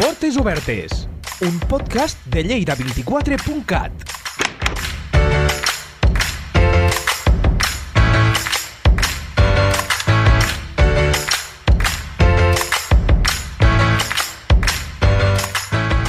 Portes 0.00 0.34
Obertes, 0.38 1.08
un 1.42 1.58
podcast 1.68 2.24
de 2.24 2.40
Lleida24.cat. 2.42 3.92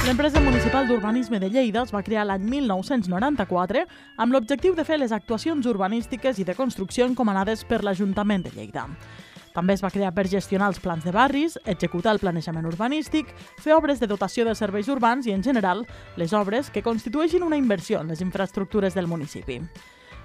L'empresa 0.06 0.40
municipal 0.40 0.88
d'urbanisme 0.88 1.38
de 1.38 1.50
Lleida 1.50 1.82
es 1.84 1.92
va 1.92 2.00
crear 2.00 2.24
l'any 2.24 2.46
1994 2.48 3.84
amb 4.16 4.32
l'objectiu 4.32 4.72
de 4.72 4.88
fer 4.88 4.96
les 5.02 5.12
actuacions 5.12 5.68
urbanístiques 5.68 6.40
i 6.40 6.48
de 6.48 6.56
construcció 6.56 7.04
encomanades 7.04 7.66
per 7.68 7.82
l'Ajuntament 7.84 8.48
de 8.48 8.56
Lleida. 8.56 8.88
També 9.52 9.74
es 9.76 9.82
va 9.84 9.90
crear 9.92 10.12
per 10.16 10.28
gestionar 10.32 10.70
els 10.72 10.80
plans 10.80 11.04
de 11.04 11.12
barris, 11.12 11.58
executar 11.64 12.14
el 12.16 12.20
planejament 12.22 12.66
urbanístic, 12.66 13.32
fer 13.60 13.74
obres 13.76 14.00
de 14.00 14.08
dotació 14.08 14.46
de 14.48 14.54
serveis 14.56 14.88
urbans 14.88 15.26
i, 15.26 15.32
en 15.36 15.42
general, 15.44 15.86
les 16.16 16.32
obres 16.32 16.70
que 16.70 16.82
constitueixin 16.82 17.44
una 17.44 17.60
inversió 17.60 18.00
en 18.00 18.08
les 18.08 18.22
infraestructures 18.24 18.94
del 18.94 19.10
municipi. 19.10 19.60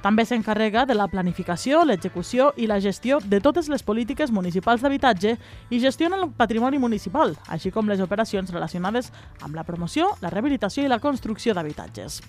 També 0.01 0.23
s'encarrega 0.29 0.85
de 0.85 0.93
la 0.93 1.07
planificació, 1.09 1.81
l'execució 1.83 2.51
i 2.55 2.67
la 2.69 2.77
gestió 2.79 3.17
de 3.19 3.39
totes 3.41 3.67
les 3.67 3.83
polítiques 3.83 4.31
municipals 4.31 4.83
d'habitatge 4.83 5.33
i 5.73 5.79
gestiona 5.81 6.19
el 6.21 6.29
patrimoni 6.37 6.77
municipal, 6.77 7.33
així 7.49 7.73
com 7.73 7.89
les 7.89 7.99
operacions 7.99 8.53
relacionades 8.53 9.11
amb 9.41 9.57
la 9.57 9.65
promoció, 9.65 10.13
la 10.21 10.29
rehabilitació 10.29 10.85
i 10.85 10.91
la 10.91 11.01
construcció 11.01 11.57
d'habitatges. 11.57 12.21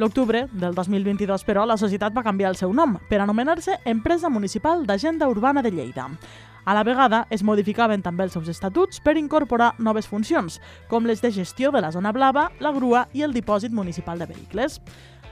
L'octubre 0.00 0.48
del 0.50 0.72
2022, 0.72 1.44
però, 1.44 1.66
la 1.68 1.76
societat 1.76 2.14
va 2.16 2.22
canviar 2.24 2.48
el 2.54 2.56
seu 2.56 2.70
nom 2.72 2.94
per 3.10 3.18
anomenar-se 3.20 3.74
Empresa 3.84 4.30
Municipal 4.32 4.86
d'Agenda 4.88 5.28
Urbana 5.28 5.60
de 5.60 5.68
Lleida. 5.74 6.06
A 6.64 6.72
la 6.72 6.86
vegada, 6.88 7.26
es 7.28 7.44
modificaven 7.44 8.00
també 8.00 8.24
els 8.24 8.32
seus 8.32 8.48
estatuts 8.48 8.96
per 9.04 9.20
incorporar 9.20 9.74
noves 9.76 10.08
funcions, 10.08 10.56
com 10.88 11.04
les 11.04 11.20
de 11.20 11.28
gestió 11.36 11.68
de 11.68 11.84
la 11.84 11.92
zona 11.92 12.16
blava, 12.16 12.48
la 12.64 12.72
grua 12.72 13.12
i 13.12 13.28
el 13.28 13.36
dipòsit 13.36 13.76
municipal 13.76 14.16
de 14.18 14.32
vehicles. 14.32 14.80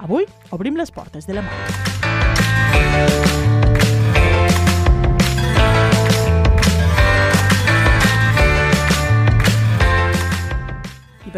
Avui 0.04 0.28
obrim 0.52 0.76
les 0.76 0.92
portes 0.92 1.24
de 1.24 1.40
la 1.40 1.48
mà. 1.48 3.47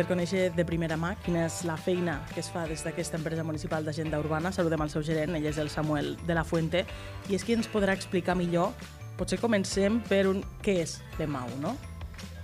Per 0.00 0.06
conèixer 0.08 0.46
de 0.56 0.64
primera 0.64 0.96
mà 0.96 1.10
quina 1.20 1.42
és 1.44 1.58
la 1.68 1.74
feina 1.76 2.14
que 2.30 2.40
es 2.40 2.46
fa 2.48 2.62
des 2.64 2.80
d'aquesta 2.86 3.18
empresa 3.18 3.42
municipal 3.44 3.84
d'agenda 3.84 4.16
urbana, 4.22 4.48
saludem 4.48 4.80
al 4.80 4.88
seu 4.88 5.02
gerent, 5.04 5.34
ell 5.36 5.44
és 5.50 5.58
el 5.60 5.68
Samuel 5.68 6.14
de 6.24 6.36
la 6.38 6.44
Fuente, 6.48 6.86
i 7.28 7.36
és 7.36 7.44
qui 7.44 7.52
ens 7.52 7.68
podrà 7.68 7.92
explicar 7.98 8.32
millor. 8.38 8.72
Potser 9.18 9.36
comencem 9.42 9.98
per 10.08 10.22
un 10.30 10.40
què 10.64 10.78
és 10.86 10.96
l'EMAU, 11.18 11.52
no? 11.60 11.74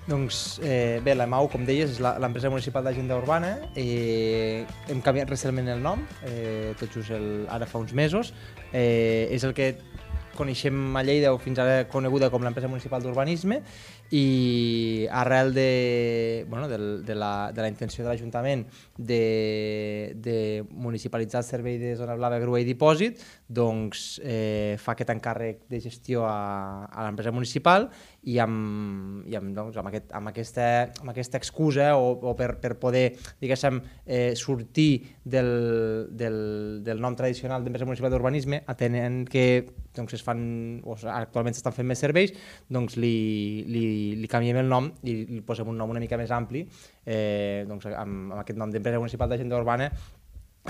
Doncs 0.05 0.61
eh, 0.61 1.01
bé, 1.03 1.17
la 1.17 1.25
MAU, 1.25 1.49
com 1.49 1.65
deies, 1.65 1.97
és 1.97 2.03
l'empresa 2.05 2.53
municipal 2.53 2.85
d'agenda 2.85 3.17
urbana. 3.17 3.57
Eh, 3.73 4.67
hem 4.93 5.01
canviat 5.01 5.33
recentment 5.33 5.73
el 5.73 5.81
nom, 5.81 6.05
eh, 6.29 6.75
tot 6.77 6.93
just 6.93 7.17
el, 7.17 7.47
ara 7.49 7.65
fa 7.65 7.81
uns 7.81 7.97
mesos. 7.97 8.35
Eh, 8.69 9.33
és 9.33 9.49
el 9.49 9.57
que 9.57 9.73
coneixem 10.37 10.77
a 10.97 11.03
Lleida 11.03 11.33
o 11.33 11.41
fins 11.41 11.59
ara 11.63 11.87
coneguda 11.89 12.29
com 12.31 12.45
l'empresa 12.45 12.69
municipal 12.69 13.03
d'urbanisme 13.03 13.63
i 14.11 15.07
arrel 15.11 15.53
de, 15.55 16.47
bueno, 16.49 16.69
del, 16.69 17.05
de, 17.05 17.15
la, 17.15 17.53
de 17.53 17.63
la 17.63 17.69
intenció 17.69 18.05
de 18.05 18.11
l'Ajuntament 18.11 18.65
de, 18.97 20.15
de 20.23 20.65
municipalitzar 20.71 21.43
el 21.43 21.49
servei 21.49 21.79
de 21.79 21.95
zona 21.99 22.15
blava, 22.19 22.39
grua 22.43 22.61
i 22.63 22.67
dipòsit, 22.69 23.23
doncs 23.49 24.21
eh, 24.23 24.77
fa 24.83 24.95
aquest 24.95 25.11
encàrrec 25.15 25.65
de 25.71 25.81
gestió 25.83 26.27
a, 26.29 26.87
a 26.87 27.07
l'empresa 27.07 27.35
municipal 27.35 27.89
i 28.27 28.39
amb, 28.43 29.27
i 29.31 29.37
amb, 29.39 29.53
doncs, 29.55 29.77
amb, 29.79 29.91
aquest, 29.91 30.11
amb, 30.19 30.31
aquesta, 30.33 30.69
amb 31.03 31.13
aquesta 31.13 31.41
excusa 31.41 31.93
o, 31.99 32.13
o 32.31 32.35
per, 32.39 32.57
per 32.63 32.75
poder, 32.83 33.07
eh, 33.41 34.35
sortir 34.37 34.91
del, 35.25 36.09
del, 36.11 36.39
del 36.87 37.03
nom 37.03 37.17
tradicional 37.19 37.65
d'empresa 37.65 37.87
municipal 37.87 38.11
d'urbanisme, 38.11 38.63
atenent 38.67 39.25
que 39.31 39.47
doncs, 39.97 40.15
es 40.15 40.23
fan, 40.23 40.83
o 40.85 40.97
actualment 41.09 41.57
s'estan 41.57 41.75
fent 41.77 41.89
més 41.89 42.03
serveis, 42.03 42.35
doncs 42.73 42.99
li, 43.01 43.65
li, 43.71 43.85
li 44.21 44.31
canviem 44.31 44.61
el 44.63 44.71
nom 44.71 44.91
i 45.05 45.17
li 45.31 45.43
posem 45.47 45.69
un 45.73 45.81
nom 45.81 45.93
una 45.93 46.03
mica 46.03 46.19
més 46.21 46.33
ampli, 46.35 46.67
eh, 47.05 47.65
doncs, 47.69 47.89
amb, 47.93 48.31
amb 48.33 48.41
aquest 48.43 48.61
nom 48.61 48.73
d'empresa 48.73 49.03
municipal 49.03 49.33
d'agenda 49.33 49.59
urbana, 49.59 49.91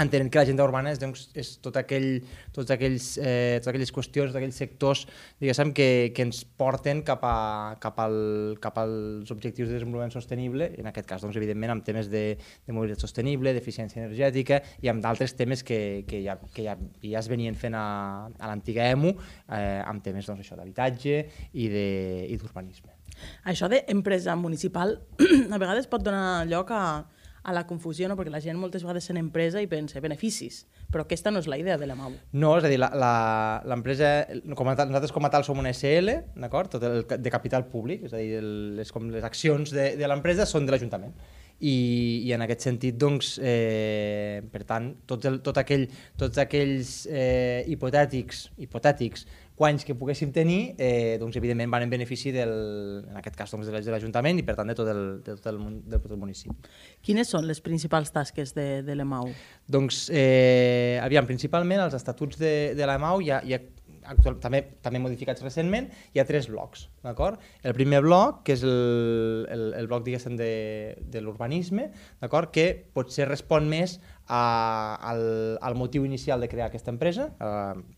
entenent 0.02 0.30
que 0.30 0.40
l'agenda 0.40 0.64
urbana 0.66 0.92
és, 0.92 1.00
doncs, 1.00 1.26
és 1.38 1.52
tot 1.64 1.76
aquell, 1.80 2.20
tots 2.54 2.72
aquells, 2.74 3.08
eh, 3.18 3.58
totes 3.60 3.70
aquelles 3.72 3.92
qüestions, 3.94 4.30
tots 4.30 4.40
aquells 4.40 4.58
sectors 4.60 5.04
diguéssim, 5.40 5.72
que, 5.76 5.88
que 6.16 6.26
ens 6.26 6.42
porten 6.58 7.02
cap, 7.06 7.24
a, 7.26 7.76
cap, 7.82 8.00
al, 8.04 8.18
cap 8.62 8.80
als 8.82 9.32
objectius 9.34 9.70
de 9.70 9.78
desenvolupament 9.78 10.14
sostenible, 10.14 10.70
en 10.80 10.90
aquest 10.90 11.08
cas, 11.08 11.24
doncs, 11.24 11.38
evidentment, 11.40 11.76
amb 11.76 11.86
temes 11.86 12.10
de, 12.12 12.24
de 12.36 12.76
mobilitat 12.76 13.04
sostenible, 13.06 13.54
d'eficiència 13.56 14.02
energètica 14.04 14.60
i 14.84 14.92
amb 14.92 15.04
d'altres 15.04 15.36
temes 15.38 15.64
que, 15.66 15.80
que, 16.08 16.22
ja, 16.26 16.38
que 16.52 16.66
ja, 16.68 16.76
ja 17.02 17.22
es 17.22 17.30
venien 17.32 17.56
fent 17.58 17.78
a, 17.78 17.86
a 18.28 18.52
l'antiga 18.52 18.90
EMU, 18.92 19.14
eh, 19.48 19.80
amb 19.84 20.04
temes 20.04 20.28
doncs, 20.28 20.52
d'habitatge 20.56 21.18
de- 21.56 22.26
i 22.26 22.36
d'urbanisme. 22.36 22.95
Això 23.44 23.68
d'empresa 23.72 24.36
municipal 24.36 24.98
a 25.54 25.58
vegades 25.58 25.88
pot 25.90 26.04
donar 26.04 26.46
lloc 26.48 26.72
a, 26.74 26.84
a 27.46 27.52
la 27.52 27.62
confusió, 27.66 28.08
no? 28.10 28.16
perquè 28.18 28.32
la 28.34 28.42
gent 28.42 28.58
moltes 28.58 28.82
vegades 28.82 29.06
sent 29.06 29.20
empresa 29.20 29.62
i 29.62 29.68
pensa 29.70 30.02
beneficis, 30.02 30.64
però 30.90 31.04
aquesta 31.04 31.30
no 31.30 31.38
és 31.38 31.46
la 31.46 31.58
idea 31.60 31.76
de 31.78 31.86
la 31.86 31.94
MAU. 31.94 32.16
No, 32.34 32.56
és 32.58 32.66
a 32.66 32.72
dir, 32.72 32.80
l'empresa, 32.82 34.10
com 34.58 34.72
a 34.72 34.74
nosaltres 34.80 35.14
com 35.14 35.28
a 35.28 35.30
tal 35.30 35.46
som 35.46 35.62
una 35.62 35.70
SL, 35.70 36.16
d'acord? 36.34 36.74
Tot 36.74 36.86
el, 36.88 37.04
de 37.06 37.32
capital 37.32 37.68
públic, 37.70 38.08
és 38.10 38.16
a 38.16 38.18
dir, 38.18 38.40
el, 38.42 38.52
les, 38.80 38.90
com 38.90 39.06
les 39.14 39.26
accions 39.26 39.70
de, 39.70 39.92
de 40.00 40.10
l'empresa 40.10 40.48
són 40.50 40.66
de 40.66 40.74
l'Ajuntament. 40.74 41.14
I, 41.56 41.76
I 42.26 42.34
en 42.36 42.42
aquest 42.44 42.66
sentit, 42.66 42.98
doncs, 43.00 43.36
eh, 43.38 44.42
per 44.52 44.66
tant, 44.68 44.90
tots, 45.08 45.30
el, 45.30 45.38
tot 45.46 45.56
aquell, 45.62 45.86
tots 46.18 46.42
aquells 46.42 46.96
eh, 47.08 47.62
hipotètics, 47.72 48.48
hipotètics 48.66 49.24
guanys 49.56 49.84
que 49.88 49.94
poguéssim 49.96 50.32
tenir, 50.36 50.74
eh, 50.78 51.16
doncs, 51.20 51.36
evidentment, 51.40 51.70
van 51.72 51.86
en 51.86 51.90
benefici 51.90 52.30
del, 52.32 53.04
en 53.08 53.16
aquest 53.16 53.36
cas, 53.36 53.50
doncs, 53.50 53.66
de 53.66 53.72
la- 53.72 53.80
de 53.80 53.90
l'Ajuntament 53.94 54.38
i, 54.38 54.42
per 54.44 54.54
tant, 54.58 54.68
de 54.68 54.74
tot 54.76 54.88
el, 54.92 55.22
de 55.24 55.36
tot 55.38 55.46
el, 55.52 55.60
de 55.88 55.98
tot 55.98 56.10
el 56.12 56.18
municipi. 56.20 56.54
Quines 57.02 57.28
són 57.32 57.46
les 57.48 57.60
principals 57.64 58.12
tasques 58.12 58.52
de, 58.54 58.82
de 58.84 58.94
l'EMAU? 58.98 59.30
Doncs, 59.66 60.10
eh, 60.12 61.00
aviam, 61.02 61.24
principalment 61.26 61.80
els 61.86 61.94
estatuts 61.96 62.36
de, 62.38 62.74
de 62.76 62.86
la 62.86 62.98
MAU 63.00 63.22
hi 63.24 63.30
ha, 63.32 63.40
hi 63.44 63.56
ha 63.56 63.60
actual, 64.06 64.36
també, 64.38 64.60
també 64.84 65.00
modificats 65.02 65.42
recentment, 65.42 65.88
hi 66.14 66.20
ha 66.20 66.24
tres 66.28 66.46
blocs, 66.46 66.84
d'acord? 67.02 67.40
El 67.66 67.72
primer 67.74 68.02
bloc, 68.04 68.44
que 68.46 68.54
és 68.54 68.62
el, 68.62 69.46
el, 69.50 69.64
el 69.80 69.88
bloc, 69.90 70.04
diguéssim, 70.06 70.36
de, 70.38 70.94
de 71.10 71.22
l'urbanisme, 71.24 71.88
d'acord? 72.20 72.52
Que 72.54 72.68
potser 72.94 73.26
respon 73.26 73.66
més 73.66 73.96
a, 74.28 75.00
al, 75.10 75.24
al 75.58 75.74
motiu 75.74 76.04
inicial 76.06 76.38
de 76.44 76.46
crear 76.52 76.68
aquesta 76.70 76.92
empresa, 76.94 77.32
eh, 77.40 77.95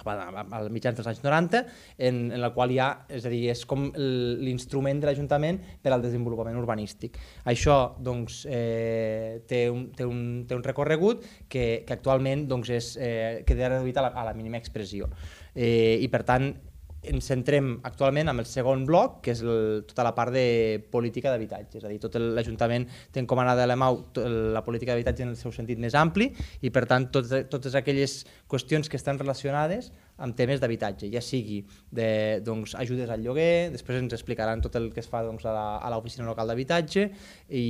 al 0.00 0.70
mitjans 0.72 0.96
dels 0.96 1.08
anys 1.10 1.20
90, 1.22 1.62
en, 1.98 2.20
en 2.32 2.40
la 2.40 2.50
qual 2.54 2.72
hi 2.72 2.78
ha, 2.80 2.88
és 3.12 3.26
a 3.28 3.32
dir, 3.32 3.42
és 3.52 3.64
com 3.68 3.90
l'instrument 3.92 5.00
de 5.02 5.08
l'Ajuntament 5.08 5.60
per 5.82 5.92
al 5.92 6.02
desenvolupament 6.02 6.56
urbanístic. 6.58 7.18
Això, 7.44 7.94
doncs, 8.00 8.42
eh, 8.48 9.42
té, 9.46 9.66
un, 9.70 9.90
té, 9.96 10.08
un, 10.08 10.44
té 10.48 10.56
un 10.56 10.64
recorregut 10.64 11.26
que, 11.48 11.84
que 11.86 11.96
actualment 11.96 12.46
doncs, 12.48 12.72
és, 12.72 12.92
eh, 12.96 13.42
queda 13.46 13.74
reduït 13.76 14.00
a 14.00 14.08
la, 14.08 14.14
a 14.16 14.28
la 14.30 14.36
mínima 14.36 14.60
expressió. 14.60 15.10
Eh, 15.54 16.00
I, 16.00 16.08
per 16.08 16.24
tant, 16.28 16.52
ens 17.02 17.26
centrem 17.26 17.74
actualment 17.82 18.30
amb 18.30 18.42
el 18.44 18.46
segon 18.46 18.84
bloc, 18.86 19.20
que 19.24 19.34
és 19.34 19.42
el, 19.42 19.82
tota 19.88 20.04
la 20.06 20.14
part 20.14 20.32
de 20.34 20.82
política 20.92 21.32
d'habitatge. 21.32 21.80
És 21.80 21.84
a 21.84 21.90
dir, 21.90 21.98
tot 22.02 22.14
l'Ajuntament 22.20 22.86
té 23.10 23.22
encomanada 23.22 23.64
a 23.64 23.70
la 23.70 23.76
to- 24.14 24.28
la 24.28 24.62
política 24.62 24.92
d'habitatge 24.92 25.26
en 25.26 25.34
el 25.34 25.36
seu 25.36 25.52
sentit 25.52 25.78
més 25.82 25.96
ampli 25.98 26.30
i, 26.60 26.70
per 26.70 26.86
tant, 26.86 27.10
totes, 27.10 27.48
totes 27.50 27.74
aquelles 27.74 28.22
qüestions 28.48 28.88
que 28.88 28.96
estan 29.00 29.18
relacionades 29.18 29.90
amb 30.22 30.36
temes 30.36 30.60
d'habitatge, 30.60 31.08
ja 31.12 31.22
sigui 31.24 31.62
de, 31.90 32.40
doncs, 32.44 32.74
ajudes 32.78 33.10
al 33.10 33.22
lloguer, 33.24 33.70
després 33.72 33.98
ens 34.02 34.12
explicaran 34.14 34.60
tot 34.62 34.76
el 34.78 34.90
que 34.92 35.00
es 35.02 35.08
fa 35.10 35.22
doncs, 35.24 35.46
a 35.48 35.54
a 35.82 35.90
l'oficina 35.92 36.26
local 36.28 36.50
d'habitatge 36.50 37.06
i, 37.48 37.64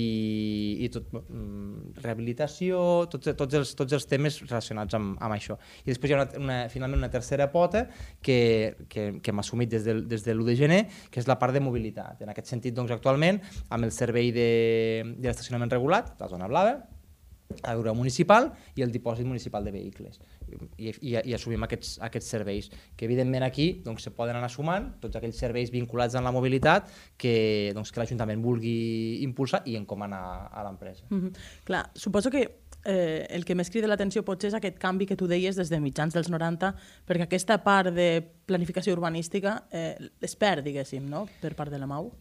i 0.85 0.89
tot, 0.93 1.13
mm, 1.15 1.95
rehabilitació, 2.03 2.83
tots, 3.13 3.33
tots, 3.39 3.59
els, 3.61 3.75
tots 3.79 3.97
els 3.99 4.09
temes 4.11 4.41
relacionats 4.45 4.99
amb, 4.99 5.17
amb 5.23 5.37
això. 5.37 5.59
I 5.85 5.93
després 5.93 6.11
hi 6.13 6.17
ha 6.17 6.23
una, 6.23 6.29
una, 6.43 6.59
finalment 6.73 7.05
una 7.05 7.13
tercera 7.13 7.49
pota 7.53 7.87
que, 8.21 8.41
que, 8.89 9.09
que 9.23 9.35
hem 9.35 9.43
assumit 9.43 9.71
des 9.73 9.87
del, 9.87 10.05
des 10.09 10.27
de 10.27 10.35
l'1 10.35 10.49
de 10.51 10.57
gener, 10.59 10.81
que 11.11 11.23
és 11.23 11.31
la 11.31 11.39
part 11.41 11.55
de 11.55 11.63
mobilitat. 11.65 12.25
En 12.27 12.33
aquest 12.33 12.51
sentit, 12.53 12.75
doncs, 12.77 12.93
actualment, 12.95 13.41
amb 13.71 13.89
el 13.89 13.95
servei 13.95 14.33
de, 14.35 14.51
de 15.17 15.31
l'estacionament 15.31 15.73
regulat, 15.73 16.17
la 16.21 16.29
zona 16.33 16.51
blava, 16.51 16.81
la 17.61 17.75
grua 17.77 17.93
municipal 17.95 18.51
i 18.77 18.85
el 18.85 18.93
dipòsit 18.93 19.27
municipal 19.29 19.65
de 19.65 19.73
vehicles. 19.75 20.21
I, 20.77 20.93
i, 20.93 21.15
i 21.17 21.35
assumim 21.37 21.63
aquests, 21.67 21.99
aquests 22.03 22.33
serveis, 22.37 22.71
que 22.97 23.07
evidentment 23.09 23.47
aquí 23.47 23.69
doncs, 23.85 24.07
se 24.07 24.15
poden 24.17 24.39
anar 24.39 24.51
sumant 24.53 24.93
tots 25.03 25.19
aquells 25.19 25.39
serveis 25.39 25.73
vinculats 25.75 26.17
amb 26.19 26.29
la 26.29 26.35
mobilitat 26.35 26.91
que, 27.17 27.73
doncs, 27.77 27.93
que 27.93 28.03
l'Ajuntament 28.03 28.43
vulgui 28.43 29.23
impulsar 29.27 29.63
i 29.67 29.77
encomanar 29.81 30.23
a 30.53 30.65
l'empresa. 30.65 31.05
Mm 31.11 31.21
-hmm. 31.21 31.33
Clar, 31.65 31.91
suposo 31.95 32.31
que 32.31 32.63
eh, 32.85 33.27
el 33.31 33.45
que 33.45 33.55
més 33.55 33.71
crida 33.71 33.87
l'atenció 33.91 34.25
potser 34.27 34.49
és 34.49 34.55
aquest 34.59 34.79
canvi 34.79 35.07
que 35.07 35.17
tu 35.17 35.29
deies 35.31 35.57
des 35.57 35.71
de 35.71 35.81
mitjans 35.81 36.15
dels 36.15 36.31
90, 36.31 36.75
perquè 37.07 37.23
aquesta 37.23 37.63
part 37.63 37.95
de 37.95 38.23
planificació 38.47 38.93
urbanística 38.93 39.65
eh, 39.71 39.97
es 40.21 40.37
perd, 40.37 40.65
diguéssim, 40.65 41.09
no?, 41.09 41.27
per 41.41 41.55
part 41.55 41.71
de 41.71 41.79
la 41.79 41.87
MAU. 41.87 42.13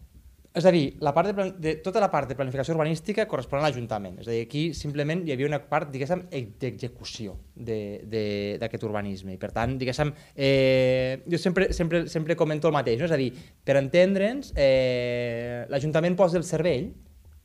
És 0.53 0.65
a 0.67 0.71
dir, 0.75 0.97
la 0.99 1.13
part 1.15 1.29
de, 1.31 1.43
de, 1.63 1.71
tota 1.79 2.01
la 2.03 2.09
part 2.11 2.27
de 2.27 2.35
planificació 2.35 2.73
urbanística 2.75 3.23
correspon 3.29 3.61
a 3.61 3.63
l'Ajuntament. 3.69 4.17
És 4.19 4.27
a 4.27 4.33
dir, 4.33 4.41
aquí 4.43 4.63
simplement 4.75 5.21
hi 5.23 5.31
havia 5.31 5.47
una 5.47 5.61
part, 5.63 5.87
diguéssim, 5.93 6.25
d'execució 6.59 7.37
de- 7.55 8.01
de- 8.11 8.57
d'aquest 8.59 8.83
urbanisme. 8.83 9.31
I 9.33 9.39
per 9.39 9.51
tant, 9.55 9.77
diguéssim, 9.79 10.11
eh, 10.35 11.21
jo 11.25 11.37
sempre, 11.39 11.71
sempre, 11.73 12.03
sempre 12.09 12.35
comento 12.35 12.67
el 12.67 12.73
mateix, 12.75 12.99
no? 12.99 13.05
és 13.05 13.11
a 13.15 13.17
dir, 13.17 13.31
per 13.63 13.77
entendre'ns, 13.79 14.51
eh, 14.57 15.65
l'Ajuntament 15.69 16.15
posa 16.19 16.37
el 16.37 16.43
cervell, 16.43 16.91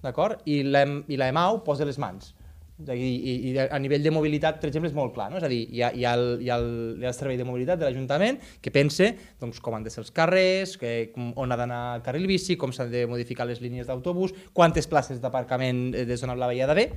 d'acord? 0.02 0.42
I 0.46 0.62
l'EM- 0.64 1.04
i 1.08 1.16
l'EMAU 1.16 1.62
posa 1.64 1.84
les 1.84 1.98
mans. 1.98 2.34
Dir, 2.76 2.92
i, 2.92 3.34
i 3.48 3.50
a 3.56 3.78
nivell 3.80 4.02
de 4.04 4.10
mobilitat, 4.12 4.58
per 4.60 4.68
exemple, 4.68 4.90
és 4.90 4.96
molt 4.96 5.14
clar, 5.14 5.30
no? 5.32 5.38
És 5.40 5.44
a 5.46 5.48
dir, 5.48 5.62
hi 5.72 5.80
ha, 5.80 5.88
hi 5.96 6.02
ha, 6.04 6.10
el, 6.12 6.42
hi 6.44 6.50
ha, 6.52 6.58
el, 6.60 6.66
hi 7.00 7.06
ha 7.06 7.08
el 7.08 7.16
servei 7.16 7.38
de 7.40 7.46
mobilitat 7.48 7.80
de 7.80 7.86
l'Ajuntament 7.86 8.36
que 8.60 8.72
pense 8.74 9.08
doncs, 9.40 9.62
com 9.64 9.78
han 9.78 9.86
de 9.86 9.92
ser 9.94 10.02
els 10.02 10.12
carrers, 10.12 10.74
que, 10.76 10.90
com, 11.14 11.30
on 11.40 11.54
ha 11.54 11.56
d'anar 11.56 11.80
el 11.96 12.04
carril 12.04 12.28
bici, 12.28 12.58
com 12.60 12.74
s'han 12.76 12.92
de 12.92 13.06
modificar 13.08 13.48
les 13.48 13.62
línies 13.64 13.88
d'autobús, 13.88 14.36
quantes 14.52 14.90
places 14.92 15.22
d'aparcament 15.24 15.86
eh, 15.94 16.04
de 16.04 16.20
zona 16.20 16.36
blava 16.36 16.52
hi 16.52 16.60
ha 16.60 16.68
d'haver, 16.68 16.90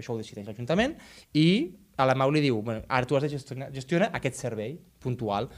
això 0.00 0.14
ho 0.14 0.20
decideix 0.22 0.48
l'Ajuntament, 0.48 0.96
i 1.36 1.48
a 2.00 2.08
la 2.08 2.16
Mau 2.16 2.32
li 2.32 2.40
diu, 2.40 2.62
bueno, 2.64 2.86
ara 2.88 3.04
tu 3.04 3.18
has 3.18 3.26
de 3.26 3.34
gestionar, 3.34 3.68
gestionar 3.76 4.08
aquest 4.16 4.40
servei 4.40 4.78
puntual, 5.04 5.50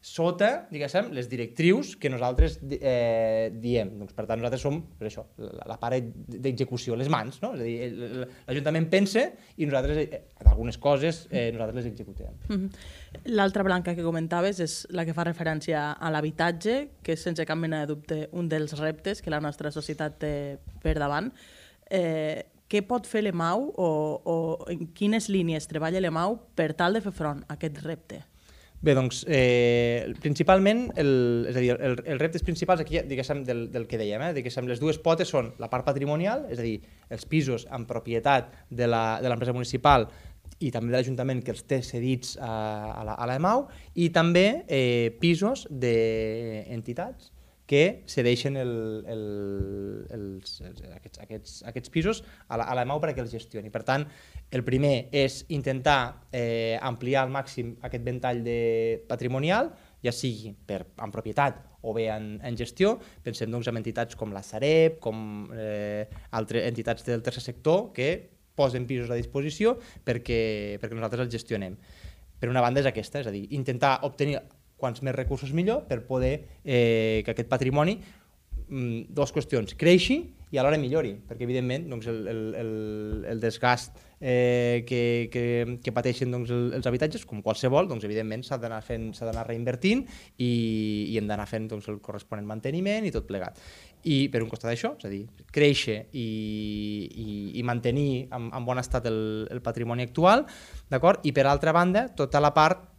sota, 0.00 0.66
diguéssim, 0.72 1.10
les 1.12 1.28
directrius 1.28 1.92
que 2.00 2.08
nosaltres 2.08 2.56
eh, 2.64 3.50
diem. 3.60 3.90
Doncs, 4.00 4.14
per 4.16 4.24
tant, 4.24 4.40
nosaltres 4.40 4.62
som, 4.64 4.78
per 4.96 5.10
això, 5.10 5.26
la, 5.36 5.66
la 5.68 5.76
part 5.80 6.00
d'execució, 6.40 6.96
les 6.96 7.10
mans, 7.12 7.36
no? 7.42 7.52
És 7.52 7.60
a 7.60 7.66
dir, 7.66 8.28
l'Ajuntament 8.48 8.88
pensa 8.92 9.26
i 9.60 9.68
nosaltres, 9.68 10.00
eh, 10.00 10.22
algunes 10.46 10.80
coses, 10.80 11.26
eh, 11.28 11.50
nosaltres 11.52 11.82
les 11.82 11.90
executem. 11.92 12.38
Mhm. 12.48 12.70
L'altra 13.36 13.66
branca 13.66 13.94
que 13.94 14.06
comentaves 14.06 14.62
és 14.64 14.86
la 14.90 15.04
que 15.04 15.12
fa 15.12 15.28
referència 15.28 15.90
a 15.92 16.10
l'habitatge, 16.10 16.78
que 17.04 17.12
és 17.12 17.20
sense 17.20 17.44
cap 17.44 17.60
mena 17.60 17.82
de 17.84 17.92
dubte 17.92 18.22
un 18.32 18.48
dels 18.48 18.78
reptes 18.80 19.20
que 19.20 19.30
la 19.30 19.42
nostra 19.44 19.70
societat 19.70 20.16
té 20.18 20.34
per 20.80 20.96
davant. 20.96 21.28
Eh, 21.90 22.46
què 22.70 22.80
pot 22.86 23.04
fer 23.04 23.24
l'EMAU 23.26 23.68
o, 23.76 23.86
o 24.24 24.34
en 24.70 24.86
quines 24.96 25.28
línies 25.28 25.66
treballa 25.68 26.00
l'EMAU 26.00 26.38
per 26.56 26.72
tal 26.78 26.96
de 26.96 27.04
fer 27.04 27.12
front 27.12 27.44
a 27.48 27.58
aquest 27.58 27.82
repte? 27.84 28.24
Bé, 28.82 28.94
doncs, 28.96 29.26
eh, 29.28 30.14
principalment, 30.22 30.86
el, 30.96 31.10
és 31.50 31.56
a 31.56 31.60
dir, 31.60 31.74
el, 31.76 31.98
els 32.00 32.20
reptes 32.22 32.40
principals 32.46 32.80
aquí, 32.80 32.96
diguéssim, 33.04 33.42
del, 33.44 33.66
del 33.74 33.84
que 33.86 33.98
dèiem, 34.00 34.22
eh, 34.24 34.32
diguéssim, 34.38 34.64
les 34.70 34.80
dues 34.80 34.96
potes 35.04 35.28
són 35.28 35.50
la 35.60 35.68
part 35.68 35.84
patrimonial, 35.84 36.46
és 36.48 36.58
a 36.58 36.64
dir, 36.64 36.78
els 37.12 37.26
pisos 37.28 37.66
en 37.68 37.84
propietat 37.84 38.48
de 38.70 38.88
la- 38.88 39.18
de 39.20 39.28
l'empresa 39.28 39.52
municipal 39.52 40.08
i 40.60 40.70
també 40.72 40.92
de 40.92 40.96
l'Ajuntament 40.96 41.42
que 41.44 41.52
els 41.52 41.62
té 41.68 41.82
cedits 41.84 42.38
a, 42.40 42.48
a 43.00 43.04
la- 43.04 43.18
a 43.20 43.26
l'EMAU, 43.28 43.66
i 44.00 44.08
també 44.16 44.64
eh, 44.66 45.12
pisos 45.20 45.66
d'entitats 45.70 47.32
que 47.70 48.02
cedeixen 48.10 48.56
el, 48.58 48.72
el, 49.06 49.20
els, 50.10 50.56
aquests, 50.96 51.20
aquests, 51.22 51.52
aquests 51.70 51.92
pisos 51.94 52.22
a 52.48 52.58
la, 52.58 52.66
a 52.66 52.74
la 52.74 52.84
MAU 52.88 52.98
perquè 53.04 53.22
els 53.22 53.30
gestioni. 53.30 53.70
Per 53.70 53.84
tant, 53.86 54.08
el 54.50 54.64
primer 54.66 55.06
és 55.14 55.44
intentar 55.54 56.26
eh, 56.34 56.74
ampliar 56.82 57.22
al 57.22 57.30
màxim 57.30 57.76
aquest 57.86 58.02
ventall 58.06 58.42
de 58.42 58.58
patrimonial, 59.06 59.70
ja 60.02 60.10
sigui 60.16 60.50
per, 60.66 60.82
en 60.98 61.14
propietat 61.14 61.62
o 61.86 61.94
bé 61.94 62.08
en, 62.10 62.32
en 62.42 62.58
gestió. 62.58 62.96
Pensem 63.22 63.54
doncs, 63.54 63.70
en 63.70 63.78
entitats 63.78 64.18
com 64.18 64.34
la 64.34 64.42
Sareb, 64.42 64.98
com 65.04 65.46
eh, 65.54 66.08
altres 66.34 66.66
entitats 66.66 67.06
del 67.06 67.22
tercer 67.22 67.46
sector 67.52 67.92
que 67.94 68.10
posen 68.58 68.88
pisos 68.90 69.14
a 69.14 69.16
disposició 69.20 69.78
perquè, 69.78 70.40
perquè 70.82 70.98
nosaltres 70.98 71.28
els 71.28 71.38
gestionem. 71.38 71.78
Per 72.40 72.50
una 72.50 72.64
banda 72.64 72.82
és 72.82 72.88
aquesta, 72.90 73.22
és 73.22 73.30
a 73.30 73.34
dir, 73.36 73.46
intentar 73.54 74.00
obtenir 74.08 74.40
quants 74.80 75.04
més 75.06 75.16
recursos 75.16 75.52
millor 75.56 75.84
per 75.88 76.02
poder 76.08 76.34
eh, 76.64 77.22
que 77.24 77.34
aquest 77.34 77.50
patrimoni 77.52 77.98
mm, 78.00 79.10
dues 79.14 79.32
qüestions, 79.36 79.76
creixi 79.78 80.22
i 80.50 80.58
alhora 80.58 80.78
millori, 80.82 81.12
perquè 81.28 81.46
evidentment 81.46 81.86
doncs, 81.92 82.08
el, 82.10 82.24
el, 82.26 82.40
el, 82.58 82.70
el 83.30 83.42
desgast 83.42 84.00
eh, 84.18 84.82
que, 84.86 85.28
que, 85.30 85.44
que 85.82 85.92
pateixen 85.94 86.34
doncs, 86.34 86.50
el, 86.50 86.72
els 86.74 86.88
habitatges, 86.90 87.22
com 87.26 87.42
qualsevol, 87.44 87.86
doncs, 87.90 88.04
evidentment 88.08 88.42
s'ha 88.46 88.58
d'anar 88.58 88.80
fent, 88.82 89.12
s'ha 89.14 89.28
d'anar 89.28 89.46
reinvertint 89.46 90.02
i, 90.42 90.50
i 91.06 91.14
hem 91.20 91.30
d'anar 91.30 91.46
fent 91.50 91.70
doncs, 91.70 91.86
el 91.92 92.00
corresponent 92.02 92.48
manteniment 92.50 93.06
i 93.06 93.14
tot 93.14 93.28
plegat. 93.30 93.62
I 94.10 94.24
per 94.32 94.42
un 94.42 94.50
costat 94.50 94.72
això, 94.72 94.94
és 94.98 95.06
a 95.06 95.12
dir, 95.12 95.22
créixer 95.54 96.00
i, 96.10 96.26
i, 97.06 97.28
i 97.60 97.64
mantenir 97.68 98.26
en, 98.34 98.50
en 98.50 98.66
bon 98.66 98.80
estat 98.82 99.06
el, 99.06 99.20
el 99.54 99.62
patrimoni 99.62 100.08
actual, 100.08 100.48
d'acord? 100.90 101.22
I 101.22 101.34
per 101.36 101.46
altra 101.46 101.76
banda, 101.76 102.08
tota 102.16 102.42
la 102.42 102.50
part 102.56 102.89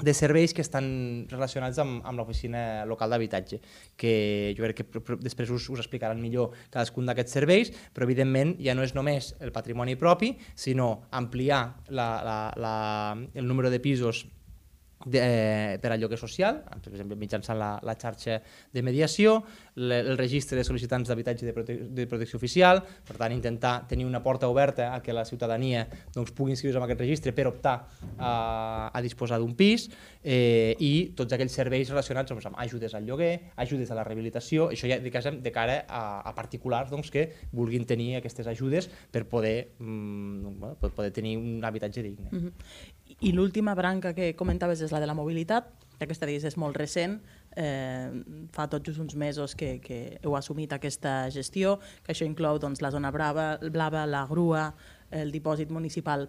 de 0.00 0.14
serveis 0.16 0.54
que 0.56 0.62
estan 0.64 1.26
relacionats 1.28 1.76
amb, 1.82 2.00
amb 2.08 2.16
l'oficina 2.18 2.84
local 2.88 3.12
d'habitatge, 3.12 3.58
que 3.96 4.54
jo 4.56 4.64
crec 4.64 4.76
que 4.80 4.86
pr- 4.88 5.02
pr- 5.04 5.20
després 5.20 5.50
us, 5.52 5.68
us 5.68 5.82
explicaran 5.82 6.20
millor 6.22 6.54
cadascun 6.70 7.04
d'aquests 7.04 7.36
serveis, 7.36 7.72
però 7.92 8.08
evidentment 8.08 8.54
ja 8.62 8.72
no 8.74 8.82
és 8.86 8.94
només 8.96 9.34
el 9.44 9.52
patrimoni 9.52 9.98
propi, 10.00 10.32
sinó 10.54 11.02
ampliar 11.10 11.64
la, 11.90 12.08
la, 12.24 12.38
la, 12.56 12.76
el 13.34 13.46
número 13.46 13.68
de 13.68 13.80
pisos 13.84 14.24
de, 15.04 15.18
eh, 15.22 15.78
per 15.82 15.92
al 15.92 16.00
lloguer 16.00 16.18
social, 16.18 16.62
per 16.62 16.92
exemple, 16.92 17.16
mitjançant 17.18 17.58
la, 17.58 17.72
la 17.82 17.94
xarxa 17.98 18.38
de 18.72 18.82
mediació, 18.82 19.40
le, 19.76 20.00
el 20.00 20.18
registre 20.18 20.58
de 20.58 20.64
sol·licitants 20.66 21.08
d'habitatge 21.08 21.46
de, 21.46 21.54
prote 21.56 21.76
de 21.94 22.06
protecció 22.10 22.38
oficial, 22.40 22.82
per 23.06 23.16
tant, 23.20 23.34
intentar 23.34 23.86
tenir 23.88 24.06
una 24.06 24.22
porta 24.22 24.48
oberta 24.48 24.92
a 24.94 25.00
que 25.02 25.14
la 25.14 25.24
ciutadania 25.24 25.86
doncs, 26.14 26.32
pugui 26.36 26.54
inscriure's 26.56 26.78
en 26.78 26.86
aquest 26.86 27.02
registre 27.02 27.32
per 27.36 27.48
optar 27.50 27.76
a, 28.18 28.32
a 28.92 29.02
disposar 29.04 29.40
d'un 29.42 29.54
pis 29.58 29.88
eh, 30.22 30.76
i 30.78 31.12
tots 31.18 31.34
aquells 31.34 31.54
serveis 31.56 31.90
relacionats 31.90 32.32
doncs, 32.32 32.46
amb 32.50 32.60
ajudes 32.62 32.94
al 32.94 33.06
lloguer, 33.08 33.32
ajudes 33.64 33.90
a 33.90 33.98
la 33.98 34.06
rehabilitació, 34.06 34.70
això 34.74 34.90
ja 34.90 35.00
diguéssim, 35.02 35.40
de 35.42 35.54
cara 35.54 35.82
a, 35.88 36.04
a 36.28 36.34
particulars 36.36 36.92
doncs, 36.92 37.10
que 37.12 37.28
vulguin 37.52 37.86
tenir 37.88 38.16
aquestes 38.20 38.48
ajudes 38.50 38.90
per 39.10 39.26
poder, 39.28 39.72
mm, 39.78 40.58
bueno, 40.60 40.74
per 40.80 40.92
poder 40.94 41.12
tenir 41.12 41.36
un 41.38 41.64
habitatge 41.64 42.02
digne. 42.02 42.28
Mm 42.30 42.38
-hmm. 42.38 42.52
I 43.22 43.30
l'última 43.30 43.76
branca 43.78 44.10
que 44.16 44.32
comentaves 44.34 44.80
és 44.82 44.90
la 44.90 44.98
de 44.98 45.06
la 45.06 45.14
mobilitat, 45.14 45.68
que 45.94 46.08
aquesta 46.08 46.26
digues 46.26 46.42
és 46.48 46.56
molt 46.58 46.74
recent, 46.74 47.20
eh, 47.54 48.10
fa 48.50 48.66
tot 48.66 48.82
just 48.82 48.98
uns 48.98 49.14
mesos 49.14 49.54
que, 49.54 49.76
que 49.84 50.18
heu 50.24 50.34
assumit 50.34 50.72
aquesta 50.74 51.30
gestió, 51.30 51.76
que 52.02 52.16
això 52.16 52.26
inclou 52.26 52.58
doncs, 52.58 52.82
la 52.82 52.90
zona 52.90 53.12
brava, 53.14 53.60
blava, 53.62 54.02
la 54.10 54.24
grua, 54.26 54.72
el 55.14 55.30
dipòsit 55.30 55.70
municipal. 55.70 56.26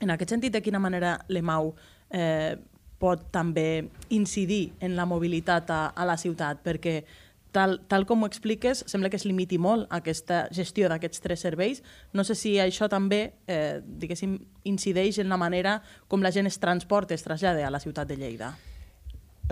En 0.00 0.14
aquest 0.14 0.30
sentit, 0.36 0.54
de 0.54 0.62
quina 0.62 0.78
manera 0.78 1.16
l'EMAU 1.26 1.72
eh, 2.14 2.54
pot 3.02 3.26
també 3.34 3.88
incidir 4.14 4.76
en 4.78 4.94
la 4.94 5.08
mobilitat 5.10 5.74
a, 5.74 5.82
a 5.90 6.06
la 6.06 6.14
ciutat? 6.20 6.62
Perquè 6.62 7.00
tal, 7.52 7.78
tal 7.88 8.06
com 8.08 8.24
ho 8.24 8.30
expliques, 8.30 8.82
sembla 8.90 9.10
que 9.12 9.20
es 9.20 9.26
limiti 9.28 9.60
molt 9.60 9.86
aquesta 9.94 10.46
gestió 10.50 10.88
d'aquests 10.90 11.22
tres 11.22 11.44
serveis. 11.44 11.84
No 12.12 12.24
sé 12.24 12.34
si 12.34 12.56
això 12.58 12.88
també, 12.90 13.22
eh, 13.46 13.80
diguéssim, 13.84 14.38
incideix 14.64 15.20
en 15.22 15.28
la 15.28 15.40
manera 15.40 15.80
com 16.08 16.22
la 16.22 16.32
gent 16.32 16.48
es 16.50 16.58
transporta, 16.58 17.14
es 17.14 17.22
trasllada 17.22 17.66
a 17.66 17.70
la 17.70 17.80
ciutat 17.80 18.08
de 18.08 18.16
Lleida. 18.16 18.54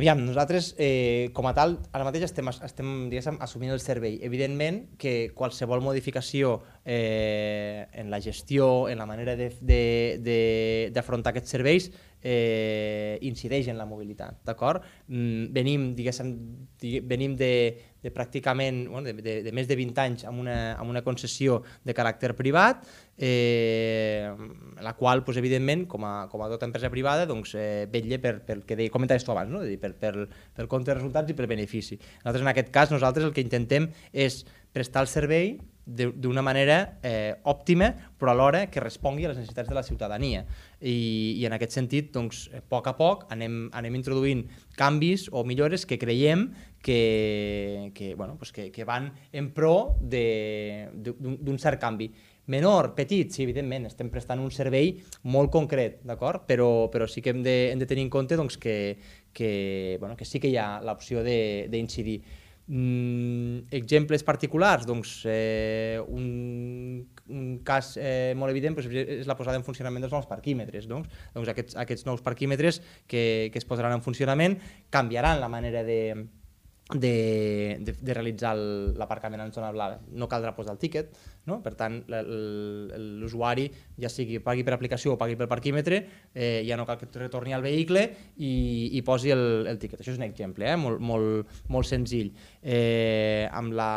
Aviam, 0.01 0.25
nosaltres, 0.25 0.77
eh, 0.79 1.29
com 1.35 1.45
a 1.45 1.53
tal, 1.53 1.75
ara 1.93 2.07
mateix 2.07 2.23
estem, 2.25 2.49
estem 2.49 3.11
diguéssim, 3.11 3.37
assumint 3.45 3.73
el 3.75 3.83
servei. 3.85 4.15
Evidentment 4.25 4.97
que 4.97 5.33
qualsevol 5.37 5.83
modificació 5.85 6.63
eh, 6.87 7.87
en 7.93 8.09
la 8.09 8.21
gestió, 8.25 8.89
en 8.89 8.97
la 8.97 9.05
manera 9.05 9.35
d'afrontar 9.37 11.35
aquests 11.35 11.53
serveis, 11.53 11.91
eh, 12.23 13.19
incideix 13.29 13.69
en 13.69 13.77
la 13.77 13.85
mobilitat, 13.85 14.41
d'acord? 14.47 14.81
Mm, 15.09 15.53
venim, 15.53 15.95
diguéssim, 15.99 16.33
digue, 16.81 17.03
venim 17.05 17.37
de, 17.37 17.53
de 18.03 18.13
pràcticament, 18.15 18.83
bueno, 18.89 19.07
de, 19.09 19.15
de, 19.23 19.37
de 19.45 19.53
més 19.57 19.69
de 19.69 19.77
20 19.79 20.03
anys 20.03 20.27
amb 20.29 20.43
una, 20.43 20.57
amb 20.81 20.93
una 20.93 21.03
concessió 21.07 21.61
de 21.87 21.95
caràcter 21.97 22.33
privat, 22.39 22.87
eh, 23.17 24.31
la 24.81 24.95
qual, 24.99 25.25
doncs, 25.27 25.41
evidentment, 25.41 25.87
com 25.91 26.07
a, 26.09 26.15
com 26.33 26.45
a 26.45 26.51
tota 26.53 26.69
empresa 26.69 26.91
privada, 26.93 27.27
doncs, 27.29 27.55
eh, 27.59 27.89
vetlla 27.93 28.21
per, 28.23 28.37
per 28.47 28.59
el 28.59 28.65
que 28.69 28.79
deia, 28.79 28.93
comentaves 28.95 29.27
tu 29.27 29.35
abans, 29.35 29.53
no? 29.53 29.65
Dir, 29.67 29.79
per, 29.83 29.93
per, 30.01 30.15
per 30.57 30.69
compte 30.71 30.93
de 30.93 30.99
resultats 30.99 31.33
i 31.33 31.37
per 31.37 31.51
benefici. 31.51 32.01
Nosaltres, 32.23 32.47
en 32.47 32.55
aquest 32.55 32.73
cas, 32.75 32.95
nosaltres 32.95 33.29
el 33.29 33.37
que 33.37 33.45
intentem 33.45 33.91
és 34.13 34.43
prestar 34.73 35.05
el 35.05 35.13
servei 35.13 35.55
d'una 35.85 36.43
manera 36.43 36.99
eh, 37.03 37.35
òptima, 37.49 37.91
però 38.19 38.33
alhora 38.33 38.67
que 38.71 38.83
respongui 38.83 39.25
a 39.25 39.33
les 39.33 39.39
necessitats 39.41 39.69
de 39.69 39.75
la 39.75 39.83
ciutadania. 39.83 40.45
I, 40.81 41.37
i 41.41 41.47
en 41.49 41.57
aquest 41.57 41.75
sentit, 41.77 42.13
doncs, 42.15 42.47
a 42.55 42.63
poc 42.63 42.91
a 42.91 42.95
poc 42.99 43.27
anem, 43.35 43.69
anem 43.77 43.97
introduint 43.99 44.45
canvis 44.79 45.29
o 45.33 45.45
millores 45.45 45.87
que 45.87 45.99
creiem 45.99 46.51
que, 46.83 47.91
que, 47.95 48.15
bueno, 48.15 48.37
pues 48.39 48.53
que, 48.53 48.71
que 48.71 48.85
van 48.85 49.13
en 49.33 49.51
pro 49.53 49.97
d'un 50.01 51.59
cert 51.59 51.81
canvi. 51.81 52.11
Menor, 52.51 52.95
petit, 52.97 53.31
sí, 53.31 53.45
evidentment, 53.45 53.85
estem 53.87 54.09
prestant 54.11 54.41
un 54.43 54.51
servei 54.51 54.97
molt 55.31 55.53
concret, 55.55 56.01
d'acord? 56.03 56.43
Però, 56.49 56.89
però 56.91 57.07
sí 57.07 57.23
que 57.23 57.31
hem 57.31 57.45
de, 57.47 57.71
hem 57.71 57.79
de 57.79 57.87
tenir 57.87 58.03
en 58.09 58.11
compte 58.11 58.35
doncs, 58.35 58.57
que, 58.59 58.99
que, 59.33 59.97
bueno, 60.01 60.17
que 60.19 60.27
sí 60.27 60.41
que 60.43 60.51
hi 60.51 60.57
ha 60.59 60.81
l'opció 60.83 61.23
d'incidir. 61.23 62.19
Mm, 62.71 63.67
exemples 63.75 64.23
particulars, 64.23 64.85
doncs 64.87 65.25
eh, 65.27 65.99
un, 66.07 67.01
un 67.27 67.47
cas 67.67 67.97
eh, 67.99 68.31
molt 68.39 68.55
evident 68.55 68.77
doncs, 68.79 68.87
és 68.95 69.27
la 69.27 69.35
posada 69.35 69.59
en 69.59 69.67
funcionament 69.67 70.07
dels 70.07 70.15
nous 70.15 70.29
parquímetres. 70.31 70.87
Doncs, 70.87 71.11
doncs 71.35 71.51
aquests, 71.51 71.75
aquests 71.83 72.07
nous 72.07 72.23
parquímetres 72.23 72.79
que, 73.11 73.51
que 73.51 73.59
es 73.59 73.67
posaran 73.67 73.97
en 73.99 74.05
funcionament 74.07 74.61
canviaran 74.95 75.43
la 75.43 75.51
manera 75.51 75.83
de, 75.83 75.99
de, 76.95 77.79
de, 77.81 77.95
de 78.01 78.15
realitzar 78.15 78.55
l'aparcament 78.57 79.43
en 79.45 79.53
zona 79.55 79.71
blava. 79.75 80.01
No 80.17 80.29
caldrà 80.31 80.53
posar 80.57 80.75
el 80.75 80.81
tíquet, 80.83 81.13
no? 81.47 81.61
per 81.63 81.75
tant 81.79 82.01
l'usuari, 82.09 83.67
ja 84.01 84.11
sigui 84.13 84.41
pagui 84.45 84.65
per 84.67 84.75
aplicació 84.77 85.15
o 85.15 85.19
pagui 85.21 85.37
per 85.39 85.49
parquímetre, 85.51 86.01
eh, 86.35 86.63
ja 86.67 86.79
no 86.79 86.87
cal 86.89 86.99
que 87.01 87.09
retorni 87.19 87.55
al 87.57 87.65
vehicle 87.65 88.05
i, 88.39 88.53
i 88.99 89.03
posi 89.07 89.33
el, 89.35 89.67
el 89.71 89.81
tíquet. 89.83 90.01
Això 90.03 90.15
és 90.15 90.21
un 90.21 90.27
exemple 90.27 90.69
eh? 90.69 90.77
molt, 90.81 91.03
molt, 91.03 91.53
molt 91.73 91.89
senzill. 91.89 92.33
Eh, 92.63 93.49
amb 93.51 93.75
la, 93.77 93.91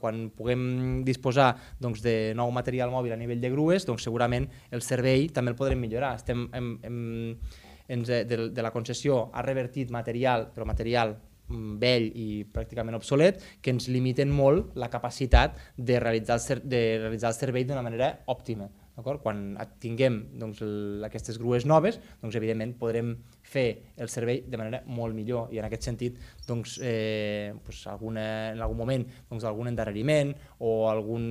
quan 0.00 0.28
puguem 0.34 1.04
disposar 1.06 1.52
doncs, 1.80 2.02
de 2.04 2.32
nou 2.36 2.52
material 2.54 2.92
mòbil 2.94 3.14
a 3.14 3.20
nivell 3.20 3.42
de 3.42 3.52
grues, 3.52 3.86
doncs 3.88 4.06
segurament 4.06 4.48
el 4.74 4.82
servei 4.84 5.28
també 5.34 5.54
el 5.54 5.60
podrem 5.60 5.80
millorar. 5.80 6.14
Estem, 6.20 6.48
hem, 6.54 6.74
hem, 6.82 8.02
de, 8.04 8.24
de 8.50 8.64
la 8.64 8.72
concessió 8.74 9.28
ha 9.32 9.44
revertit 9.44 9.92
material, 9.94 10.48
però 10.54 10.66
material 10.68 11.16
vell 11.48 12.08
i 12.14 12.44
pràcticament 12.52 12.96
obsolet 12.96 13.42
que 13.60 13.74
ens 13.74 13.88
limiten 13.92 14.30
molt 14.32 14.72
la 14.80 14.88
capacitat 14.92 15.58
de 15.76 16.00
realitzar 16.00 16.38
el, 16.40 16.64
de 16.64 16.82
realitzar 17.02 17.34
el 17.34 17.38
servei 17.38 17.68
d'una 17.68 17.84
manera 17.84 18.14
òptima. 18.26 18.70
Quan 18.94 19.56
tinguem 19.82 20.20
doncs, 20.38 20.60
el, 20.62 21.02
aquestes 21.02 21.40
grues 21.42 21.64
noves, 21.66 21.96
doncs, 22.20 22.36
evidentment 22.38 22.76
podrem 22.78 23.16
fer 23.42 23.66
el 23.98 24.08
servei 24.08 24.44
de 24.46 24.60
manera 24.60 24.84
molt 24.86 25.16
millor 25.16 25.50
i 25.50 25.58
en 25.58 25.66
aquest 25.66 25.88
sentit 25.88 26.20
doncs, 26.46 26.76
eh, 26.78 27.50
doncs 27.66 27.80
alguna, 27.90 28.26
en 28.52 28.62
algun 28.62 28.78
moment 28.78 29.06
doncs, 29.32 29.48
algun 29.50 29.72
endarreriment 29.72 30.30
o 30.62 30.86
algun, 30.92 31.26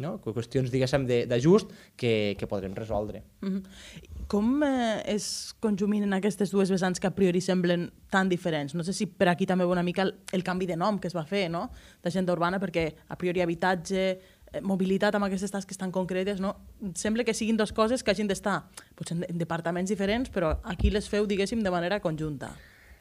no? 0.00 0.14
qüestions 0.24 0.72
d'ajust 0.72 1.76
que, 1.94 2.34
que 2.40 2.48
podrem 2.48 2.72
resoldre. 2.74 3.22
Mm 3.42 3.52
-hmm. 3.52 3.62
Com 4.28 4.62
eh, 4.62 5.02
es 5.08 5.54
conjuminen 5.58 6.12
aquestes 6.12 6.50
dues 6.52 6.68
vessants 6.68 7.00
que 7.00 7.08
a 7.08 7.14
priori 7.16 7.40
semblen 7.40 7.86
tan 8.12 8.28
diferents? 8.28 8.74
No 8.76 8.84
sé 8.84 8.92
si 8.92 9.06
per 9.08 9.30
aquí 9.32 9.46
també 9.48 9.64
va 9.64 9.72
una 9.72 9.86
mica 9.86 10.04
el, 10.04 10.12
el 10.36 10.44
canvi 10.44 10.68
de 10.68 10.76
nom 10.76 10.98
que 11.00 11.08
es 11.08 11.16
va 11.16 11.24
fer, 11.24 11.46
no?, 11.48 11.70
d'agenda 12.04 12.34
urbana, 12.36 12.60
perquè 12.60 12.90
a 13.08 13.16
priori 13.16 13.40
habitatge, 13.40 14.04
Eh, 14.48 14.62
mobilitat 14.64 15.12
amb 15.16 15.26
aquestes 15.26 15.52
tasques 15.52 15.76
tan 15.76 15.90
concretes, 15.92 16.38
no? 16.40 16.54
sembla 16.96 17.24
que 17.24 17.34
siguin 17.36 17.58
dues 17.58 17.74
coses 17.76 18.00
que 18.00 18.14
hagin 18.14 18.30
d'estar 18.30 18.62
potser 18.96 19.18
en 19.18 19.36
departaments 19.36 19.92
diferents, 19.92 20.30
però 20.32 20.54
aquí 20.64 20.88
les 20.90 21.08
feu, 21.12 21.26
diguéssim, 21.28 21.60
de 21.60 21.72
manera 21.74 22.00
conjunta. 22.00 22.54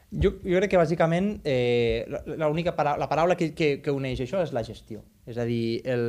Jo, 0.08 0.30
jo 0.40 0.56
crec 0.56 0.72
que 0.72 0.80
bàsicament 0.80 1.42
eh, 1.44 2.08
l'única 2.40 2.72
paraula, 2.72 3.02
la 3.02 3.10
paraula 3.12 3.36
que, 3.36 3.50
que, 3.52 3.82
que 3.84 3.92
uneix 3.92 4.22
això 4.24 4.40
és 4.40 4.54
la 4.56 4.62
gestió. 4.64 5.02
És 5.28 5.36
a 5.36 5.44
dir, 5.44 5.82
el, 5.84 6.04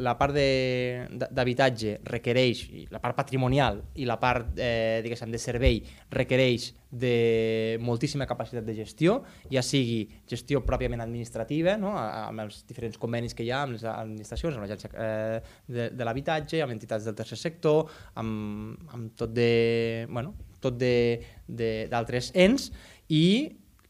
la 0.00 0.14
part 0.16 0.32
d'habitatge 0.32 1.98
requereix, 2.08 2.62
la 2.88 3.02
part 3.02 3.18
patrimonial 3.18 3.82
i 4.00 4.06
la 4.08 4.16
part 4.16 4.56
eh, 4.56 5.04
de 5.04 5.40
servei 5.42 5.82
requereix 6.08 6.70
de 6.88 7.76
moltíssima 7.84 8.24
capacitat 8.24 8.64
de 8.64 8.76
gestió, 8.78 9.18
ja 9.52 9.60
sigui 9.60 10.06
gestió 10.28 10.62
pròpiament 10.64 11.04
administrativa, 11.04 11.76
no? 11.76 11.92
amb 11.98 12.46
els 12.46 12.62
diferents 12.64 12.96
convenis 12.96 13.36
que 13.36 13.44
hi 13.44 13.50
ha 13.52 13.60
amb 13.66 13.76
les 13.76 13.84
administracions, 13.84 14.56
amb 14.56 14.64
l'agència 14.64 14.88
eh, 14.96 15.42
de, 15.68 15.90
de 15.92 16.08
l'habitatge, 16.08 16.62
amb 16.64 16.72
entitats 16.72 17.04
del 17.04 17.18
tercer 17.20 17.36
sector, 17.36 17.92
amb, 18.16 18.88
amb 18.96 19.12
tot 19.20 19.36
de, 19.36 20.08
bueno, 20.08 20.32
tot 20.62 20.78
d'altres 20.78 22.30
ens, 22.38 22.70
i 23.08 23.26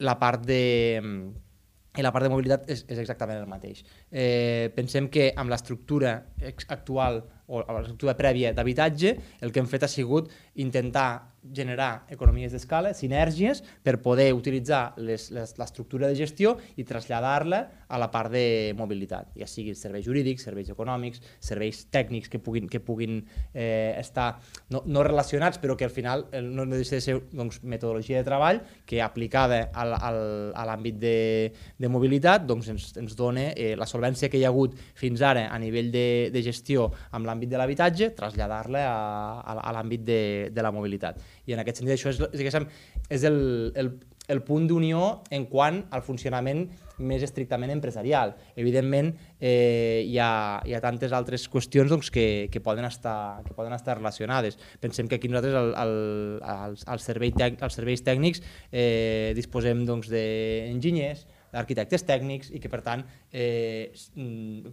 la 0.03 0.19
part 0.19 0.45
de 0.47 1.03
i 1.93 2.01
la 2.01 2.13
part 2.13 2.25
de 2.25 2.31
mobilitat 2.33 2.71
és, 2.73 2.87
és 2.89 3.01
exactament 3.03 3.43
el 3.43 3.49
mateix. 3.51 3.83
Eh, 4.09 4.73
pensem 4.73 5.11
que 5.13 5.29
amb 5.37 5.53
l'estructura 5.53 6.15
actual 6.73 7.21
o 7.53 7.61
l'estructura 7.61 8.15
prèvia 8.17 8.55
d'habitatge, 8.57 9.13
el 9.45 9.53
que 9.53 9.61
hem 9.61 9.69
fet 9.69 9.85
ha 9.85 9.91
sigut 9.93 10.31
intentar 10.55 11.33
generar 11.43 12.07
economies 12.09 12.53
d'escala, 12.55 12.93
sinergies, 12.95 13.63
per 13.83 13.99
poder 14.03 14.31
utilitzar 14.35 14.95
l'estructura 14.97 16.07
de 16.07 16.15
gestió 16.15 16.55
i 16.79 16.85
traslladar-la 16.87 17.63
a 17.93 17.99
la 17.99 18.09
part 18.13 18.31
de 18.33 18.73
mobilitat, 18.79 19.33
ja 19.37 19.49
sigui 19.51 19.75
serveis 19.77 20.07
jurídics, 20.07 20.47
serveis 20.47 20.71
econòmics, 20.73 21.21
serveis 21.43 21.83
tècnics 21.93 22.31
que 22.31 22.39
puguin, 22.41 22.69
que 22.71 22.81
puguin 22.81 23.19
eh, 23.53 23.93
estar 23.99 24.39
no, 24.71 24.85
no 24.87 25.03
relacionats, 25.03 25.59
però 25.59 25.77
que 25.77 25.85
al 25.85 25.93
final 25.93 26.29
no, 26.47 26.65
deixa 26.71 26.97
de 26.97 27.03
ser 27.05 27.19
doncs, 27.33 27.61
metodologia 27.67 28.23
de 28.23 28.29
treball 28.29 28.63
que 28.87 29.03
aplicada 29.03 29.65
al, 29.75 29.97
al, 29.99 30.23
a 30.55 30.67
l'àmbit 30.71 31.03
de, 31.03 31.19
de 31.77 31.91
mobilitat 31.91 32.47
doncs 32.47 32.71
ens, 32.73 32.89
ens 33.03 33.19
dona 33.19 33.51
eh, 33.51 33.75
la 33.77 33.89
solvència 33.91 34.31
que 34.31 34.39
hi 34.39 34.47
ha 34.47 34.53
hagut 34.55 34.79
fins 34.97 35.21
ara 35.27 35.49
a 35.51 35.59
nivell 35.61 35.91
de, 35.93 36.31
de 36.33 36.45
gestió 36.47 36.89
amb 37.11 37.27
l'àmbit 37.27 37.51
de 37.51 37.61
l'habitatge, 37.61 38.13
traslladar-la 38.17 38.87
a, 38.87 38.97
a, 39.43 39.59
a 39.59 39.77
l'àmbit 39.77 40.07
de, 40.07 40.23
de 40.51 40.65
la 40.65 40.73
mobilitat. 40.75 41.21
I 41.47 41.55
en 41.55 41.63
aquest 41.63 41.81
sentit 41.81 41.95
això 41.95 42.11
és, 42.11 42.23
diguéssim, 42.33 42.67
és 43.13 43.27
el, 43.29 43.39
el, 43.79 43.93
el 44.33 44.43
punt 44.47 44.67
d'unió 44.71 45.23
en 45.31 45.47
quant 45.51 45.83
al 45.91 46.03
funcionament 46.07 46.67
més 47.03 47.23
estrictament 47.27 47.73
empresarial. 47.75 48.35
Evidentment, 48.57 49.11
eh, 49.41 50.05
hi, 50.07 50.17
ha, 50.23 50.63
hi 50.67 50.75
ha 50.75 50.81
tantes 50.85 51.13
altres 51.17 51.49
qüestions 51.51 51.91
doncs, 51.91 52.11
que, 52.15 52.49
que, 52.53 52.63
poden 52.63 52.87
estar, 52.87 53.43
que 53.47 53.55
poden 53.57 53.75
estar 53.77 53.99
relacionades. 53.99 54.59
Pensem 54.81 55.09
que 55.09 55.19
aquí 55.19 55.29
nosaltres, 55.29 55.59
al, 55.59 55.75
al, 55.75 55.95
als, 56.57 56.87
al 56.87 57.03
servei 57.03 57.35
tec, 57.37 57.61
als 57.63 57.79
serveis 57.79 58.05
tècnics, 58.07 58.43
eh, 58.71 59.33
disposem 59.37 59.87
doncs, 59.89 60.11
d'enginyers, 60.13 61.27
d'arquitectes 61.53 62.07
tècnics 62.09 62.49
i 62.55 62.63
que, 62.63 62.71
per 62.73 62.81
tant, 62.85 63.03
eh, 63.33 63.93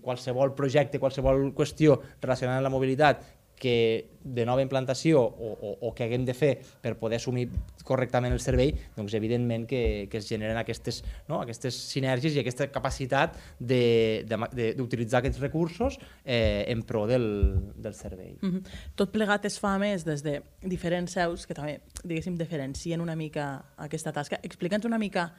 qualsevol 0.05 0.53
projecte, 0.55 1.01
qualsevol 1.01 1.49
qüestió 1.57 1.99
relacionada 2.21 2.61
amb 2.61 2.69
la 2.69 2.75
mobilitat 2.75 3.25
que 3.59 4.19
de 4.23 4.45
nova 4.45 4.61
implantació 4.61 5.21
o, 5.21 5.51
o, 5.53 5.71
o 5.87 5.91
que 5.95 6.05
haguem 6.05 6.25
de 6.27 6.35
fer 6.35 6.51
per 6.83 6.95
poder 6.99 7.19
assumir 7.19 7.47
correctament 7.87 8.33
el 8.35 8.41
servei, 8.43 8.73
doncs 8.95 9.15
evidentment 9.17 9.65
que, 9.69 10.07
que 10.11 10.19
es 10.19 10.27
generen 10.29 10.59
aquestes, 10.59 11.01
no? 11.29 11.39
aquestes 11.41 11.75
sinergies 11.89 12.35
i 12.35 12.41
aquesta 12.43 12.67
capacitat 12.71 13.37
d'utilitzar 13.59 15.21
aquests 15.21 15.41
recursos 15.41 15.97
eh, 16.23 16.65
en 16.69 16.83
pro 16.87 17.05
del, 17.09 17.27
del 17.75 17.95
servei. 17.95 18.37
Mm 18.41 18.49
-hmm. 18.51 18.61
Tot 18.95 19.11
plegat 19.11 19.45
es 19.45 19.59
fa 19.59 19.77
més 19.79 20.05
des 20.05 20.23
de 20.23 20.41
diferents 20.61 21.11
seus 21.11 21.47
que 21.47 21.53
també, 21.53 21.81
diguéssim, 22.03 22.37
diferencien 22.37 23.01
una 23.01 23.15
mica 23.15 23.73
aquesta 23.77 24.11
tasca. 24.11 24.39
Explica'ns 24.43 24.85
una 24.85 24.97
mica 24.97 25.33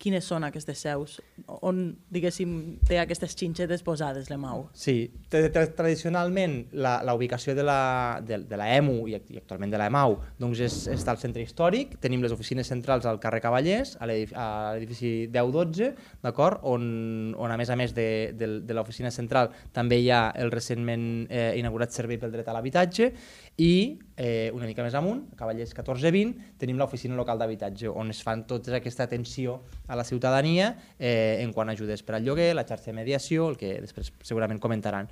quines 0.00 0.24
són 0.26 0.46
aquestes 0.46 0.80
seus, 0.80 1.18
on, 1.60 1.82
diguéssim, 2.12 2.54
té 2.88 2.98
aquestes 3.00 3.34
xinxetes 3.36 3.84
posades 3.84 4.30
l'EMAU? 4.30 4.66
Sí, 4.76 4.94
tradicionalment 5.30 6.56
la, 6.72 6.98
la 7.06 7.14
ubicació 7.16 7.54
de 7.58 7.64
la, 7.66 7.80
de, 8.24 8.40
de 8.48 8.60
la 8.60 8.70
EMU 8.78 8.96
i, 9.10 9.18
actualment 9.18 9.72
de 9.72 9.80
la 9.80 9.90
EMAU 9.90 10.16
doncs 10.40 10.62
és, 10.64 10.78
està 10.94 11.14
al 11.14 11.20
centre 11.22 11.44
històric, 11.44 11.98
tenim 12.02 12.24
les 12.24 12.32
oficines 12.34 12.68
centrals 12.72 13.08
al 13.08 13.20
carrer 13.22 13.42
Cavallers, 13.44 13.96
a 14.00 14.08
l'edifici 14.08 15.12
10-12, 15.32 15.92
d'acord, 16.24 16.64
on, 16.70 17.34
on 17.36 17.52
a 17.52 17.58
més 17.60 17.70
a 17.70 17.78
més 17.78 17.94
de, 17.96 18.08
de, 18.36 18.50
de 18.64 18.76
l'oficina 18.76 19.12
central 19.14 19.52
també 19.76 20.00
hi 20.00 20.10
ha 20.14 20.22
el 20.40 20.52
recentment 20.54 21.06
eh, 21.28 21.52
inaugurat 21.60 21.92
servei 21.92 22.20
pel 22.20 22.32
dret 22.32 22.48
a 22.48 22.56
l'habitatge 22.56 23.12
i 23.60 24.00
eh, 24.16 24.50
una 24.56 24.64
mica 24.64 24.80
més 24.80 24.94
amunt, 24.96 25.26
Cavallers 25.36 25.74
14-20, 25.76 26.54
tenim 26.60 26.78
l'oficina 26.80 27.18
local 27.18 27.40
d'habitatge, 27.40 27.90
on 27.92 28.08
es 28.12 28.22
fan 28.24 28.46
tota 28.48 28.78
aquesta 28.78 29.04
atenció 29.04 29.58
a 29.86 29.98
la 30.00 30.04
ciutadania 30.08 30.70
eh, 30.96 31.42
en 31.42 31.52
quant 31.52 31.68
a 31.68 31.74
ajudes 31.76 32.00
per 32.06 32.16
al 32.16 32.24
lloguer, 32.24 32.54
la 32.56 32.64
xarxa 32.64 32.88
de 32.88 32.96
mediació, 32.96 33.50
el 33.52 33.60
que 33.60 33.74
després 33.84 34.14
segurament 34.24 34.62
comentaran. 34.62 35.10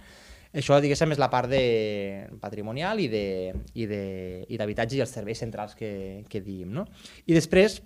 Això, 0.57 0.79
diguéssim, 0.81 1.13
és 1.13 1.21
la 1.21 1.29
part 1.29 1.53
de 1.53 1.61
patrimonial 2.41 3.03
i 3.05 3.11
d'habitatge 3.13 4.97
i, 4.97 5.03
i 5.03 5.05
els 5.05 5.13
serveis 5.13 5.45
centrals 5.45 5.77
que, 5.77 6.25
que 6.33 6.41
diem. 6.41 6.73
No? 6.73 6.87
I 7.29 7.37
després, 7.37 7.83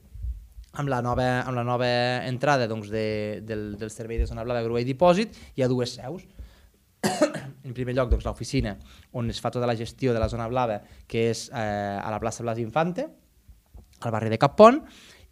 amb 0.78 0.94
la 0.94 1.02
nova, 1.02 1.26
amb 1.42 1.58
la 1.58 1.66
nova 1.66 1.90
entrada 2.28 2.70
doncs, 2.70 2.86
de, 2.94 3.42
del, 3.42 3.72
del 3.82 3.90
servei 3.90 4.22
de 4.22 4.30
zona 4.30 4.46
blava, 4.46 4.62
grua 4.62 4.84
i 4.84 4.86
dipòsit, 4.86 5.34
hi 5.58 5.66
ha 5.66 5.70
dues 5.74 5.98
seus 5.98 6.22
en 7.64 7.74
primer 7.76 7.94
lloc, 7.94 8.10
doncs, 8.12 8.26
l'oficina 8.26 8.76
on 9.18 9.30
es 9.30 9.40
fa 9.40 9.50
tota 9.54 9.68
la 9.68 9.76
gestió 9.78 10.12
de 10.12 10.20
la 10.22 10.28
zona 10.28 10.48
blava, 10.50 10.80
que 11.06 11.28
és 11.30 11.48
eh, 11.50 11.98
a 11.98 12.10
la 12.10 12.20
plaça 12.22 12.42
Blas 12.42 12.60
Infante, 12.62 13.08
al 14.02 14.14
barri 14.14 14.32
de 14.32 14.38
Cappont, 14.42 14.82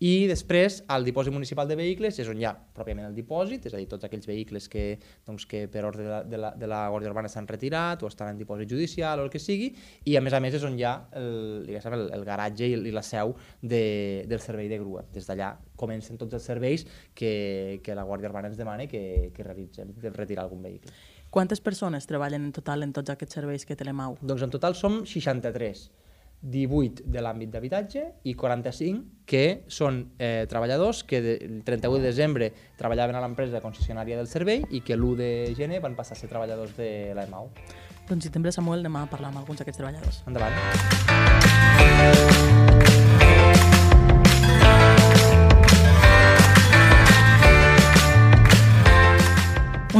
i 0.00 0.24
després 0.30 0.78
al 0.88 1.04
dipòsit 1.04 1.34
municipal 1.34 1.68
de 1.68 1.76
vehicles 1.76 2.16
és 2.22 2.28
on 2.32 2.38
hi 2.40 2.46
ha 2.48 2.54
pròpiament 2.56 3.10
el 3.10 3.16
dipòsit, 3.18 3.66
és 3.68 3.74
a 3.74 3.76
dir, 3.76 3.84
tots 3.90 4.06
aquells 4.06 4.24
vehicles 4.24 4.68
que, 4.72 4.84
doncs, 5.28 5.44
que 5.44 5.66
per 5.68 5.82
ordre 5.84 6.06
de 6.06 6.08
la, 6.08 6.20
de 6.24 6.40
la, 6.40 6.52
de 6.56 6.70
la 6.72 6.78
Guàrdia 6.88 7.10
Urbana 7.12 7.28
s'han 7.28 7.48
retirat 7.50 8.00
o 8.00 8.08
estan 8.08 8.32
en 8.32 8.40
dipòsit 8.40 8.70
judicial 8.72 9.20
o 9.20 9.26
el 9.26 9.32
que 9.32 9.42
sigui, 9.42 9.68
i 10.08 10.16
a 10.16 10.24
més 10.24 10.32
a 10.32 10.40
més 10.40 10.56
és 10.56 10.64
on 10.64 10.78
hi 10.78 10.86
ha 10.88 10.94
el, 11.20 11.68
el, 11.68 12.06
el 12.16 12.24
garatge 12.24 12.70
i, 12.72 12.80
i 12.80 12.94
la 12.96 13.04
seu 13.04 13.34
de, 13.60 13.84
del 14.30 14.40
servei 14.40 14.72
de 14.72 14.80
grua. 14.80 15.04
Des 15.12 15.28
d'allà 15.28 15.52
comencen 15.76 16.16
tots 16.16 16.40
els 16.40 16.48
serveis 16.48 16.86
que, 17.12 17.82
que 17.84 17.98
la 17.98 18.08
Guàrdia 18.08 18.32
Urbana 18.32 18.48
ens 18.48 18.56
demana 18.56 18.88
que, 18.88 19.02
que 19.36 19.44
realitzem, 19.44 19.92
de 20.00 20.16
retirar 20.16 20.48
algun 20.48 20.64
vehicle. 20.64 20.96
Quantes 21.30 21.60
persones 21.62 22.06
treballen 22.10 22.42
en 22.44 22.52
total 22.52 22.82
en 22.82 22.92
tots 22.92 23.10
aquests 23.12 23.36
serveis 23.38 23.62
que 23.66 23.76
té 23.78 23.86
l'EMAU? 23.86 24.16
Doncs 24.26 24.42
en 24.42 24.50
total 24.50 24.74
som 24.74 25.06
63, 25.06 25.84
18 26.42 27.04
de 27.06 27.22
l'àmbit 27.22 27.52
d'habitatge 27.52 28.02
i 28.26 28.34
45 28.34 29.28
que 29.30 29.62
són 29.70 30.00
eh, 30.18 30.46
treballadors 30.50 31.04
que 31.06 31.20
el 31.22 31.62
31 31.62 32.00
de 32.00 32.08
desembre 32.08 32.50
treballaven 32.80 33.14
a 33.14 33.22
l'empresa 33.22 33.62
concessionària 33.62 34.18
del 34.18 34.26
servei 34.26 34.66
i 34.74 34.82
que 34.82 34.98
l'1 34.98 35.14
de 35.22 35.30
gener 35.54 35.78
van 35.84 35.94
passar 35.94 36.18
a 36.18 36.20
ser 36.20 36.28
treballadors 36.32 36.74
de 36.74 37.14
l'EMAU. 37.14 37.46
Doncs 38.10 38.26
si 38.26 38.34
també, 38.34 38.50
Samuel, 38.50 38.82
demà 38.82 39.06
parlar 39.06 39.30
amb 39.30 39.38
alguns 39.44 39.62
d'aquests 39.62 39.78
treballadors. 39.78 40.24
Endavant. 40.26 40.50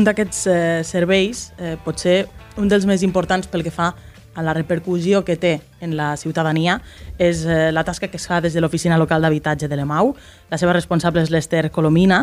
Un 0.00 0.06
d'aquests 0.08 0.46
eh, 0.48 0.82
serveis, 0.86 1.50
eh, 1.60 1.74
pot 1.84 1.98
ser 2.00 2.24
un 2.56 2.70
dels 2.70 2.86
més 2.88 3.02
importants 3.04 3.48
pel 3.50 3.64
que 3.66 3.72
fa 3.74 3.90
a 4.32 4.44
la 4.46 4.54
repercussió 4.56 5.20
que 5.26 5.36
té 5.36 5.58
en 5.84 5.96
la 5.98 6.14
ciutadania 6.16 6.78
és 7.18 7.42
eh, 7.44 7.68
la 7.74 7.82
tasca 7.84 8.08
que 8.08 8.16
es 8.16 8.24
fa 8.30 8.38
des 8.40 8.54
de 8.56 8.62
l'Oficina 8.62 8.96
Local 8.96 9.20
d'Habitatge 9.20 9.68
de 9.68 9.76
l'EMAU. 9.76 10.14
La 10.48 10.56
seva 10.56 10.72
responsable 10.72 11.20
és 11.26 11.32
l'Ester 11.34 11.66
Colomina, 11.74 12.22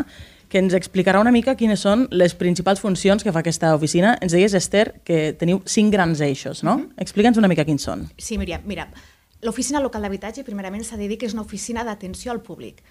que 0.50 0.62
ens 0.64 0.74
explicarà 0.74 1.22
una 1.22 1.34
mica 1.36 1.58
quines 1.60 1.84
són 1.84 2.08
les 2.10 2.34
principals 2.40 2.82
funcions 2.82 3.22
que 3.24 3.34
fa 3.36 3.44
aquesta 3.44 3.76
oficina. 3.76 4.16
Ens 4.24 4.34
deies, 4.34 4.56
Esther, 4.58 5.04
que 5.06 5.36
teniu 5.38 5.62
cinc 5.68 5.94
grans 5.94 6.24
eixos, 6.24 6.64
no? 6.64 6.78
Mm 6.78 6.82
-hmm. 6.82 7.04
Explica'ns 7.06 7.38
una 7.38 7.52
mica 7.52 7.66
quins 7.66 7.84
són. 7.84 8.08
Sí, 8.18 8.38
Míriam, 8.38 8.62
mira, 8.66 8.88
l'Oficina 9.42 9.82
Local 9.82 10.02
d'Habitatge, 10.02 10.44
primerament, 10.44 10.84
s'ha 10.84 10.98
de 10.98 11.08
dir 11.08 11.18
que 11.18 11.28
és 11.28 11.34
una 11.34 11.44
oficina 11.44 11.84
d'atenció 11.84 12.32
al 12.32 12.42
públic, 12.42 12.82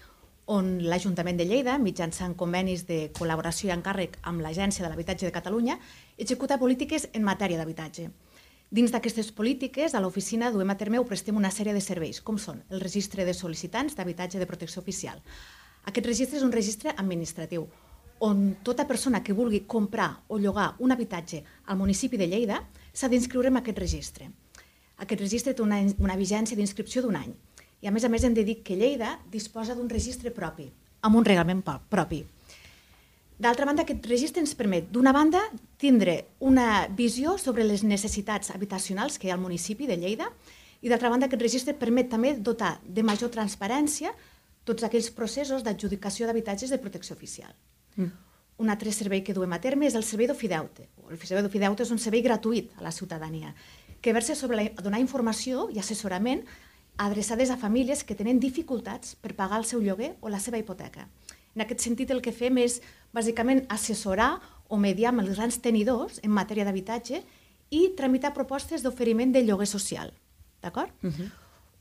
on 0.47 0.77
l'Ajuntament 0.87 1.37
de 1.37 1.45
Lleida, 1.45 1.75
mitjançant 1.77 2.33
convenis 2.39 2.85
de 2.87 3.09
col·laboració 3.17 3.67
i 3.67 3.73
encàrrec 3.75 4.15
amb 4.31 4.41
l'Agència 4.41 4.85
de 4.85 4.89
l'Habitatge 4.89 5.27
de 5.27 5.33
Catalunya, 5.35 5.75
executa 6.17 6.57
polítiques 6.57 7.09
en 7.13 7.27
matèria 7.27 7.59
d'habitatge. 7.59 8.07
Dins 8.71 8.91
d'aquestes 8.91 9.33
polítiques, 9.35 9.93
a 9.93 9.99
l'oficina 10.03 10.51
duem 10.51 10.71
a 10.71 10.77
terme 10.79 10.99
o 10.99 11.05
prestem 11.07 11.35
una 11.35 11.51
sèrie 11.51 11.75
de 11.75 11.83
serveis, 11.83 12.21
com 12.21 12.39
són 12.39 12.63
el 12.71 12.79
registre 12.83 13.25
de 13.27 13.35
sol·licitants 13.35 13.95
d'habitatge 13.95 14.39
de 14.39 14.47
protecció 14.47 14.81
oficial. 14.81 15.19
Aquest 15.87 16.07
registre 16.07 16.39
és 16.39 16.47
un 16.47 16.55
registre 16.55 16.95
administratiu, 16.95 17.67
on 18.19 18.57
tota 18.63 18.87
persona 18.87 19.21
que 19.23 19.35
vulgui 19.35 19.65
comprar 19.67 20.23
o 20.27 20.39
llogar 20.39 20.75
un 20.79 20.91
habitatge 20.91 21.43
al 21.65 21.77
municipi 21.77 22.17
de 22.17 22.27
Lleida 22.27 22.63
s'ha 22.93 23.07
d'inscriure 23.07 23.51
en 23.51 23.59
aquest 23.59 23.79
registre. 23.79 24.31
Aquest 24.97 25.21
registre 25.21 25.53
té 25.53 25.61
una, 25.61 25.83
una 25.99 26.15
vigència 26.17 26.57
d'inscripció 26.57 27.03
d'un 27.03 27.19
any. 27.19 27.35
I 27.81 27.87
a 27.87 27.93
més 27.93 28.05
a 28.05 28.09
més 28.09 28.23
hem 28.25 28.33
de 28.33 28.43
dir 28.45 28.61
que 28.65 28.77
Lleida 28.77 29.17
disposa 29.31 29.75
d'un 29.77 29.89
registre 29.89 30.31
propi, 30.33 30.67
amb 31.05 31.19
un 31.19 31.25
reglament 31.25 31.61
propi. 31.89 32.23
D'altra 33.37 33.67
banda, 33.69 33.83
aquest 33.85 34.05
registre 34.09 34.41
ens 34.41 34.55
permet, 34.57 34.87
d'una 34.89 35.13
banda, 35.13 35.43
tindre 35.77 36.23
una 36.41 36.87
visió 36.89 37.35
sobre 37.37 37.67
les 37.67 37.83
necessitats 37.85 38.49
habitacionals 38.49 39.19
que 39.19 39.27
hi 39.27 39.31
ha 39.31 39.35
al 39.37 39.43
municipi 39.43 39.85
de 39.85 39.99
Lleida 40.01 40.31
i, 40.81 40.89
d'altra 40.89 41.11
banda, 41.13 41.29
aquest 41.29 41.45
registre 41.45 41.77
permet 41.77 42.09
també 42.09 42.33
dotar 42.33 42.79
de 42.81 43.05
major 43.05 43.29
transparència 43.29 44.13
tots 44.65 44.83
aquells 44.83 45.11
processos 45.13 45.61
d'adjudicació 45.63 46.25
d'habitatges 46.25 46.73
de 46.73 46.81
protecció 46.81 47.15
oficial. 47.15 47.53
Mm. 47.95 48.09
Un 48.57 48.73
altre 48.73 48.91
servei 48.91 49.21
que 49.21 49.35
duem 49.37 49.53
a 49.53 49.61
terme 49.61 49.85
és 49.85 49.95
el 49.95 50.03
servei 50.03 50.25
d'ofideute. 50.27 50.87
El 51.05 51.19
servei 51.21 51.45
d'ofideute 51.45 51.85
és 51.85 51.93
un 51.93 52.01
servei 52.01 52.25
gratuït 52.25 52.73
a 52.81 52.87
la 52.89 52.91
ciutadania 52.91 53.53
que 54.01 54.13
versa 54.13 54.35
sobre 54.35 54.57
la, 54.57 54.65
donar 54.81 54.99
informació 55.01 55.67
i 55.73 55.79
assessorament 55.81 56.43
adreçades 56.97 57.49
a 57.49 57.57
famílies 57.57 58.03
que 58.03 58.15
tenen 58.17 58.39
dificultats 58.41 59.15
per 59.21 59.35
pagar 59.37 59.61
el 59.61 59.65
seu 59.65 59.81
lloguer 59.81 60.15
o 60.21 60.29
la 60.29 60.41
seva 60.41 60.57
hipoteca. 60.57 61.07
En 61.55 61.63
aquest 61.63 61.81
sentit, 61.85 62.11
el 62.11 62.21
que 62.21 62.33
fem 62.33 62.57
és, 62.61 62.81
bàsicament, 63.13 63.63
assessorar 63.73 64.37
o 64.67 64.77
mediar 64.77 65.13
amb 65.13 65.23
els 65.23 65.37
grans 65.37 65.57
tenidors 65.63 66.19
en 66.23 66.33
matèria 66.33 66.65
d'habitatge 66.67 67.23
i 67.73 67.81
tramitar 67.97 68.33
propostes 68.33 68.83
d'oferiment 68.83 69.33
de 69.33 69.43
lloguer 69.45 69.67
social. 69.67 70.13
D'acord? 70.61 70.91
Uh 71.03 71.07
mhm. 71.07 71.13
-huh. 71.13 71.31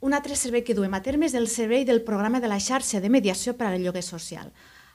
Un 0.00 0.12
altre 0.12 0.36
servei 0.36 0.62
que 0.62 0.74
duem 0.74 0.92
a 0.94 1.02
terme 1.02 1.26
és 1.26 1.34
el 1.34 1.48
servei 1.48 1.84
del 1.84 2.02
programa 2.02 2.38
de 2.38 2.48
la 2.48 2.60
xarxa 2.60 3.00
de 3.00 3.08
mediació 3.08 3.56
per 3.56 3.66
al 3.66 3.82
lloguer 3.82 4.02
social. 4.02 4.52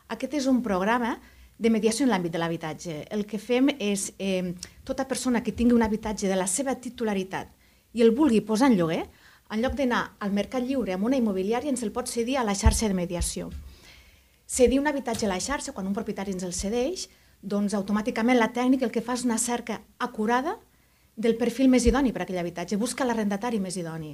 Aquest 0.08 0.34
és 0.34 0.46
un 0.46 0.62
programa 0.62 1.20
de 1.58 1.70
mediació 1.70 2.06
en 2.06 2.12
l'àmbit 2.12 2.32
de 2.32 2.38
l'habitatge. 2.38 3.08
El 3.10 3.26
que 3.26 3.40
fem 3.40 3.70
és 3.80 4.14
eh, 4.20 4.54
tota 4.84 5.08
persona 5.08 5.44
que 5.44 5.52
tingui 5.52 5.74
un 5.74 5.84
habitatge 5.84 6.28
de 6.28 6.36
la 6.36 6.48
seva 6.48 6.76
titularitat 6.76 7.48
i 7.94 8.02
el 8.02 8.12
vulgui 8.12 8.42
posar 8.42 8.72
en 8.72 8.78
lloguer, 8.78 9.10
en 9.52 9.62
lloc 9.62 9.76
d'anar 9.76 10.16
al 10.20 10.32
mercat 10.32 10.64
lliure 10.64 10.96
amb 10.96 11.06
una 11.06 11.20
immobiliària, 11.20 11.70
ens 11.70 11.84
el 11.84 11.92
pot 11.92 12.08
cedir 12.08 12.38
a 12.40 12.48
la 12.48 12.56
xarxa 12.56 12.88
de 12.88 12.98
mediació 12.98 13.52
cedir 14.52 14.82
un 14.82 14.88
habitatge 14.88 15.26
a 15.26 15.30
la 15.30 15.40
xarxa, 15.40 15.72
quan 15.72 15.88
un 15.88 15.96
propietari 15.96 16.34
ens 16.36 16.44
el 16.44 16.52
cedeix, 16.52 17.06
doncs 17.42 17.74
automàticament 17.78 18.36
la 18.36 18.52
tècnica 18.52 18.84
el 18.84 18.92
que 18.92 19.04
fa 19.06 19.16
és 19.16 19.24
una 19.24 19.38
cerca 19.40 19.80
acurada 19.98 20.58
del 21.16 21.38
perfil 21.40 21.70
més 21.72 21.86
idoni 21.88 22.12
per 22.12 22.24
a 22.24 22.26
aquell 22.26 22.42
habitatge, 22.42 22.80
busca 22.82 23.08
l'arrendatari 23.08 23.62
més 23.64 23.78
idoni. 23.80 24.12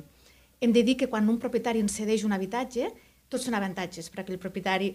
Hem 0.61 0.75
de 0.75 0.83
dir 0.85 0.93
que 0.99 1.09
quan 1.09 1.25
un 1.29 1.39
propietari 1.41 1.81
ens 1.81 1.97
cedeix 1.97 2.25
un 2.27 2.37
habitatge, 2.37 2.91
tots 3.33 3.49
són 3.49 3.57
avantatges 3.57 4.11
per 4.13 4.21
a 4.21 4.23
aquell 4.27 4.37
propietari. 4.37 4.91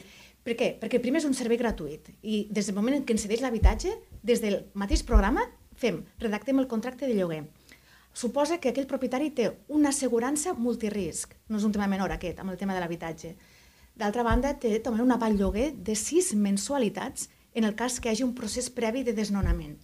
Per 0.47 0.55
què? 0.59 0.71
Perquè 0.79 1.03
primer 1.03 1.21
és 1.21 1.27
un 1.27 1.35
servei 1.35 1.59
gratuït 1.59 2.12
i 2.23 2.47
des 2.49 2.71
del 2.71 2.79
moment 2.79 3.01
en 3.01 3.03
què 3.03 3.16
ens 3.16 3.27
cedeix 3.27 3.43
l'habitatge, 3.43 3.97
des 4.23 4.40
del 4.47 4.61
mateix 4.79 5.03
programa, 5.03 5.49
fem, 5.75 6.05
redactem 6.23 6.62
el 6.62 6.71
contracte 6.71 7.11
de 7.11 7.19
lloguer. 7.19 7.43
Suposa 8.12 8.59
que 8.61 8.70
aquell 8.70 8.88
propietari 8.88 9.31
té 9.33 9.48
una 9.72 9.88
assegurança 9.88 10.53
multirisc, 10.53 11.33
no 11.48 11.57
és 11.57 11.64
un 11.64 11.72
tema 11.72 11.88
menor 11.88 12.12
aquest, 12.12 12.38
amb 12.40 12.53
el 12.53 12.59
tema 12.61 12.75
de 12.77 12.83
l'habitatge. 12.83 13.33
D'altra 13.96 14.25
banda, 14.25 14.53
té 14.61 14.79
també 14.85 15.03
una 15.03 15.16
aval 15.16 15.38
lloguer 15.38 15.72
de 15.72 15.96
sis 15.96 16.35
mensualitats 16.35 17.29
en 17.55 17.64
el 17.64 17.75
cas 17.75 17.98
que 18.01 18.09
hi 18.09 18.12
hagi 18.12 18.25
un 18.25 18.35
procés 18.37 18.68
previ 18.70 19.03
de 19.05 19.16
desnonament. 19.16 19.79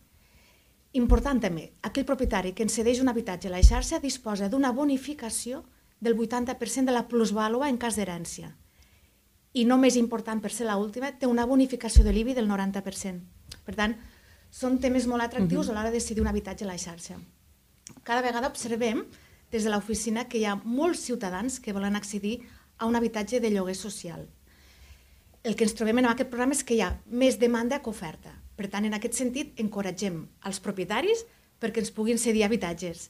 Important 0.96 1.40
també, 1.40 1.70
aquell 1.84 2.06
propietari 2.08 2.54
que 2.56 2.64
ens 2.64 2.76
cedeix 2.76 3.00
un 3.00 3.08
habitatge 3.12 3.48
a 3.48 3.52
la 3.52 3.64
xarxa 3.64 4.00
disposa 4.00 4.48
d'una 4.48 4.72
bonificació 4.72 5.64
del 6.00 6.16
80% 6.16 6.88
de 6.88 6.96
la 6.96 7.04
plusvàlua 7.08 7.68
en 7.68 7.76
cas 7.80 7.96
d'herència. 7.96 8.54
I 9.52 9.64
no 9.64 9.76
més 9.80 9.96
important 9.96 10.40
per 10.40 10.52
ser 10.52 10.68
l'última, 10.68 11.12
té 11.12 11.26
una 11.26 11.46
bonificació 11.46 12.04
de 12.04 12.12
l'IBI 12.12 12.36
del 12.36 12.48
90%. 12.48 13.20
Per 13.64 13.74
tant, 13.74 13.96
són 14.50 14.78
temes 14.80 15.06
molt 15.06 15.22
atractius 15.22 15.66
uh 15.66 15.68
-huh. 15.68 15.72
a 15.72 15.74
l'hora 15.74 15.90
de 15.90 15.98
decidir 15.98 16.22
un 16.22 16.28
habitatge 16.28 16.64
a 16.64 16.68
la 16.68 16.78
xarxa. 16.78 17.16
Cada 18.02 18.22
vegada 18.22 18.48
observem 18.48 19.04
des 19.52 19.64
de 19.64 19.70
l'oficina 19.70 20.26
que 20.28 20.38
hi 20.38 20.44
ha 20.44 20.58
molts 20.64 21.06
ciutadans 21.08 21.58
que 21.60 21.72
volen 21.72 21.96
accedir 21.96 22.40
a 22.78 22.86
un 22.86 22.96
habitatge 22.96 23.40
de 23.40 23.50
lloguer 23.50 23.76
social. 23.76 24.26
El 25.42 25.56
que 25.56 25.64
ens 25.64 25.74
trobem 25.74 25.98
en 25.98 26.08
aquest 26.10 26.30
programa 26.30 26.56
és 26.56 26.64
que 26.64 26.76
hi 26.76 26.82
ha 26.84 26.92
més 27.06 27.38
demanda 27.40 27.80
que 27.82 27.90
oferta. 27.90 28.34
Per 28.58 28.68
tant, 28.68 28.84
en 28.84 28.96
aquest 28.96 29.14
sentit, 29.14 29.54
encoratgem 29.62 30.24
els 30.48 30.60
propietaris 30.60 31.24
perquè 31.62 31.82
ens 31.82 31.92
puguin 31.94 32.18
cedir 32.18 32.44
habitatges, 32.44 33.08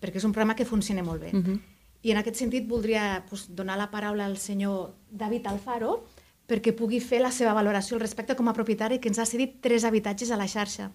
perquè 0.00 0.20
és 0.20 0.26
un 0.28 0.32
programa 0.32 0.56
que 0.56 0.68
funciona 0.68 1.02
molt 1.02 1.22
bé. 1.22 1.30
Uh 1.32 1.36
mhm. 1.36 1.46
-huh. 1.46 1.60
I 2.04 2.10
en 2.10 2.18
aquest 2.18 2.36
sentit 2.36 2.68
voldria 2.68 3.24
pues, 3.28 3.46
donar 3.48 3.78
la 3.78 3.90
paraula 3.90 4.26
al 4.26 4.36
senyor 4.36 4.92
David 5.10 5.46
Alfaro 5.46 6.04
perquè 6.46 6.74
pugui 6.76 7.00
fer 7.00 7.20
la 7.20 7.30
seva 7.30 7.54
valoració 7.54 7.96
al 7.96 8.02
respecte 8.02 8.36
com 8.36 8.48
a 8.48 8.52
propietari 8.52 8.98
que 8.98 9.08
ens 9.08 9.18
ha 9.18 9.24
cedit 9.24 9.62
tres 9.62 9.84
habitatges 9.84 10.30
a 10.30 10.36
la 10.36 10.46
xarxa. 10.46 10.90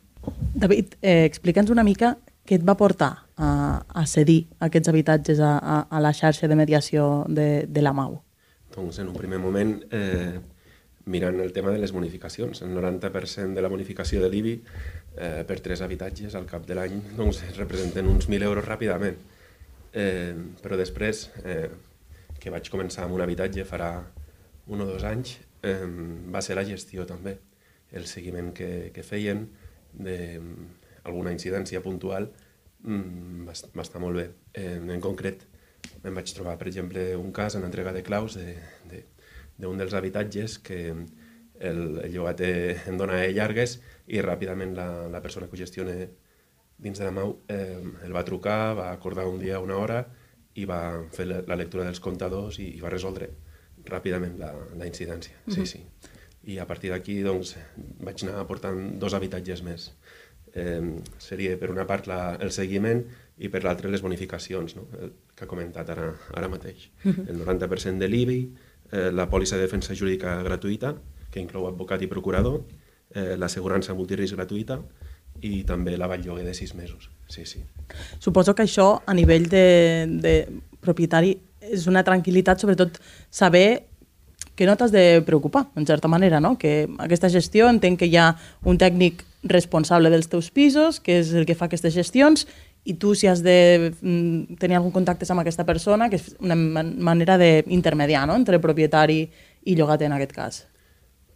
David, 0.54 0.96
eh, 1.02 1.26
explica'ns 1.26 1.72
una 1.72 1.84
mica 1.84 2.18
què 2.50 2.58
et 2.58 2.66
va 2.66 2.74
portar 2.78 3.12
a, 3.38 3.50
a 3.86 4.06
cedir 4.10 4.40
aquests 4.66 4.90
habitatges 4.90 5.42
a, 5.46 5.58
a, 5.62 5.76
a 5.86 6.00
la 6.02 6.14
xarxa 6.18 6.50
de 6.50 6.58
mediació 6.58 7.10
de, 7.30 7.68
de 7.70 7.84
la 7.86 7.94
MAU? 7.94 8.16
Doncs 8.74 8.98
en 9.04 9.12
un 9.12 9.18
primer 9.18 9.38
moment, 9.42 9.76
eh, 9.94 10.40
mirant 11.10 11.38
el 11.44 11.54
tema 11.54 11.70
de 11.76 11.82
les 11.82 11.94
bonificacions, 11.94 12.64
el 12.66 12.74
90% 12.74 13.54
de 13.54 13.66
la 13.66 13.70
bonificació 13.70 14.24
de 14.24 14.32
l'IBI 14.34 14.56
eh, 14.56 15.44
per 15.46 15.60
tres 15.66 15.84
habitatges 15.86 16.34
al 16.38 16.50
cap 16.50 16.66
de 16.66 16.78
l'any 16.78 16.98
doncs, 17.18 17.44
representen 17.58 18.10
uns 18.10 18.26
1.000 18.30 18.50
euros 18.50 18.66
ràpidament. 18.66 19.22
Eh, 19.94 20.34
però 20.64 20.78
després, 20.78 21.28
eh, 21.46 21.70
que 22.42 22.54
vaig 22.54 22.70
començar 22.74 23.06
amb 23.06 23.18
un 23.18 23.26
habitatge 23.26 23.66
farà 23.70 23.94
un 24.70 24.82
o 24.82 24.90
dos 24.90 25.06
anys, 25.06 25.38
eh, 25.62 25.86
va 26.34 26.42
ser 26.46 26.58
la 26.58 26.66
gestió 26.66 27.06
també, 27.10 27.38
el 27.94 28.06
seguiment 28.10 28.54
que, 28.54 28.90
que 28.94 29.06
feien 29.06 29.48
de 29.94 30.18
alguna 31.04 31.32
incidència 31.36 31.82
puntual 31.86 32.30
mm, 32.82 33.48
va, 33.48 33.56
va 33.76 33.86
estar 33.86 34.02
molt 34.02 34.20
bé. 34.20 34.28
En, 34.54 34.90
en 34.90 35.02
concret, 35.04 35.46
em 36.04 36.16
vaig 36.16 36.32
trobar, 36.36 36.58
per 36.60 36.68
exemple, 36.72 37.04
un 37.18 37.32
cas 37.36 37.56
en 37.56 37.66
entrega 37.68 37.94
de 37.96 38.04
claus 38.04 38.38
d'un 38.38 38.90
de, 38.92 39.04
de, 39.58 39.76
dels 39.82 39.94
habitatges 39.94 40.60
que 40.60 40.80
el, 40.90 42.00
el 42.04 42.12
llogater 42.14 42.80
en 42.88 42.98
dona 42.98 43.20
llargues 43.28 43.80
i 44.08 44.22
ràpidament 44.24 44.76
la, 44.78 44.90
la 45.12 45.22
persona 45.22 45.48
que 45.48 45.58
ho 45.58 45.60
gestiona 45.60 45.96
dins 46.80 47.00
de 47.00 47.06
la 47.06 47.12
MAU 47.12 47.36
eh, 47.52 47.82
el 48.06 48.16
va 48.16 48.24
trucar, 48.24 48.76
va 48.78 48.92
acordar 48.94 49.28
un 49.28 49.40
dia, 49.42 49.60
una 49.60 49.78
hora 49.78 50.06
i 50.56 50.66
va 50.66 51.04
fer 51.16 51.28
la, 51.28 51.42
la 51.48 51.58
lectura 51.60 51.84
dels 51.88 52.00
comptadors 52.04 52.60
i, 52.64 52.70
i 52.78 52.84
va 52.84 52.92
resoldre 52.94 53.30
ràpidament 53.90 54.38
la, 54.40 54.54
la 54.78 54.88
incidència. 54.88 55.36
Mm 55.46 55.52
-hmm. 55.52 55.56
Sí, 55.56 55.66
sí. 55.66 55.84
I 56.44 56.58
a 56.60 56.66
partir 56.66 56.92
d'aquí 56.92 57.22
doncs, 57.22 57.58
vaig 58.00 58.24
anar 58.24 58.40
aportant 58.40 59.00
dos 59.00 59.14
habitatges 59.14 59.62
més 59.62 59.92
eh, 60.54 60.82
seria 61.18 61.58
per 61.60 61.72
una 61.74 61.86
part 61.88 62.08
la, 62.08 62.36
el 62.42 62.52
seguiment 62.56 63.04
i 63.40 63.50
per 63.50 63.64
l'altra 63.64 63.90
les 63.92 64.04
bonificacions, 64.04 64.76
no? 64.76 64.88
el 65.00 65.14
que 65.36 65.46
ha 65.46 65.50
comentat 65.50 65.90
ara, 65.94 66.10
ara 66.36 66.50
mateix. 66.52 66.90
El 67.06 67.40
90% 67.40 68.02
de 68.02 68.10
l'IBI, 68.12 68.40
eh, 68.92 69.10
la 69.16 69.30
pòlissa 69.32 69.58
de 69.58 69.68
defensa 69.68 69.96
jurídica 69.96 70.36
gratuïta, 70.44 70.96
que 71.32 71.40
inclou 71.40 71.68
advocat 71.70 72.02
i 72.04 72.10
procurador, 72.12 72.64
eh, 73.14 73.36
l'assegurança 73.38 73.96
multirisc 73.96 74.36
gratuïta 74.36 74.82
i 75.46 75.64
també 75.64 75.96
l'aval 75.98 76.26
lloguer 76.26 76.44
de 76.46 76.54
sis 76.58 76.74
mesos. 76.76 77.10
Sí, 77.30 77.46
sí. 77.46 77.62
Suposo 78.20 78.56
que 78.56 78.66
això, 78.66 78.90
a 79.06 79.14
nivell 79.16 79.48
de, 79.50 79.68
de 80.20 80.34
propietari, 80.84 81.38
és 81.70 81.86
una 81.88 82.04
tranquil·litat, 82.04 82.60
sobretot 82.60 83.00
saber 83.30 83.89
que 84.60 84.68
no 84.68 84.76
t'has 84.76 84.92
de 84.92 85.22
preocupar, 85.24 85.70
en 85.80 85.86
certa 85.88 86.10
manera, 86.12 86.42
no? 86.44 86.58
que 86.60 86.90
aquesta 87.00 87.30
gestió 87.32 87.70
entenc 87.72 88.02
que 88.02 88.10
hi 88.12 88.18
ha 88.20 88.34
un 88.68 88.76
tècnic 88.76 89.22
responsable 89.48 90.12
dels 90.12 90.28
teus 90.28 90.50
pisos, 90.52 91.00
que 91.00 91.22
és 91.22 91.32
el 91.32 91.46
que 91.48 91.56
fa 91.56 91.70
aquestes 91.70 91.96
gestions, 91.96 92.44
i 92.84 92.98
tu 93.00 93.14
si 93.16 93.30
has 93.32 93.40
de 93.40 93.94
mm, 94.02 94.58
tenir 94.60 94.76
algun 94.76 94.92
contacte 94.92 95.24
amb 95.32 95.46
aquesta 95.46 95.64
persona, 95.64 96.10
que 96.12 96.20
és 96.20 96.34
una 96.44 96.58
manera 96.60 97.38
d'intermediar 97.40 98.26
no? 98.28 98.36
entre 98.36 98.60
propietari 98.60 99.22
i 99.64 99.78
llogater 99.80 100.10
en 100.12 100.18
aquest 100.18 100.36
cas. 100.36 100.60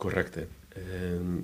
Correcte. 0.04 0.50
Eh, 0.76 1.40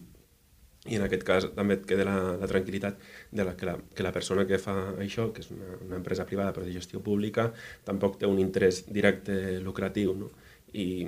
i 0.90 1.00
en 1.00 1.08
aquest 1.08 1.24
cas 1.24 1.48
també 1.56 1.78
et 1.80 1.88
queda 1.88 2.04
la, 2.08 2.18
la 2.42 2.52
tranquil·litat 2.52 3.00
de 3.32 3.48
la, 3.48 3.56
que, 3.56 3.72
la, 3.72 3.78
que 3.96 4.04
la 4.04 4.12
persona 4.16 4.44
que 4.50 4.60
fa 4.60 4.76
això, 5.00 5.30
que 5.32 5.46
és 5.46 5.52
una, 5.56 5.80
una 5.88 6.00
empresa 6.04 6.28
privada 6.28 6.52
però 6.56 6.68
de 6.68 6.76
gestió 6.76 7.00
pública, 7.04 7.54
tampoc 7.88 8.20
té 8.20 8.28
un 8.28 8.40
interès 8.44 8.84
directe 8.92 9.62
lucratiu 9.64 10.16
no? 10.26 10.32
I 10.74 11.08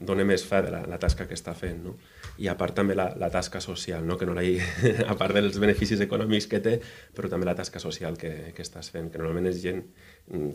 dona 0.00 0.24
més 0.24 0.44
fe 0.46 0.62
de 0.64 0.70
la, 0.72 0.82
la 0.88 0.98
tasca 0.98 1.26
que 1.28 1.36
està 1.36 1.54
fent. 1.54 1.82
No? 1.84 1.94
I 2.42 2.48
a 2.48 2.56
part 2.58 2.76
també 2.76 2.96
la, 2.96 3.10
la 3.18 3.28
tasca 3.32 3.60
social, 3.60 4.06
no? 4.06 4.16
que 4.16 4.28
no 4.28 4.34
la, 4.36 4.44
a 5.12 5.16
part 5.18 5.36
dels 5.36 5.58
beneficis 5.62 6.00
econòmics 6.04 6.48
que 6.50 6.60
té, 6.64 6.76
però 7.16 7.30
també 7.32 7.48
la 7.48 7.56
tasca 7.58 7.82
social 7.82 8.16
que, 8.20 8.52
que 8.56 8.64
estàs 8.64 8.90
fent, 8.92 9.10
que 9.12 9.20
normalment 9.20 9.50
és 9.52 9.60
gent 9.62 9.84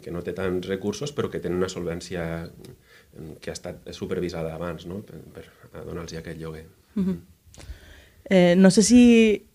que 0.04 0.12
no 0.12 0.24
té 0.26 0.34
tants 0.36 0.68
recursos 0.68 1.14
però 1.16 1.30
que 1.32 1.40
té 1.40 1.48
una 1.48 1.70
solvència 1.72 2.24
que 3.40 3.52
ha 3.52 3.56
estat 3.56 3.94
supervisada 3.96 4.52
abans 4.56 4.88
no? 4.90 5.00
per, 5.06 5.22
per 5.72 5.86
donar-los 5.86 6.18
aquest 6.20 6.40
lloguer. 6.42 6.66
Mm 6.96 7.06
-hmm. 7.06 7.18
Eh, 8.30 8.56
no 8.56 8.70
sé 8.72 8.84
si 8.84 9.48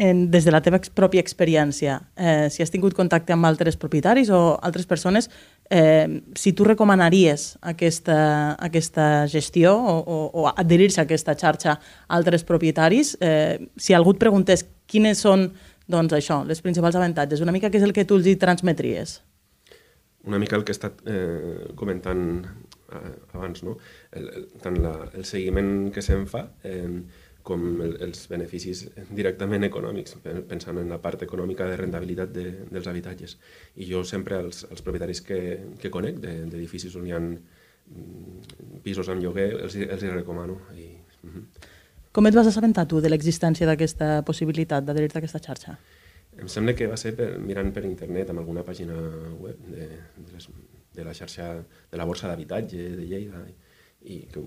en, 0.00 0.30
des 0.30 0.44
de 0.44 0.50
la 0.50 0.62
teva 0.64 0.80
pròpia 0.96 1.20
experiència, 1.20 1.98
eh, 2.16 2.48
si 2.48 2.62
has 2.62 2.70
tingut 2.72 2.94
contacte 2.96 3.34
amb 3.34 3.44
altres 3.44 3.76
propietaris 3.76 4.30
o 4.32 4.58
altres 4.62 4.86
persones, 4.86 5.28
eh, 5.70 6.22
si 6.34 6.52
tu 6.52 6.66
recomanaries 6.66 7.54
aquesta, 7.62 8.56
aquesta 8.58 9.26
gestió 9.30 9.76
o, 9.78 9.96
o, 10.02 10.18
o 10.34 10.46
adherir-se 10.50 11.00
a 11.00 11.06
aquesta 11.06 11.36
xarxa 11.38 11.76
a 11.78 11.80
altres 12.18 12.44
propietaris, 12.44 13.16
eh, 13.22 13.70
si 13.78 13.94
algú 13.94 14.16
et 14.16 14.22
preguntés 14.22 14.66
quines 14.90 15.22
són 15.22 15.52
doncs 15.90 16.14
això, 16.14 16.42
les 16.46 16.60
principals 16.62 16.98
avantatges, 16.98 17.42
una 17.42 17.54
mica 17.54 17.70
què 17.70 17.80
és 17.80 17.86
el 17.86 17.94
que 17.94 18.06
tu 18.06 18.18
els 18.18 18.26
hi 18.26 18.36
transmetries? 18.38 19.20
Una 20.28 20.38
mica 20.38 20.58
el 20.58 20.66
que 20.66 20.74
he 20.74 20.76
estat 20.76 21.00
eh, 21.08 21.70
comentant 21.78 22.44
eh, 22.44 23.16
abans, 23.32 23.64
no? 23.64 23.78
El, 24.12 24.28
el, 24.28 24.46
tant 24.62 24.76
la, 24.82 24.92
el 25.14 25.24
seguiment 25.24 25.88
que 25.94 26.04
se'n 26.04 26.26
fa, 26.30 26.44
eh, 26.66 26.86
com 27.50 27.64
el, 27.82 27.96
els 28.06 28.22
beneficis 28.30 28.84
directament 29.10 29.66
econòmics, 29.66 30.16
pensant 30.48 30.78
en 30.80 30.92
la 30.92 31.00
part 31.02 31.24
econòmica 31.26 31.66
de 31.68 31.80
rendabilitat 31.80 32.32
de, 32.34 32.46
dels 32.70 32.88
habitatges. 32.90 33.36
I 33.76 33.90
jo 33.90 34.04
sempre 34.06 34.38
als, 34.38 34.62
als 34.70 34.86
propietaris 34.86 35.24
que, 35.26 35.40
que 35.82 35.92
conec 35.92 36.22
d'edificis 36.22 36.96
on 37.00 37.08
hi 37.08 37.16
ha 37.16 37.20
mm, 37.20 38.80
pisos 38.86 39.10
en 39.12 39.22
lloguer 39.24 39.50
els, 39.58 39.76
els 39.82 40.06
hi 40.06 40.14
recomano. 40.14 40.60
I, 40.78 40.90
uh 41.24 41.34
-huh. 41.34 41.44
Com 42.10 42.26
et 42.26 42.34
vas 42.34 42.46
assabentar 42.46 42.88
tu 42.90 43.00
de 43.00 43.08
l'existència 43.08 43.66
d'aquesta 43.66 44.24
possibilitat 44.26 44.84
d'adherir-te 44.84 45.18
a 45.18 45.20
aquesta 45.20 45.38
xarxa? 45.38 45.78
Em 46.40 46.48
sembla 46.48 46.74
que 46.74 46.88
va 46.90 46.96
ser 46.96 47.12
per, 47.14 47.38
mirant 47.38 47.72
per 47.72 47.84
internet, 47.84 48.30
amb 48.30 48.42
alguna 48.42 48.64
pàgina 48.66 48.96
web 49.38 49.58
de, 49.68 49.86
de, 50.16 50.32
les, 50.32 50.48
de 50.96 51.04
la 51.04 51.14
xarxa 51.14 51.64
de 51.90 52.00
la 52.00 52.04
borsa 52.04 52.28
d'habitatge 52.28 52.96
de 52.96 53.06
Lleida, 53.06 53.44
i, 53.46 54.14
i 54.14 54.18
que 54.32 54.42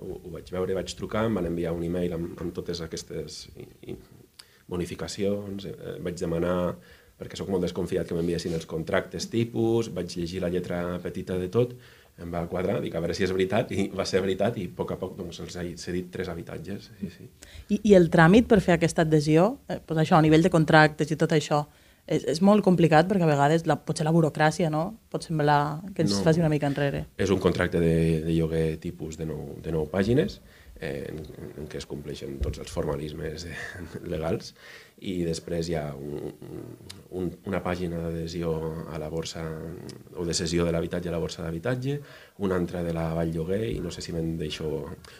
ho, 0.00 0.20
ho 0.22 0.32
vaig 0.34 0.52
veure, 0.54 0.76
vaig 0.76 0.94
trucar, 0.98 1.26
em 1.26 1.36
van 1.38 1.48
enviar 1.48 1.74
un 1.76 1.84
e-mail 1.86 2.14
amb, 2.16 2.36
amb 2.42 2.54
totes 2.56 2.82
aquestes 2.84 3.46
i, 3.56 3.66
i 3.92 3.96
bonificacions, 4.70 5.68
eh, 5.70 5.98
vaig 6.02 6.18
demanar, 6.20 6.74
perquè 7.16 7.38
sóc 7.38 7.50
molt 7.52 7.64
desconfiat 7.64 8.08
que 8.08 8.16
m'enviessin 8.16 8.56
els 8.56 8.66
contractes 8.68 9.30
tipus, 9.32 9.92
vaig 9.94 10.18
llegir 10.18 10.42
la 10.42 10.50
lletra 10.52 10.82
petita 11.04 11.38
de 11.40 11.48
tot, 11.52 11.76
em 12.20 12.32
va 12.32 12.46
quadrar, 12.48 12.78
dic 12.80 12.94
a 12.96 13.00
veure 13.04 13.14
si 13.16 13.26
és 13.26 13.32
veritat, 13.32 13.72
i 13.76 13.88
va 13.92 14.06
ser 14.08 14.22
veritat, 14.24 14.56
i 14.56 14.68
a 14.70 14.74
poc 14.76 14.94
a 14.94 14.98
poc 15.00 15.16
doncs, 15.18 15.40
els 15.44 15.56
he 15.60 15.66
cedit 15.80 16.08
tres 16.12 16.30
habitatges. 16.32 16.90
Sí, 17.00 17.10
sí. 17.12 17.28
I, 17.68 17.80
I 17.90 17.96
el 17.98 18.08
tràmit 18.12 18.48
per 18.48 18.62
fer 18.64 18.76
aquesta 18.76 19.04
adhesió, 19.04 19.50
eh, 19.68 19.82
doncs 19.84 20.04
això, 20.04 20.16
a 20.16 20.24
nivell 20.24 20.44
de 20.46 20.52
contractes 20.52 21.12
i 21.12 21.18
tot 21.20 21.36
això, 21.36 21.66
és, 22.06 22.24
és 22.24 22.40
molt 22.44 22.64
complicat 22.66 23.08
perquè 23.10 23.26
a 23.26 23.30
vegades 23.30 23.66
la, 23.66 23.78
potser 23.82 24.06
la 24.06 24.14
burocràcia 24.14 24.70
no? 24.72 24.84
pot 25.12 25.26
semblar 25.26 25.82
que 25.94 26.06
ens 26.06 26.14
no, 26.14 26.22
faci 26.26 26.42
una 26.42 26.52
mica 26.52 26.70
enrere. 26.70 27.06
És 27.18 27.32
un 27.34 27.42
contracte 27.42 27.82
de, 27.82 27.96
de 28.26 28.36
lloguer 28.36 28.78
tipus 28.82 29.18
de 29.20 29.26
nou, 29.28 29.56
de 29.62 29.74
nou 29.74 29.88
pàgines 29.90 30.38
eh, 30.80 31.10
en, 31.10 31.22
en 31.62 31.70
què 31.70 31.80
es 31.82 31.88
compleixen 31.90 32.38
tots 32.44 32.62
els 32.62 32.72
formalismes 32.72 33.48
eh, 33.50 33.56
legals 34.12 34.54
i 35.04 35.16
després 35.26 35.68
hi 35.68 35.74
ha 35.76 35.90
un, 35.92 36.30
un, 37.20 37.26
una 37.44 37.60
pàgina 37.60 37.98
d'adhesió 38.00 38.52
a 38.88 38.96
la 38.98 39.10
borsa 39.12 39.42
o 40.16 40.24
de 40.24 40.34
cessió 40.34 40.64
de 40.64 40.72
l'habitatge 40.72 41.10
a 41.10 41.12
la 41.12 41.20
borsa 41.20 41.42
d'habitatge, 41.44 41.98
una 42.40 42.56
altra 42.56 42.82
de 42.82 42.94
la 42.96 43.10
Vall 43.14 43.34
Lloguer 43.34 43.60
i 43.68 43.80
no 43.84 43.92
sé 43.92 44.00
si 44.00 44.14
me'n 44.16 44.38
deixo 44.40 44.70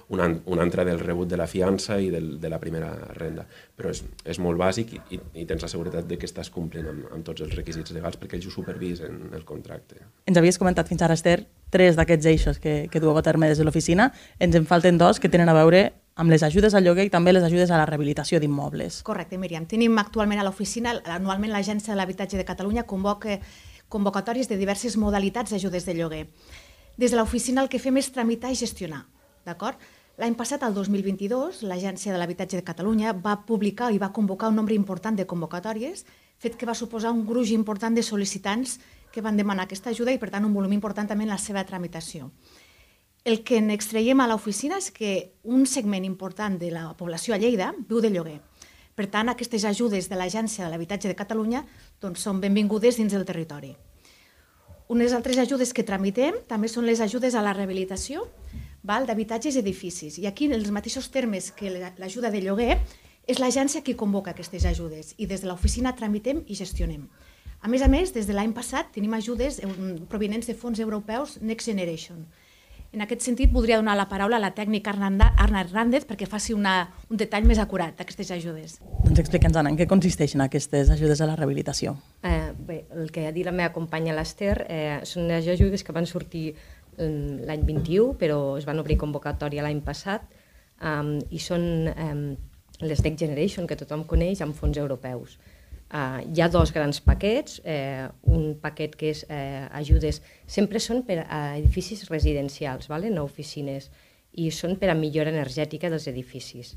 una, 0.08 0.30
una 0.46 0.64
altra 0.64 0.84
del 0.88 1.00
rebut 1.00 1.28
de 1.28 1.36
la 1.36 1.46
fiança 1.46 1.98
i 2.00 2.08
del, 2.10 2.38
de 2.40 2.52
la 2.52 2.60
primera 2.62 2.94
renda. 3.18 3.44
Però 3.76 3.92
és, 3.92 4.00
és 4.24 4.40
molt 4.40 4.60
bàsic 4.60 4.96
i, 4.96 5.02
i, 5.34 5.44
tens 5.44 5.66
la 5.66 5.72
seguretat 5.72 6.08
de 6.08 6.16
que 6.16 6.28
estàs 6.28 6.50
complint 6.52 6.88
amb, 6.94 7.10
amb 7.12 7.28
tots 7.28 7.44
els 7.44 7.52
requisits 7.52 7.92
legals 7.92 8.16
perquè 8.16 8.40
ells 8.40 8.48
ho 8.48 8.54
supervisen 8.56 9.28
el 9.36 9.44
contracte. 9.44 10.00
Ens 10.24 10.40
havies 10.40 10.56
comentat 10.62 10.88
fins 10.88 11.04
ara, 11.04 11.18
Esther, 11.20 11.42
tres 11.68 12.00
d'aquests 12.00 12.32
eixos 12.32 12.62
que, 12.62 12.86
que 12.88 13.04
dueu 13.04 13.20
a 13.20 13.26
terme 13.26 13.52
des 13.52 13.60
de 13.60 13.68
l'oficina. 13.68 14.08
Ens 14.40 14.56
en 14.56 14.64
falten 14.64 14.96
dos 14.96 15.20
que 15.20 15.28
tenen 15.28 15.52
a 15.52 15.58
veure 15.60 15.90
amb 16.16 16.32
les 16.32 16.42
ajudes 16.42 16.74
al 16.74 16.84
lloguer 16.84 17.04
i 17.06 17.12
també 17.12 17.32
les 17.34 17.44
ajudes 17.44 17.70
a 17.70 17.76
la 17.76 17.86
rehabilitació 17.86 18.40
d'immobles. 18.40 19.02
Correcte, 19.04 19.36
Míriam. 19.38 19.66
Tenim 19.68 19.98
actualment 20.00 20.40
a 20.40 20.46
l'oficina, 20.48 20.96
anualment 21.04 21.52
l'Agència 21.52 21.92
de 21.92 21.98
l'Habitatge 22.00 22.40
de 22.40 22.46
Catalunya 22.48 22.86
convoca 22.88 23.36
convocatòries 23.92 24.48
de 24.48 24.56
diverses 24.56 24.96
modalitats 24.96 25.52
d'ajudes 25.52 25.84
de 25.84 25.94
lloguer. 25.94 26.24
Des 26.96 27.12
de 27.12 27.20
l'oficina 27.20 27.62
el 27.62 27.68
que 27.68 27.78
fem 27.78 28.00
és 28.00 28.08
tramitar 28.10 28.50
i 28.50 28.56
gestionar, 28.56 29.04
d'acord? 29.44 29.76
L'any 30.16 30.32
passat, 30.34 30.62
el 30.64 30.72
2022, 30.72 31.60
l'Agència 31.68 32.12
de 32.12 32.18
l'Habitatge 32.18 32.56
de 32.56 32.64
Catalunya 32.64 33.12
va 33.12 33.42
publicar 33.44 33.90
i 33.92 34.00
va 34.00 34.14
convocar 34.16 34.48
un 34.48 34.56
nombre 34.56 34.74
important 34.74 35.14
de 35.14 35.26
convocatòries, 35.28 36.06
fet 36.40 36.56
que 36.56 36.64
va 36.64 36.74
suposar 36.74 37.12
un 37.12 37.26
gruix 37.28 37.52
important 37.52 37.92
de 37.92 38.02
sol·licitants 38.02 38.78
que 39.12 39.20
van 39.20 39.36
demanar 39.36 39.68
aquesta 39.68 39.92
ajuda 39.92 40.16
i, 40.16 40.18
per 40.18 40.30
tant, 40.32 40.48
un 40.48 40.56
volum 40.56 40.72
important 40.72 41.08
també 41.08 41.28
en 41.28 41.34
la 41.34 41.38
seva 41.40 41.64
tramitació. 41.68 42.30
El 43.26 43.40
que 43.42 43.58
n'extraiem 43.58 44.20
a 44.22 44.28
l'oficina 44.30 44.76
és 44.78 44.92
que 44.94 45.32
un 45.42 45.64
segment 45.66 46.04
important 46.06 46.60
de 46.60 46.68
la 46.70 46.92
població 46.94 47.34
a 47.34 47.38
Lleida 47.42 47.72
viu 47.88 47.98
de 47.98 48.12
lloguer. 48.14 48.36
Per 48.94 49.08
tant, 49.10 49.26
aquestes 49.26 49.64
ajudes 49.66 50.06
de 50.06 50.14
l'Agència 50.14 50.62
de 50.62 50.70
l'Habitatge 50.70 51.10
de 51.10 51.16
Catalunya 51.18 51.64
doncs, 51.98 52.22
són 52.22 52.38
benvingudes 52.38 53.00
dins 53.00 53.10
del 53.16 53.26
territori. 53.26 53.72
Unes 54.94 55.10
altres 55.10 55.42
ajudes 55.42 55.74
que 55.74 55.82
tramitem 55.82 56.38
també 56.46 56.70
són 56.70 56.86
les 56.86 57.02
ajudes 57.02 57.34
a 57.34 57.42
la 57.42 57.56
rehabilitació 57.56 58.28
d'habitatges 58.86 59.58
i 59.58 59.64
edificis. 59.64 60.20
I 60.22 60.30
aquí, 60.30 60.46
en 60.46 60.54
els 60.54 60.70
mateixos 60.70 61.10
termes 61.10 61.50
que 61.50 61.74
l'ajuda 61.98 62.30
de 62.30 62.46
lloguer, 62.46 62.78
és 63.26 63.42
l'agència 63.42 63.82
qui 63.82 63.98
convoca 63.98 64.30
aquestes 64.30 64.70
ajudes 64.70 65.16
i 65.18 65.26
des 65.26 65.42
de 65.42 65.50
l'oficina 65.50 65.96
tramitem 65.98 66.44
i 66.46 66.54
gestionem. 66.54 67.08
A 67.58 67.66
més 67.66 67.82
a 67.82 67.90
més, 67.90 68.14
des 68.14 68.30
de 68.30 68.38
l'any 68.38 68.54
passat 68.54 68.94
tenim 68.94 69.18
ajudes 69.18 69.58
provenents 70.06 70.46
de 70.46 70.54
fons 70.54 70.78
europeus 70.78 71.40
Next 71.42 71.66
Generation, 71.66 72.22
en 72.92 73.02
aquest 73.04 73.24
sentit, 73.26 73.50
voldria 73.52 73.78
donar 73.80 73.96
la 73.98 74.06
paraula 74.10 74.38
a 74.38 74.42
la 74.42 74.52
tècnica 74.54 74.94
Arna 74.94 75.60
Hernández 75.62 76.06
perquè 76.08 76.28
faci 76.28 76.54
una, 76.54 76.88
un 77.10 77.20
detall 77.20 77.46
més 77.48 77.58
acurat 77.62 77.96
d'aquestes 77.98 78.30
ajudes. 78.36 78.78
Doncs 79.04 79.20
explica'ns, 79.24 79.56
Anna, 79.56 79.72
en 79.72 79.78
què 79.78 79.88
consisteixen 79.90 80.44
aquestes 80.44 80.90
ajudes 80.94 81.20
a 81.20 81.28
la 81.28 81.36
rehabilitació? 81.36 81.96
Eh, 82.22 82.52
bé, 82.56 82.84
el 82.96 83.12
que 83.12 83.26
ha 83.28 83.34
dit 83.34 83.46
la 83.46 83.54
meva 83.54 83.74
companya 83.74 84.16
l'Ester 84.16 84.56
eh, 84.68 84.98
són 85.04 85.28
les 85.30 85.48
ajudes 85.52 85.84
que 85.84 85.94
van 85.96 86.08
sortir 86.08 86.48
mm, 86.54 87.46
l'any 87.48 87.66
21, 87.68 88.16
però 88.20 88.40
es 88.60 88.66
van 88.68 88.80
obrir 88.82 88.98
convocatòria 89.00 89.66
l'any 89.66 89.82
passat, 89.84 90.26
um, 90.80 91.16
i 91.30 91.40
són 91.42 91.90
um, 91.92 92.24
les 92.80 93.02
Next 93.02 93.20
Generation, 93.20 93.66
que 93.66 93.78
tothom 93.78 94.04
coneix, 94.08 94.42
amb 94.44 94.56
fons 94.56 94.76
europeus. 94.76 95.38
Uh, 95.86 96.18
hi 96.34 96.42
ha 96.42 96.48
dos 96.50 96.72
grans 96.74 96.98
paquets, 96.98 97.60
eh, 97.62 98.08
un 98.26 98.56
paquet 98.58 98.96
que 98.98 99.12
és 99.12 99.20
eh, 99.30 99.68
ajudes, 99.78 100.18
sempre 100.50 100.80
són 100.82 101.04
per 101.06 101.20
a 101.30 101.40
edificis 101.60 102.08
residencials, 102.10 102.88
vale? 102.90 103.12
no 103.14 103.22
oficines, 103.22 103.86
i 104.34 104.48
són 104.50 104.74
per 104.80 104.90
a 104.90 104.96
millora 104.98 105.30
energètica 105.30 105.86
dels 105.92 106.08
edificis. 106.10 106.72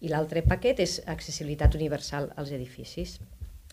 I 0.00 0.08
l'altre 0.08 0.40
paquet 0.48 0.80
és 0.80 0.94
accessibilitat 1.04 1.76
universal 1.76 2.30
als 2.40 2.54
edificis. 2.56 3.18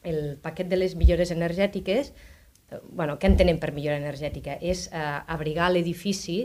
El 0.03 0.35
paquet 0.43 0.67
de 0.67 0.81
les 0.81 0.97
millores 0.99 1.31
energètiques, 1.31 2.11
eh, 2.11 2.79
bueno, 2.91 3.15
què 3.15 3.31
entenem 3.31 3.61
per 3.63 3.71
millora 3.71 3.95
energètica? 4.01 4.57
És 4.59 4.89
eh, 4.91 5.05
abrigar 5.31 5.69
l'edifici 5.71 6.41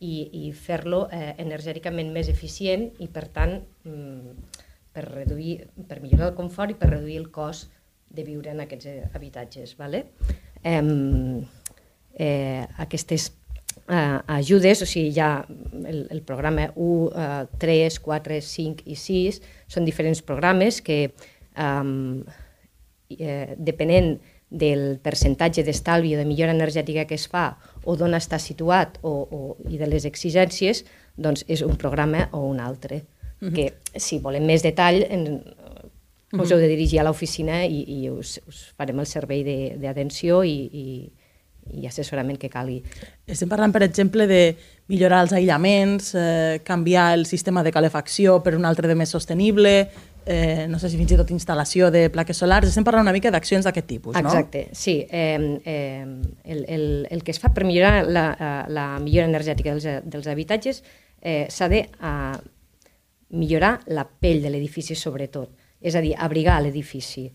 i, 0.00 0.14
i 0.40 0.54
fer-lo 0.56 1.02
eh, 1.12 1.34
energèticament 1.36 2.08
més 2.16 2.32
eficient 2.32 2.88
i, 2.96 3.10
per 3.12 3.26
tant, 3.28 3.58
mm, 3.84 4.56
per, 4.96 5.04
reduir, 5.04 5.58
per 5.84 6.00
millorar 6.00 6.30
el 6.30 6.38
confort 6.40 6.72
i 6.72 6.78
per 6.80 6.94
reduir 6.94 7.20
el 7.20 7.28
cost 7.28 7.76
de 8.10 8.24
viure 8.26 8.52
en 8.52 8.60
aquests 8.64 8.86
eh, 8.90 9.02
habitatges. 9.14 9.76
Vale? 9.78 10.04
Eh, 10.62 10.82
eh, 12.14 12.66
aquestes 12.78 13.30
eh, 13.88 14.18
ajudes, 14.26 14.82
o 14.82 14.86
sigui, 14.86 15.14
ha 15.20 15.46
el, 15.86 16.06
el 16.10 16.22
programa 16.22 16.70
1, 16.74 17.12
eh, 17.14 17.46
3, 17.58 18.00
4, 18.00 18.40
5 18.42 18.90
i 18.90 18.98
6, 18.98 19.40
són 19.70 19.88
diferents 19.88 20.22
programes 20.22 20.82
que, 20.82 21.00
eh, 21.06 22.34
eh, 23.18 23.54
depenent 23.56 24.18
del 24.50 24.98
percentatge 24.98 25.62
d'estalvi 25.62 26.16
o 26.16 26.18
de 26.18 26.26
millora 26.26 26.54
energètica 26.54 27.06
que 27.06 27.14
es 27.14 27.28
fa 27.30 27.52
o 27.86 27.94
d'on 27.96 28.16
està 28.18 28.40
situat 28.42 28.98
o, 29.06 29.12
o, 29.22 29.40
i 29.70 29.78
de 29.78 29.86
les 29.86 30.04
exigències, 30.08 30.82
doncs 31.16 31.44
és 31.46 31.62
un 31.62 31.78
programa 31.78 32.26
o 32.32 32.42
un 32.48 32.60
altre. 32.60 33.04
Uh 33.40 33.48
-huh. 33.48 33.54
Que 33.54 33.74
si 33.96 34.18
volem 34.18 34.44
més 34.44 34.62
detall, 34.62 35.06
en, 35.08 35.42
us 36.32 36.52
heu 36.52 36.60
de 36.60 36.68
dirigir 36.70 37.00
a 37.00 37.06
l'oficina 37.06 37.64
i, 37.66 37.82
i 37.82 38.10
us, 38.10 38.38
us 38.46 38.68
farem 38.78 39.00
el 39.02 39.08
servei 39.10 39.42
d'atenció 39.80 40.44
i, 40.46 40.54
i, 40.70 40.86
i 41.80 41.86
assessorament 41.88 42.38
que 42.38 42.50
calgui. 42.52 42.80
Estem 43.26 43.50
parlant, 43.50 43.72
per 43.74 43.82
exemple, 43.86 44.26
de 44.30 44.54
millorar 44.90 45.24
els 45.24 45.34
aïllaments, 45.36 46.14
eh, 46.14 46.60
canviar 46.66 47.12
el 47.18 47.26
sistema 47.26 47.64
de 47.66 47.72
calefacció 47.74 48.40
per 48.44 48.54
un 48.58 48.68
altre 48.68 48.88
de 48.90 48.96
més 48.98 49.10
sostenible, 49.10 49.74
eh, 50.26 50.66
no 50.68 50.78
sé 50.78 50.90
si 50.90 50.98
fins 51.00 51.14
i 51.14 51.18
tot 51.18 51.30
instal·lació 51.34 51.90
de 51.90 52.06
plaques 52.12 52.38
solars, 52.38 52.68
estem 52.68 52.86
parlant 52.86 53.06
una 53.06 53.14
mica 53.16 53.32
d'accions 53.32 53.66
d'aquest 53.66 53.88
tipus, 53.88 54.14
no? 54.14 54.22
Exacte, 54.22 54.68
sí. 54.72 55.00
Eh, 55.10 55.60
eh, 55.64 56.06
el, 56.44 56.64
el, 56.68 56.86
el 57.10 57.24
que 57.24 57.34
es 57.34 57.40
fa 57.42 57.52
per 57.54 57.66
millorar 57.66 58.04
la, 58.06 58.26
eh, 58.34 58.64
la 58.70 58.86
millora 59.02 59.28
energètica 59.30 59.74
dels, 59.74 60.06
dels 60.06 60.30
habitatges 60.30 60.82
eh, 61.20 61.46
s'ha 61.50 61.68
de 61.72 61.84
eh, 61.88 62.38
millorar 63.30 63.80
la 63.86 64.06
pell 64.06 64.42
de 64.42 64.50
l'edifici 64.50 64.96
sobretot, 64.98 65.50
és 65.80 65.96
a 65.96 66.02
dir, 66.04 66.14
abrigar 66.18 66.60
l'edifici. 66.62 67.30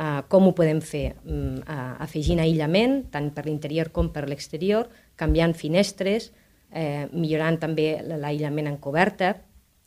Uh, 0.00 0.22
com 0.32 0.48
ho 0.48 0.54
podem 0.56 0.80
fer? 0.80 1.12
Uh, 1.28 1.60
afegint 2.00 2.40
aïllament, 2.40 3.02
tant 3.12 3.28
per 3.36 3.44
l'interior 3.46 3.90
com 3.92 4.08
per 4.14 4.24
l'exterior, 4.28 4.88
canviant 5.20 5.52
finestres, 5.54 6.30
eh, 6.72 7.06
millorant 7.12 7.58
també 7.60 7.98
l'aïllament 8.06 8.70
en 8.70 8.78
coberta. 8.82 9.34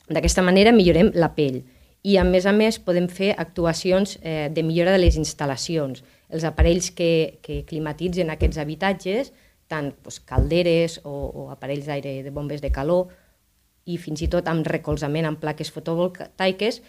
D'aquesta 0.09 0.43
manera 0.43 0.73
millorem 0.75 1.11
la 1.15 1.31
pell 1.35 1.63
i 2.03 2.17
a 2.19 2.25
més 2.27 2.45
a 2.45 2.51
més 2.51 2.79
podem 2.83 3.07
fer 3.07 3.31
actuacions 3.39 4.17
eh, 4.21 4.49
de 4.51 4.63
millora 4.63 4.91
de 4.91 4.99
les 4.99 5.17
instal·lacions. 5.19 6.03
Els 6.33 6.43
aparells 6.43 6.91
que, 6.91 7.39
que 7.41 7.61
climatitzen 7.69 8.33
aquests 8.33 8.59
habitatges, 8.59 9.31
tant 9.71 9.93
doncs, 10.03 10.19
calderes 10.27 10.99
o, 11.07 11.13
o 11.13 11.45
aparells 11.53 11.87
d'aire 11.87 12.17
de 12.25 12.33
bombes 12.35 12.61
de 12.61 12.73
calor, 12.75 13.13
i 13.87 13.97
fins 13.99 14.21
i 14.23 14.29
tot 14.31 14.47
amb 14.47 14.67
recolzament 14.67 15.27
amb 15.27 15.39
plaques 15.39 15.71
fotovoltaiques, 15.71 16.81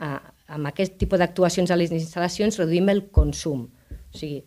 eh, 0.00 0.18
amb 0.56 0.70
aquest 0.70 0.98
tipus 1.00 1.20
d'actuacions 1.20 1.70
a 1.70 1.78
les 1.78 1.92
instal·lacions 1.94 2.58
reduïm 2.60 2.90
el 2.92 3.06
consum. 3.14 3.66
O 3.90 4.16
sigui, 4.16 4.42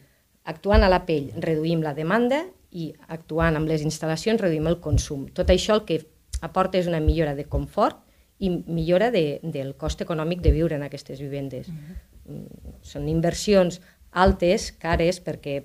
actuant 0.50 0.84
a 0.84 0.92
la 0.92 1.04
pell 1.06 1.32
reduïm 1.38 1.84
la 1.86 1.96
demanda 1.98 2.44
i 2.72 2.92
actuant 3.08 3.58
amb 3.58 3.70
les 3.70 3.84
instal·lacions 3.86 4.42
reduïm 4.42 4.70
el 4.70 4.80
consum. 4.84 5.28
Tot 5.34 5.50
això 5.50 5.78
el 5.78 5.86
que 5.90 6.04
aporta 6.46 6.80
és 6.80 6.88
una 6.88 7.02
millora 7.04 7.36
de 7.36 7.46
confort 7.50 8.06
i 8.40 8.50
millora 8.50 9.10
de, 9.12 9.40
del 9.44 9.74
cost 9.76 10.02
econòmic 10.06 10.42
de 10.42 10.54
viure 10.56 10.78
en 10.78 10.86
aquestes 10.86 11.20
vivendes. 11.20 11.68
Uh 11.68 11.74
-huh. 11.74 12.46
Són 12.82 13.10
inversions 13.10 13.82
altes, 14.12 14.72
cares, 14.72 15.20
perquè 15.24 15.64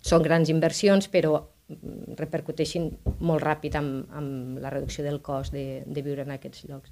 són 0.00 0.22
grans 0.22 0.48
inversions, 0.48 1.08
però 1.08 1.48
mm, 1.68 2.14
repercuteixin 2.16 2.90
molt 3.20 3.42
ràpid 3.42 3.76
amb, 3.76 4.06
amb 4.10 4.58
la 4.58 4.70
reducció 4.70 5.04
del 5.04 5.20
cost 5.20 5.52
de, 5.52 5.82
de 5.86 6.02
viure 6.02 6.22
en 6.22 6.30
aquests 6.30 6.64
llocs. 6.68 6.90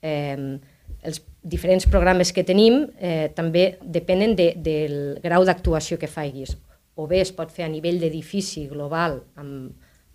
Eh, 0.00 0.58
els 1.02 1.22
diferents 1.42 1.86
programes 1.90 2.30
que 2.32 2.44
tenim 2.46 2.84
eh, 2.98 3.28
també 3.34 3.76
depenen 3.82 4.36
de, 4.38 4.52
del 4.56 4.98
grau 5.22 5.44
d'actuació 5.44 5.98
que 5.98 6.10
faiguis. 6.10 6.54
O 6.94 7.08
bé 7.10 7.22
es 7.24 7.32
pot 7.34 7.50
fer 7.50 7.66
a 7.66 7.72
nivell 7.72 7.98
d'edifici 8.00 8.68
global, 8.70 9.18
amb, 9.40 9.72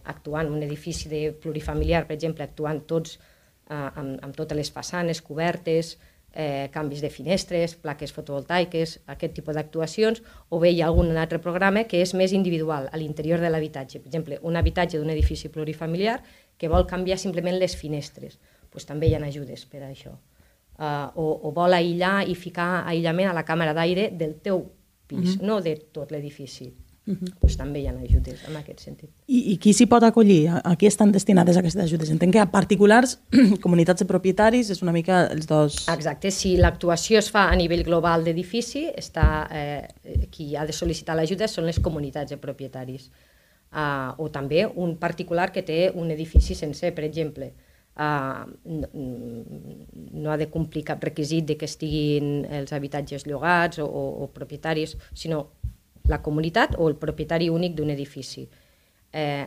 actuant 0.08 0.47
un 0.47 0.62
edifici 0.63 1.10
de 1.12 1.34
plurifamiliar, 1.36 2.06
per 2.08 2.15
exemple, 2.15 2.45
actuant 2.45 2.80
tots 2.88 3.17
eh, 3.17 3.76
amb, 3.76 4.15
amb 4.23 4.38
totes 4.38 4.56
les 4.56 4.71
façanes 4.71 5.19
cobertes, 5.21 5.97
eh, 6.32 6.69
canvis 6.71 7.02
de 7.04 7.10
finestres, 7.12 7.76
plaques 7.82 8.13
fotovoltaiques, 8.15 9.00
aquest 9.12 9.36
tipus 9.36 9.58
d'actuacions, 9.58 10.23
o 10.47 10.62
bé 10.63 10.71
hi 10.71 10.80
ha 10.82 10.88
algun 10.88 11.12
altre 11.17 11.41
programa 11.43 11.84
que 11.89 12.00
és 12.06 12.13
més 12.15 12.32
individual, 12.32 12.88
a 12.93 13.02
l'interior 13.02 13.43
de 13.43 13.52
l'habitatge. 13.52 14.00
Per 14.00 14.08
exemple, 14.08 14.39
un 14.41 14.56
habitatge 14.56 15.02
d'un 15.02 15.12
edifici 15.12 15.52
plurifamiliar 15.52 16.21
que 16.58 16.71
vol 16.71 16.88
canviar 16.88 17.19
simplement 17.19 17.60
les 17.60 17.76
finestres. 17.76 18.39
Pues, 18.71 18.86
també 18.86 19.10
hi 19.10 19.15
ha 19.17 19.23
ajudes 19.26 19.65
per 19.65 19.82
a 19.82 19.89
això. 19.89 20.15
Uh, 20.78 21.10
o, 21.18 21.24
o 21.50 21.52
vol 21.56 21.74
aïllar 21.74 22.28
i 22.30 22.36
ficar 22.38 22.84
aïllament 22.86 23.32
a 23.32 23.34
la 23.34 23.42
càmera 23.42 23.74
d'aire 23.74 24.12
del 24.13 24.36
teu 24.46 24.60
pis, 25.08 25.18
uh 25.18 25.22
mhm. 25.24 25.40
-huh. 25.40 25.46
no 25.48 25.62
de 25.62 25.76
tot 25.92 26.12
l'edifici. 26.12 26.74
Uh 27.08 27.13
-huh. 27.13 27.34
pues 27.40 27.56
també 27.56 27.80
hi 27.80 27.88
ha 27.88 27.94
ajudes 27.94 28.44
en 28.50 28.56
aquest 28.58 28.80
sentit. 28.80 29.10
I, 29.28 29.54
i 29.54 29.58
qui 29.58 29.74
s'hi 29.74 29.86
pot 29.86 30.04
acollir? 30.04 30.50
A, 30.50 30.58
a 30.72 30.76
qui 30.76 30.88
estan 30.88 31.12
destinades 31.12 31.56
aquestes 31.58 31.84
ajudes? 31.84 32.10
Entenc 32.10 32.34
que 32.34 32.40
a 32.40 32.52
particulars, 32.52 33.20
comunitats 33.66 34.00
de 34.00 34.06
propietaris, 34.06 34.70
és 34.70 34.82
una 34.82 34.92
mica 34.92 35.28
els 35.28 35.48
dos... 35.48 35.88
Exacte, 35.88 36.32
si 36.32 36.58
l'actuació 36.58 37.18
es 37.20 37.32
fa 37.32 37.50
a 37.50 37.56
nivell 37.56 37.84
global 37.84 38.26
d'edifici, 38.26 38.92
està, 38.98 39.48
eh, 39.52 40.28
qui 40.30 40.58
ha 40.58 40.66
de 40.66 40.74
sol·licitar 40.74 41.16
l'ajuda 41.16 41.48
són 41.48 41.66
les 41.66 41.80
comunitats 41.80 42.30
de 42.30 42.38
propietaris. 42.38 43.10
Uh, 43.72 44.12
o 44.18 44.30
també 44.30 44.66
un 44.76 44.98
particular 44.98 45.52
que 45.52 45.62
té 45.62 45.92
un 45.94 46.12
edifici 46.12 46.56
sencer, 46.56 46.94
per 46.94 47.04
exemple. 47.04 47.54
Uh, 47.98 48.46
no, 48.70 48.88
no 50.14 50.30
ha 50.30 50.38
de 50.38 50.46
complir 50.54 50.84
cap 50.86 51.02
requisit 51.02 51.48
de 51.50 51.56
que 51.58 51.66
estiguin 51.66 52.46
els 52.46 52.70
habitatges 52.76 53.26
llogats 53.26 53.80
o, 53.82 53.88
o, 53.90 54.04
o 54.22 54.28
propietaris, 54.36 54.94
sinó 55.18 55.48
la 56.08 56.22
comunitat 56.22 56.76
o 56.78 56.88
el 56.90 56.96
propietari 56.96 57.50
únic 57.50 57.76
d'un 57.76 57.92
edifici. 57.92 58.48
Eh, 59.12 59.46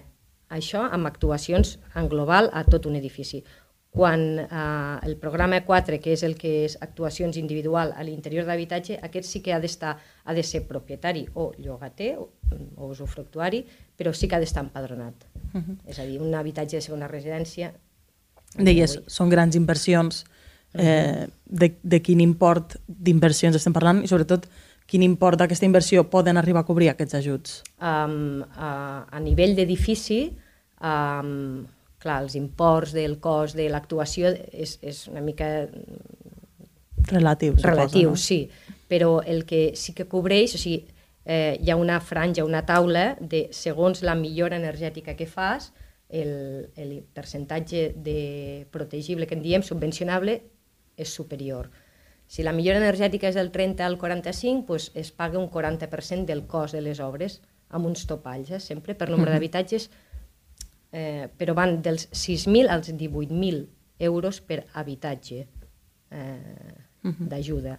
això 0.51 0.85
amb 0.93 1.09
actuacions 1.09 1.79
en 1.97 2.09
global 2.09 2.51
a 2.53 2.65
tot 2.69 2.87
un 2.87 2.97
edifici. 2.99 3.43
Quan 3.91 4.23
eh, 4.39 4.47
el 5.07 5.17
programa 5.19 5.63
4, 5.67 5.99
que 6.03 6.15
és 6.15 6.23
el 6.23 6.37
que 6.39 6.53
és 6.67 6.77
actuacions 6.81 7.37
individual 7.41 7.95
a 7.97 8.05
l'interior 8.07 8.47
d'habitatge, 8.47 9.01
aquest 9.03 9.27
sí 9.27 9.43
que 9.43 9.55
ha 9.55 9.61
d'estar 9.61 9.97
ha 10.25 10.35
de 10.35 10.45
ser 10.47 10.63
propietari 10.69 11.27
o 11.35 11.51
llogater 11.59 12.17
o, 12.19 12.29
o 12.77 12.91
usufructuari, 12.93 13.65
però 13.99 14.13
sí 14.15 14.29
que 14.29 14.39
ha 14.39 14.43
d'estar 14.43 14.63
empadronat. 14.69 15.27
Uh 15.55 15.61
-huh. 15.61 15.77
És 15.87 15.99
a 15.99 16.05
dir, 16.05 16.21
un 16.21 16.35
habitatge 16.35 16.77
de 16.77 16.83
segona 16.83 17.09
residència... 17.09 17.75
Deies, 18.59 18.99
són 19.07 19.31
grans 19.31 19.57
inversions. 19.59 20.25
Eh, 20.71 21.27
de, 21.51 21.73
de 21.83 21.99
quin 21.99 22.21
import 22.23 22.77
d'inversions 22.87 23.57
estem 23.59 23.75
parlant 23.75 24.05
i 24.05 24.11
sobretot 24.11 24.45
quin 24.91 25.03
import 25.03 25.39
d'aquesta 25.39 25.67
inversió 25.67 26.05
poden 26.11 26.39
arribar 26.39 26.65
a 26.65 26.67
cobrir 26.67 26.91
aquests 26.91 27.17
ajuts? 27.19 27.59
Um, 27.79 28.43
uh, 28.43 29.03
a 29.07 29.21
nivell 29.23 29.55
d'edifici, 29.59 30.21
um, 30.83 31.63
clar, 32.03 32.21
els 32.25 32.35
imports 32.39 32.95
del 32.97 33.19
cost 33.23 33.59
de 33.59 33.69
l'actuació 33.71 34.33
és, 34.51 34.79
és 34.83 35.05
una 35.11 35.23
mica... 35.23 35.51
Relatiu, 37.11 37.55
Relatiu, 37.63 38.15
no? 38.15 38.19
sí. 38.19 38.45
Però 38.91 39.21
el 39.23 39.45
que 39.47 39.77
sí 39.79 39.95
que 39.95 40.09
cobreix, 40.11 40.57
o 40.59 40.61
sigui, 40.61 40.83
eh, 41.25 41.57
hi 41.63 41.71
ha 41.71 41.79
una 41.79 42.01
franja, 42.03 42.45
una 42.45 42.65
taula 42.67 43.15
de 43.21 43.47
segons 43.55 44.03
la 44.03 44.17
millora 44.19 44.59
energètica 44.59 45.15
que 45.15 45.29
fas, 45.31 45.71
el, 46.11 46.71
el 46.77 47.03
percentatge 47.15 47.95
de 47.97 48.67
protegible 48.71 49.27
que 49.27 49.39
en 49.39 49.43
diem 49.43 49.63
subvencionable 49.63 50.41
és 51.01 51.15
superior. 51.15 51.71
Si 52.31 52.45
la 52.47 52.55
millora 52.55 52.79
energètica 52.79 53.31
és 53.31 53.39
del 53.39 53.51
30 53.51 53.87
al 53.87 53.97
45, 53.99 54.67
doncs 54.69 54.91
es 54.95 55.11
paga 55.11 55.41
un 55.41 55.49
40% 55.51 56.29
del 56.29 56.45
cost 56.51 56.77
de 56.77 56.83
les 56.85 57.01
obres, 57.03 57.41
amb 57.71 57.87
uns 57.87 58.07
topalls, 58.07 58.51
eh, 58.51 58.61
sempre 58.61 58.95
per 58.95 59.09
nombre 59.11 59.33
d'habitatges, 59.33 59.89
eh, 60.93 61.29
però 61.39 61.55
van 61.55 61.81
dels 61.83 62.09
6.000 62.11 62.71
als 62.71 62.91
18.000 62.91 63.67
euros 64.11 64.41
per 64.41 64.65
habitatge 64.75 65.47
eh, 66.11 66.75
d'ajuda, 67.03 67.79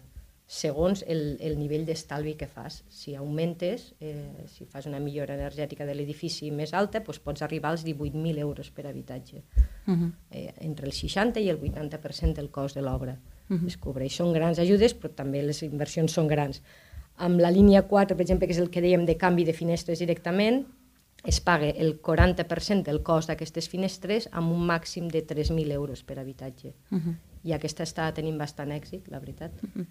segons 0.52 1.06
el, 1.08 1.38
el 1.40 1.54
nivell 1.56 1.86
d'estalvi 1.88 2.34
que 2.36 2.48
fas. 2.52 2.82
Si 2.92 3.14
augmentes, 3.16 3.94
eh, 4.04 4.44
si 4.52 4.66
fas 4.68 4.86
una 4.90 5.00
millora 5.00 5.38
energètica 5.38 5.86
de 5.88 5.96
l'edifici 5.96 6.50
més 6.52 6.74
alta, 6.76 7.00
doncs 7.06 7.22
pots 7.24 7.46
arribar 7.46 7.72
als 7.72 7.86
18.000 7.88 8.44
euros 8.44 8.68
per 8.76 8.86
habitatge, 8.90 9.46
uh 9.88 9.94
-huh. 9.94 10.12
eh, 10.30 10.54
entre 10.60 10.86
el 10.88 10.92
60 10.92 11.40
i 11.40 11.48
el 11.48 11.58
80% 11.58 12.34
del 12.34 12.52
cost 12.52 12.76
de 12.76 12.82
l'obra 12.82 13.18
uh 13.50 13.56
-huh. 13.56 13.68
es 13.68 13.78
cobreix. 13.78 14.14
Són 14.14 14.34
grans 14.34 14.60
ajudes, 14.60 14.94
però 14.94 15.16
també 15.16 15.42
les 15.42 15.64
inversions 15.64 16.12
són 16.12 16.28
grans. 16.28 16.62
Amb 17.16 17.40
la 17.40 17.50
línia 17.50 17.88
4, 17.88 18.18
per 18.18 18.22
exemple, 18.22 18.46
que 18.46 18.54
és 18.54 18.60
el 18.60 18.70
que 18.70 18.82
dèiem 18.82 19.06
de 19.06 19.16
canvi 19.16 19.46
de 19.46 19.54
finestres 19.54 20.00
directament, 20.00 20.66
es 21.24 21.40
paga 21.40 21.70
el 21.70 22.02
40% 22.02 22.84
del 22.84 23.02
cost 23.04 23.30
d'aquestes 23.30 23.70
finestres 23.70 24.28
amb 24.32 24.52
un 24.52 24.68
màxim 24.68 25.08
de 25.08 25.26
3.000 25.26 25.72
euros 25.72 26.04
per 26.04 26.20
habitatge. 26.20 26.74
Uh 26.92 26.98
-huh. 26.98 27.16
I 27.44 27.56
aquesta 27.56 27.86
està 27.88 28.06
tenint 28.14 28.38
bastant 28.38 28.70
èxit, 28.74 29.08
la 29.10 29.20
veritat. 29.20 29.52
Uh 29.64 29.70
-huh. 29.76 29.86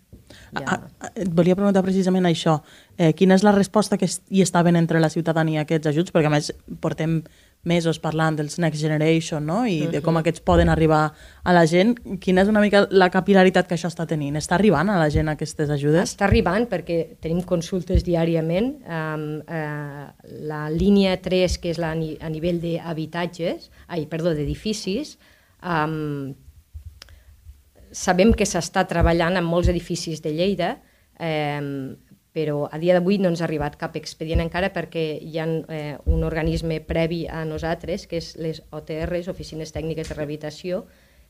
ja... 0.61 0.67
a, 0.67 0.75
a, 1.07 1.11
et 1.15 1.31
volia 1.35 1.57
preguntar 1.57 1.83
precisament 1.83 2.27
això. 2.27 2.61
Eh, 2.97 3.13
quina 3.13 3.35
és 3.35 3.43
la 3.43 3.53
resposta 3.53 3.99
que 3.99 4.07
hi 4.31 4.43
estaven 4.43 4.77
entre 4.77 5.01
la 5.01 5.09
ciutadania 5.09 5.61
aquests 5.63 5.87
ajuts? 5.87 6.13
Perquè 6.13 6.27
a 6.27 6.31
més 6.31 6.53
portem 6.81 7.23
mesos 7.63 7.99
parlant 8.01 8.37
dels 8.37 8.59
Next 8.59 8.81
Generation 8.81 9.45
no? 9.45 9.67
i 9.69 9.87
de 9.93 10.01
com 10.01 10.17
aquests 10.17 10.41
poden 10.41 10.71
arribar 10.73 11.13
a 11.45 11.53
la 11.53 11.67
gent. 11.67 11.95
Quina 12.21 12.43
és 12.43 12.49
una 12.49 12.61
mica 12.61 12.87
la 12.91 13.11
capilaritat 13.13 13.69
que 13.69 13.77
això 13.77 13.91
està 13.91 14.07
tenint? 14.09 14.37
Està 14.41 14.57
arribant 14.57 14.89
a 14.89 14.99
la 14.99 15.11
gent 15.13 15.29
aquestes 15.29 15.69
ajudes? 15.69 16.15
Està 16.15 16.25
arribant 16.25 16.67
perquè 16.71 17.17
tenim 17.21 17.43
consultes 17.43 18.05
diàriament. 18.07 18.73
Um, 18.87 19.43
uh, 19.45 20.09
la 20.49 20.69
línia 20.73 21.19
3, 21.21 21.59
que 21.61 21.75
és 21.75 21.79
la 21.83 21.91
a 21.91 22.31
nivell 22.33 22.61
d'habitatges, 22.63 23.71
ai, 23.89 24.07
perdó, 24.07 24.33
d'edificis, 24.35 25.19
um, 25.61 26.33
sabem 27.93 28.33
que 28.37 28.47
s'està 28.47 28.87
treballant 28.89 29.37
en 29.37 29.47
molts 29.47 29.69
edificis 29.73 30.23
de 30.23 30.33
Lleida, 30.35 30.77
um, 31.19 31.97
però 32.33 32.69
a 32.71 32.79
dia 32.79 32.95
d'avui 32.95 33.19
no 33.19 33.31
ens 33.33 33.41
ha 33.43 33.47
arribat 33.49 33.77
cap 33.79 33.97
expedient 33.99 34.43
encara 34.45 34.71
perquè 34.71 35.03
hi 35.19 35.39
ha 35.43 35.47
eh, 35.51 35.97
un 36.07 36.23
organisme 36.23 36.79
previ 36.87 37.25
a 37.27 37.43
nosaltres, 37.45 38.07
que 38.07 38.21
és 38.23 38.37
les 38.39 38.63
OTRs, 38.71 39.29
Oficines 39.33 39.75
Tècniques 39.75 40.09
de 40.09 40.15
Rehabilitació, 40.15 40.85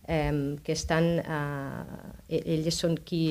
eh, 0.05 0.57
que 0.63 0.77
estan, 0.77 1.15
eh, 1.25 2.43
elles 2.45 2.77
són 2.77 2.99
qui 3.01 3.25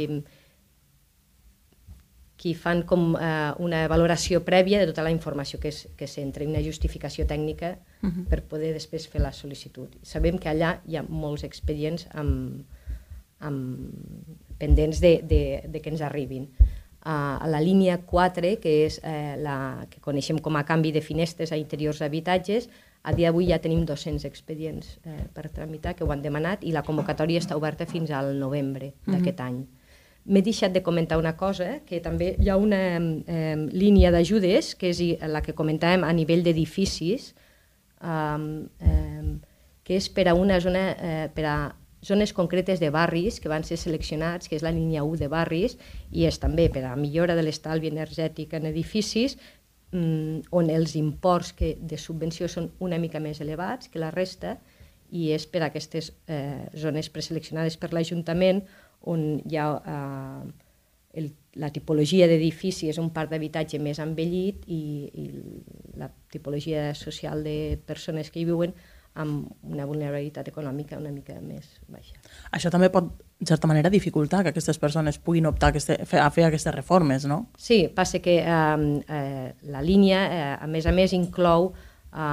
qui 2.39 2.53
fan 2.55 2.85
com 2.87 3.17
eh, 3.19 3.51
una 3.59 3.81
valoració 3.91 4.39
prèvia 4.47 4.79
de 4.79 4.87
tota 4.87 5.03
la 5.03 5.11
informació 5.11 5.59
que, 5.59 5.73
és, 5.73 5.89
que 5.99 6.07
s'entra 6.07 6.47
una 6.47 6.61
justificació 6.63 7.25
tècnica 7.27 7.73
uh 7.75 8.07
-huh. 8.07 8.23
per 8.31 8.45
poder 8.47 8.71
després 8.73 9.09
fer 9.11 9.19
la 9.19 9.33
sol·licitud. 9.35 9.89
Sabem 10.03 10.39
que 10.39 10.47
allà 10.47 10.79
hi 10.87 10.95
ha 10.95 11.03
molts 11.03 11.43
expedients 11.43 12.07
amb, 12.13 12.63
amb 13.39 13.89
pendents 14.59 14.99
de, 14.99 15.19
de, 15.23 15.41
de 15.67 15.81
que 15.81 15.89
ens 15.93 16.01
arribin. 16.01 16.49
Uh, 16.99 17.39
a 17.39 17.47
la 17.47 17.61
línia 17.63 18.01
4, 18.03 18.57
que 18.59 18.71
és 18.83 18.99
eh, 19.07 19.37
la 19.39 19.87
que 19.87 20.01
coneixem 20.03 20.41
com 20.43 20.57
a 20.59 20.65
canvi 20.67 20.91
de 20.91 20.99
finestres 20.99 21.53
a 21.55 21.57
interiors 21.57 22.01
d'habitatges, 22.03 22.67
a 23.03 23.13
dia 23.15 23.29
d'avui 23.29 23.47
ja 23.47 23.61
tenim 23.63 23.85
200 23.87 24.25
expedients 24.27 24.97
eh, 25.07 25.23
per 25.33 25.47
tramitar 25.47 25.95
que 25.95 26.03
ho 26.03 26.11
han 26.11 26.21
demanat 26.21 26.65
i 26.67 26.73
la 26.75 26.83
convocatòria 26.83 27.39
està 27.39 27.55
oberta 27.55 27.87
fins 27.87 28.11
al 28.11 28.33
novembre 28.37 28.93
d'aquest 29.07 29.39
uh 29.39 29.45
-huh. 29.45 29.47
any. 29.47 29.67
M'he 30.25 30.41
deixat 30.41 30.73
de 30.73 30.83
comentar 30.83 31.17
una 31.17 31.37
cosa, 31.37 31.79
que 31.85 32.01
també 32.01 32.35
hi 32.37 32.49
ha 32.49 32.57
una 32.57 32.99
eh, 32.99 33.55
línia 33.71 34.11
d'ajudes, 34.11 34.75
que 34.75 34.89
és 34.89 34.99
la 35.21 35.41
que 35.41 35.55
comentàvem 35.55 36.03
a 36.03 36.11
nivell 36.13 36.43
d'edificis, 36.43 37.33
eh, 38.01 38.67
eh, 38.81 39.39
que 39.83 39.95
és 39.95 40.09
per 40.09 40.27
a 40.27 40.33
una 40.33 40.59
zona, 40.59 40.91
eh, 40.91 41.29
per 41.33 41.45
a 41.45 41.75
zones 42.05 42.33
concretes 42.33 42.79
de 42.79 42.89
barris 42.89 43.39
que 43.39 43.51
van 43.51 43.63
ser 43.67 43.77
seleccionats, 43.77 44.47
que 44.47 44.55
és 44.55 44.63
la 44.63 44.71
línia 44.71 45.03
1 45.03 45.19
de 45.19 45.29
barris, 45.31 45.77
i 46.11 46.25
és 46.29 46.39
també 46.39 46.69
per 46.71 46.85
a 46.87 46.95
millora 46.95 47.35
de 47.35 47.43
l'estalvi 47.43 47.91
energètic 47.91 48.53
en 48.55 48.69
edificis, 48.69 49.37
mm, 49.91 50.49
on 50.51 50.69
els 50.69 50.95
imports 50.95 51.51
que 51.53 51.75
de 51.81 51.97
subvenció 51.97 52.47
són 52.47 52.71
una 52.79 52.97
mica 52.97 53.19
més 53.19 53.41
elevats 53.41 53.89
que 53.89 53.99
la 53.99 54.11
resta, 54.11 54.57
i 55.11 55.31
és 55.33 55.45
per 55.49 55.63
a 55.63 55.69
aquestes 55.69 56.13
eh, 56.27 56.69
zones 56.77 57.09
preseleccionades 57.09 57.77
per 57.77 57.91
l'Ajuntament 57.93 58.61
on 59.09 59.39
hi 59.49 59.57
ha 59.57 59.69
eh, 59.79 60.51
el, 61.19 61.31
la 61.57 61.71
tipologia 61.73 62.27
d'edifici 62.29 62.89
és 62.91 62.99
un 63.01 63.09
parc 63.13 63.31
d'habitatge 63.33 63.79
més 63.81 63.99
envellit 64.03 64.67
i, 64.67 64.81
i 65.09 65.25
la 65.97 66.09
tipologia 66.31 66.93
social 66.95 67.43
de 67.43 67.79
persones 67.89 68.29
que 68.29 68.41
hi 68.41 68.47
viuen 68.49 68.75
amb 69.19 69.49
una 69.67 69.85
vulnerabilitat 69.89 70.47
econòmica 70.51 70.97
una 70.99 71.11
mica 71.13 71.35
més 71.41 71.67
baixa. 71.91 72.15
Això 72.55 72.71
també 72.71 72.89
pot, 72.93 73.11
en 73.39 73.49
certa 73.49 73.67
manera, 73.67 73.91
dificultar 73.91 74.43
que 74.43 74.53
aquestes 74.53 74.79
persones 74.79 75.19
puguin 75.19 75.49
optar 75.49 75.69
a, 75.69 75.75
aquesta, 75.75 75.99
a 75.99 76.29
fer 76.33 76.47
aquestes 76.47 76.75
reformes, 76.75 77.27
no? 77.29 77.43
Sí, 77.57 77.85
passa 77.95 78.23
que 78.23 78.39
eh, 78.39 79.03
eh, 79.19 79.51
la 79.73 79.83
línia, 79.85 80.23
eh, 80.25 80.55
a 80.59 80.67
més 80.67 80.87
a 80.87 80.95
més, 80.95 81.13
inclou 81.17 81.71
eh, 81.73 82.25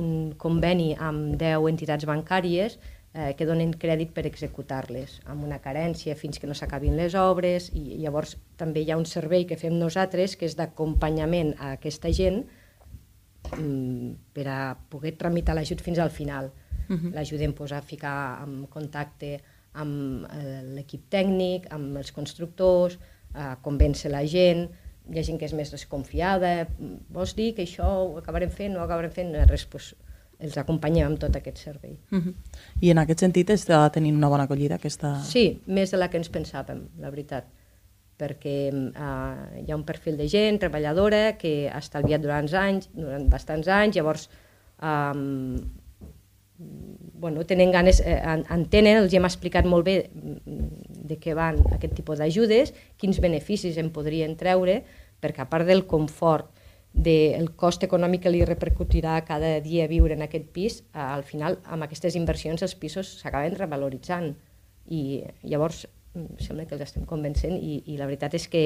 un 0.00 0.10
conveni 0.40 0.92
amb 0.96 1.36
10 1.40 1.70
entitats 1.74 2.08
bancàries 2.08 2.78
eh, 3.14 3.32
que 3.38 3.46
donen 3.46 3.72
crèdit 3.78 4.12
per 4.16 4.26
executar-les, 4.28 5.20
amb 5.30 5.46
una 5.46 5.60
carència 5.62 6.16
fins 6.18 6.40
que 6.40 6.50
no 6.50 6.56
s'acabin 6.56 6.96
les 6.98 7.16
obres, 7.18 7.70
i 7.76 8.00
llavors 8.02 8.36
també 8.60 8.82
hi 8.82 8.92
ha 8.92 9.00
un 9.00 9.08
servei 9.08 9.46
que 9.48 9.60
fem 9.60 9.76
nosaltres, 9.78 10.36
que 10.36 10.48
és 10.48 10.58
d'acompanyament 10.58 11.54
a 11.58 11.74
aquesta 11.78 12.12
gent 12.12 12.44
per 13.56 14.46
a 14.48 14.74
poder 14.90 15.14
tramitar 15.18 15.54
l'ajut 15.54 15.80
fins 15.80 15.98
al 15.98 16.10
final. 16.10 16.50
Uh 16.88 16.96
-huh. 16.96 17.12
L'ajudem 17.14 17.52
pues, 17.52 17.72
a 17.72 17.80
ficar 17.80 18.42
en 18.46 18.66
contacte 18.66 19.40
amb 19.72 20.26
eh, 20.30 20.62
l'equip 20.76 21.08
tècnic, 21.10 21.66
amb 21.70 21.96
els 21.96 22.12
constructors, 22.12 22.98
a 23.34 23.56
convèncer 23.62 24.10
la 24.10 24.24
gent, 24.26 24.70
hi 25.10 25.18
ha 25.18 25.22
gent 25.22 25.38
que 25.38 25.44
és 25.44 25.52
més 25.52 25.70
desconfiada, 25.70 26.68
vols 27.08 27.34
dir 27.34 27.54
que 27.54 27.62
això 27.62 27.84
ho 27.84 28.18
acabarem 28.18 28.50
fent, 28.50 28.72
no 28.72 28.80
ho 28.80 28.84
acabarem 28.84 29.10
fent, 29.10 29.34
res, 29.48 29.66
pues, 29.66 29.94
els 30.38 30.56
acompanyem 30.56 31.06
amb 31.06 31.18
tot 31.18 31.36
aquest 31.36 31.58
servei. 31.58 31.98
Uh 32.10 32.18
-huh. 32.18 32.34
I 32.80 32.90
en 32.90 32.98
aquest 32.98 33.20
sentit 33.20 33.50
està 33.50 33.90
tenint 33.90 34.16
una 34.16 34.28
bona 34.28 34.44
acollida 34.44 34.74
aquesta... 34.74 35.20
Sí, 35.22 35.60
més 35.66 35.90
de 35.90 35.96
la 35.96 36.08
que 36.08 36.16
ens 36.16 36.30
pensàvem, 36.30 36.88
la 36.98 37.10
veritat 37.10 37.44
perquè 38.20 38.56
uh, 38.70 39.62
hi 39.64 39.70
ha 39.70 39.76
un 39.78 39.86
perfil 39.86 40.16
de 40.20 40.28
gent 40.30 40.60
treballadora 40.62 41.36
que 41.40 41.70
ha 41.70 41.80
estalviat 41.82 42.22
durant 42.22 42.50
anys, 42.60 42.90
durant 42.94 43.26
bastants 43.30 43.68
anys, 43.68 43.96
llavors 43.98 44.28
um, 44.78 45.58
bueno, 46.58 47.44
tenen 47.44 47.72
ganes, 47.72 48.00
eh, 48.04 48.20
entenen, 48.50 49.00
els 49.02 49.14
hem 49.14 49.26
explicat 49.26 49.66
molt 49.66 49.86
bé 49.86 49.96
mm, 50.06 51.06
de 51.10 51.18
què 51.20 51.34
van 51.34 51.58
aquest 51.74 51.96
tipus 51.98 52.20
d'ajudes, 52.22 52.72
quins 53.00 53.20
beneficis 53.20 53.78
en 53.80 53.90
podrien 53.94 54.36
treure, 54.38 54.82
perquè 55.22 55.44
a 55.44 55.48
part 55.50 55.66
del 55.66 55.86
confort 55.90 56.50
del 56.94 57.48
cost 57.58 57.82
econòmic 57.82 58.22
que 58.22 58.30
li 58.30 58.44
repercutirà 58.46 59.16
cada 59.26 59.56
dia 59.60 59.88
viure 59.90 60.14
en 60.14 60.22
aquest 60.22 60.46
pis, 60.54 60.82
eh, 60.92 61.00
al 61.02 61.26
final 61.26 61.58
amb 61.64 61.86
aquestes 61.88 62.14
inversions 62.14 62.62
els 62.62 62.76
pisos 62.78 63.16
s'acaben 63.20 63.58
revaloritzant. 63.58 64.34
I 64.86 65.24
llavors 65.42 65.86
sembla 66.40 66.66
que 66.68 66.76
els 66.76 66.86
estem 66.86 67.04
convencent 67.08 67.56
i, 67.58 67.82
i 67.90 67.98
la 67.98 68.08
veritat 68.08 68.34
és 68.38 68.48
que 68.50 68.64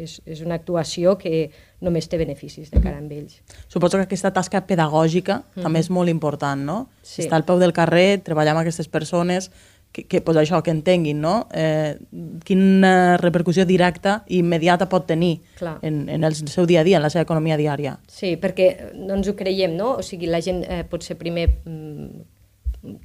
és, 0.00 0.20
és 0.24 0.40
una 0.44 0.56
actuació 0.56 1.16
que 1.20 1.50
només 1.84 2.08
té 2.08 2.18
beneficis 2.20 2.70
de 2.72 2.80
cara 2.80 2.98
amb 2.98 3.12
ells. 3.12 3.40
Suposo 3.68 3.98
que 3.98 4.08
aquesta 4.08 4.32
tasca 4.34 4.62
pedagògica 4.66 5.42
mm. 5.42 5.64
també 5.66 5.82
és 5.84 5.90
molt 5.92 6.12
important, 6.12 6.64
no? 6.64 6.78
Sí. 7.02 7.24
Estar 7.26 7.40
al 7.40 7.46
peu 7.48 7.60
del 7.60 7.76
carrer, 7.76 8.22
treballar 8.24 8.56
amb 8.56 8.64
aquestes 8.64 8.88
persones, 8.88 9.50
que, 9.92 10.04
que 10.06 10.20
pues 10.22 10.38
això, 10.38 10.60
que 10.62 10.70
entenguin 10.70 11.20
no? 11.20 11.48
eh, 11.50 11.98
quina 12.46 13.16
repercussió 13.18 13.64
directa 13.66 14.20
i 14.28 14.38
immediata 14.38 14.86
pot 14.90 15.08
tenir 15.08 15.40
en, 15.82 16.04
en 16.08 16.26
el 16.26 16.36
seu 16.38 16.68
dia 16.70 16.84
a 16.84 16.86
dia, 16.86 17.00
en 17.00 17.06
la 17.06 17.10
seva 17.10 17.26
economia 17.26 17.58
diària. 17.58 17.96
Sí, 18.06 18.36
perquè 18.40 18.94
no 18.94 19.18
ens 19.18 19.30
ho 19.30 19.34
creiem, 19.38 19.74
no? 19.78 19.96
O 19.98 20.06
sigui, 20.06 20.30
la 20.30 20.42
gent 20.44 20.62
eh, 20.62 20.84
pot 20.86 21.06
ser 21.06 21.18
primer 21.18 21.48
mm, 21.64 22.22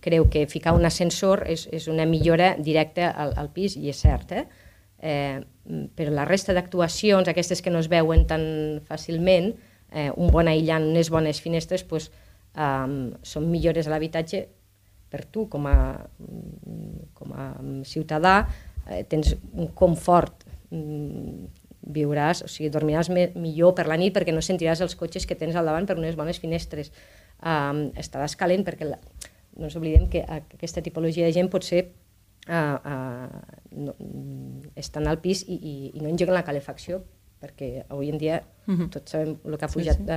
creu 0.02 0.30
que 0.32 0.46
ficar 0.48 0.76
un 0.78 0.86
ascensor 0.88 1.44
és, 1.52 1.66
és 1.76 1.88
una 1.92 2.06
millora 2.08 2.56
directa 2.58 3.10
al, 3.12 3.34
al 3.38 3.52
pis, 3.56 3.76
i 3.76 3.92
és 3.92 4.02
cert, 4.06 4.32
eh? 4.32 4.46
eh 5.00 5.42
però 5.98 6.12
la 6.14 6.28
resta 6.30 6.54
d'actuacions, 6.54 7.28
aquestes 7.28 7.64
que 7.66 7.72
no 7.74 7.80
es 7.82 7.90
veuen 7.90 8.28
tan 8.30 8.44
fàcilment, 8.86 9.56
eh, 9.92 10.12
un 10.14 10.30
bon 10.32 10.48
aïllant, 10.48 10.86
unes 10.92 11.10
bones 11.10 11.42
finestres, 11.42 11.84
pues, 11.84 12.12
eh, 12.54 13.10
són 13.22 13.50
millores 13.50 13.88
a 13.88 13.96
l'habitatge 13.96 14.46
per 15.10 15.26
tu 15.26 15.48
com 15.50 15.68
a, 15.70 15.76
com 17.14 17.34
a 17.34 17.52
ciutadà 17.88 18.40
eh, 18.90 19.04
tens 19.10 19.36
un 19.54 19.70
confort 19.78 20.46
mm, 20.70 21.46
viuràs, 21.96 22.44
o 22.46 22.50
sigui, 22.50 22.72
dormiràs 22.74 23.12
me, 23.14 23.30
millor 23.38 23.76
per 23.78 23.86
la 23.90 23.98
nit 24.02 24.16
perquè 24.16 24.34
no 24.34 24.44
sentiràs 24.46 24.82
els 24.82 24.98
cotxes 24.98 25.28
que 25.30 25.38
tens 25.38 25.56
al 25.56 25.70
davant 25.70 25.86
per 25.86 25.98
unes 26.00 26.18
bones 26.18 26.42
finestres. 26.42 26.92
Um, 27.46 27.90
estaràs 28.00 28.34
calent 28.40 28.64
perquè 28.66 28.88
la, 28.90 28.98
no 29.56 29.70
ens 29.70 29.76
oblidem 29.76 30.10
que 30.12 30.24
aquesta 30.28 30.84
tipologia 30.86 31.26
de 31.26 31.34
gent 31.36 31.50
pot 31.52 31.64
ser 31.64 31.84
uh, 32.50 32.78
uh, 32.80 33.28
no, 33.72 33.96
estan 34.76 35.08
al 35.08 35.22
pis 35.24 35.46
i, 35.48 35.56
i, 35.56 35.76
i 35.94 36.00
no 36.02 36.10
engeguen 36.10 36.36
la 36.36 36.46
calefacció 36.48 37.04
perquè 37.42 37.86
avui 37.90 38.10
en 38.10 38.18
dia 38.18 38.44
uh 38.68 38.74
-huh. 38.74 38.90
tots 38.90 39.12
sabem 39.12 39.38
el 39.46 39.58
que 39.58 39.66
ha 39.66 39.70
pujat 39.70 39.98
sí, 39.98 40.04
sí. 40.06 40.12
Uh, 40.12 40.16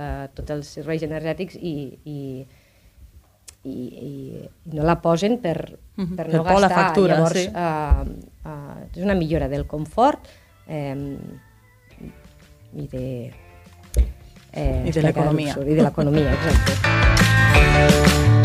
uh, 0.00 0.26
tots 0.34 0.50
els 0.50 0.66
serveis 0.66 1.02
energètics 1.02 1.56
i, 1.56 1.98
i 2.04 2.46
i, 3.62 3.70
i 3.70 4.48
no 4.72 4.84
la 4.84 5.02
posen 5.02 5.38
per, 5.38 5.78
mhm. 5.96 6.16
per, 6.16 6.26
per 6.26 6.34
no 6.34 6.44
gastar. 6.44 6.60
la 6.60 6.68
factura, 6.70 7.14
Llavors, 7.14 7.40
sí. 7.40 7.48
uh, 7.48 7.54
uh, 8.48 8.96
és 8.96 9.04
una 9.04 9.14
millora 9.14 9.48
del 9.48 9.66
confort 9.66 10.18
eh, 10.66 10.96
i 12.72 12.86
de... 12.86 13.32
Eh, 14.52 14.84
I 14.86 14.90
de 14.90 15.02
l'economia. 15.02 15.56
I 15.60 15.74
de 15.74 15.82
l'economia, 15.82 16.32
exacte. 16.32 18.39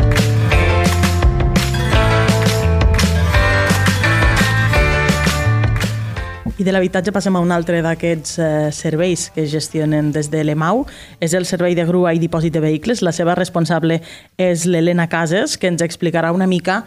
I 6.55 6.63
de 6.63 6.71
l'habitatge 6.71 7.11
passem 7.11 7.35
a 7.35 7.41
un 7.43 7.49
altre 7.51 7.81
d'aquests 7.83 8.37
eh, 8.39 8.45
serveis 8.71 9.25
que 9.35 9.43
es 9.43 9.49
gestionen 9.51 10.13
des 10.15 10.29
de 10.31 10.39
l'EMAU. 10.45 10.85
És 11.19 11.33
el 11.35 11.43
servei 11.49 11.75
de 11.75 11.83
grua 11.83 12.13
i 12.15 12.21
dipòsit 12.21 12.53
de 12.55 12.61
vehicles. 12.63 13.01
La 13.03 13.11
seva 13.11 13.35
responsable 13.35 13.97
és 14.39 14.63
l'Helena 14.63 15.09
Cases, 15.11 15.57
que 15.59 15.67
ens 15.67 15.83
explicarà 15.83 16.31
una 16.31 16.47
mica... 16.47 16.85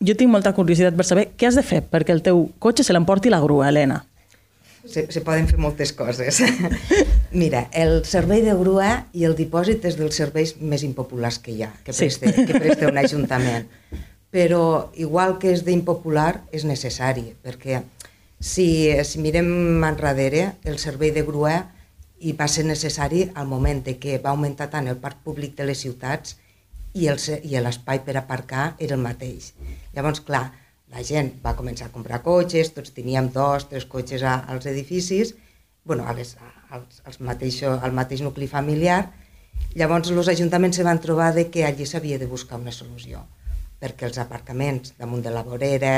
Jo 0.00 0.14
tinc 0.16 0.32
molta 0.32 0.54
curiositat 0.56 0.94
per 0.96 1.04
saber 1.04 1.26
què 1.36 1.44
has 1.44 1.58
de 1.58 1.62
fer 1.62 1.82
perquè 1.84 2.14
el 2.14 2.22
teu 2.24 2.38
cotxe 2.56 2.86
se 2.86 2.94
l'emporti 2.96 3.28
la 3.28 3.42
grua, 3.42 3.66
Helena. 3.68 3.98
Se, 4.88 5.02
se 5.12 5.20
poden 5.20 5.44
fer 5.50 5.58
moltes 5.60 5.92
coses. 5.92 6.38
Mira, 7.42 7.66
el 7.76 7.98
servei 8.08 8.40
de 8.46 8.54
grua 8.56 9.02
i 9.12 9.26
el 9.28 9.36
dipòsit 9.36 9.84
és 9.84 9.98
dels 10.00 10.16
serveis 10.16 10.54
més 10.64 10.86
impopulars 10.88 11.36
que 11.44 11.52
hi 11.52 11.66
ha, 11.66 11.68
que 11.84 11.92
preste, 11.92 12.32
sí. 12.32 12.46
que 12.48 12.56
preste 12.64 12.88
un 12.88 12.96
ajuntament. 13.02 13.68
Però, 14.32 14.64
igual 14.96 15.36
que 15.36 15.52
és 15.52 15.66
d'impopular, 15.68 16.46
és 16.48 16.64
necessari, 16.64 17.26
perquè 17.44 17.82
si, 18.44 18.92
si 19.04 19.22
mirem 19.24 19.48
enrere, 19.88 20.42
el 20.68 20.76
servei 20.78 21.14
de 21.16 21.22
grua 21.24 21.54
hi 22.20 22.34
va 22.36 22.44
ser 22.48 22.66
necessari 22.68 23.22
al 23.34 23.48
moment 23.48 23.80
de 23.86 23.94
que 24.00 24.18
va 24.20 24.34
augmentar 24.34 24.68
tant 24.74 24.90
el 24.90 24.98
parc 25.00 25.22
públic 25.24 25.54
de 25.56 25.64
les 25.70 25.80
ciutats 25.80 26.36
i 26.94 27.08
l'espai 27.08 28.02
per 28.04 28.18
aparcar 28.20 28.66
era 28.78 28.98
el 28.98 29.02
mateix. 29.02 29.54
Llavors, 29.96 30.20
clar, 30.28 30.44
la 30.92 31.02
gent 31.02 31.32
va 31.46 31.54
començar 31.56 31.88
a 31.88 31.94
comprar 31.94 32.20
cotxes, 32.26 32.74
tots 32.76 32.92
teníem 32.92 33.32
dos, 33.32 33.64
tres 33.70 33.88
cotxes 33.88 34.22
a, 34.22 34.36
als 34.52 34.68
edificis, 34.68 35.32
bueno, 35.84 36.04
a 36.04 36.12
les, 36.12 36.36
als, 36.68 37.00
als 37.08 37.18
mateixo, 37.24 37.72
al 37.80 37.96
mateix 37.96 38.20
nucli 38.20 38.46
familiar, 38.46 39.08
llavors 39.74 40.12
els 40.12 40.30
ajuntaments 40.36 40.76
se 40.76 40.84
van 40.84 41.00
trobar 41.00 41.32
de 41.32 41.48
que 41.48 41.64
allí 41.64 41.88
s'havia 41.88 42.20
de 42.20 42.28
buscar 42.28 42.60
una 42.60 42.76
solució, 42.76 43.24
perquè 43.80 44.04
els 44.12 44.20
aparcaments 44.20 44.94
damunt 45.00 45.24
de 45.24 45.32
la 45.32 45.42
vorera, 45.48 45.96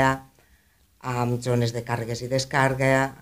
amb 1.01 1.41
zones 1.41 1.73
de 1.73 1.83
càrregues 1.85 2.23
i 2.23 2.31
descàrrega, 2.31 3.13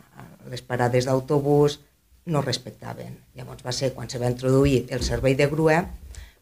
les 0.49 0.61
parades 0.61 1.05
d'autobús 1.05 1.79
no 2.25 2.41
respectaven. 2.41 3.17
Llavors 3.35 3.65
va 3.65 3.73
ser 3.75 3.93
quan 3.93 4.09
se 4.09 4.19
va 4.21 4.29
introduir 4.31 4.85
el 4.89 5.03
servei 5.05 5.35
de 5.35 5.47
grua 5.51 5.83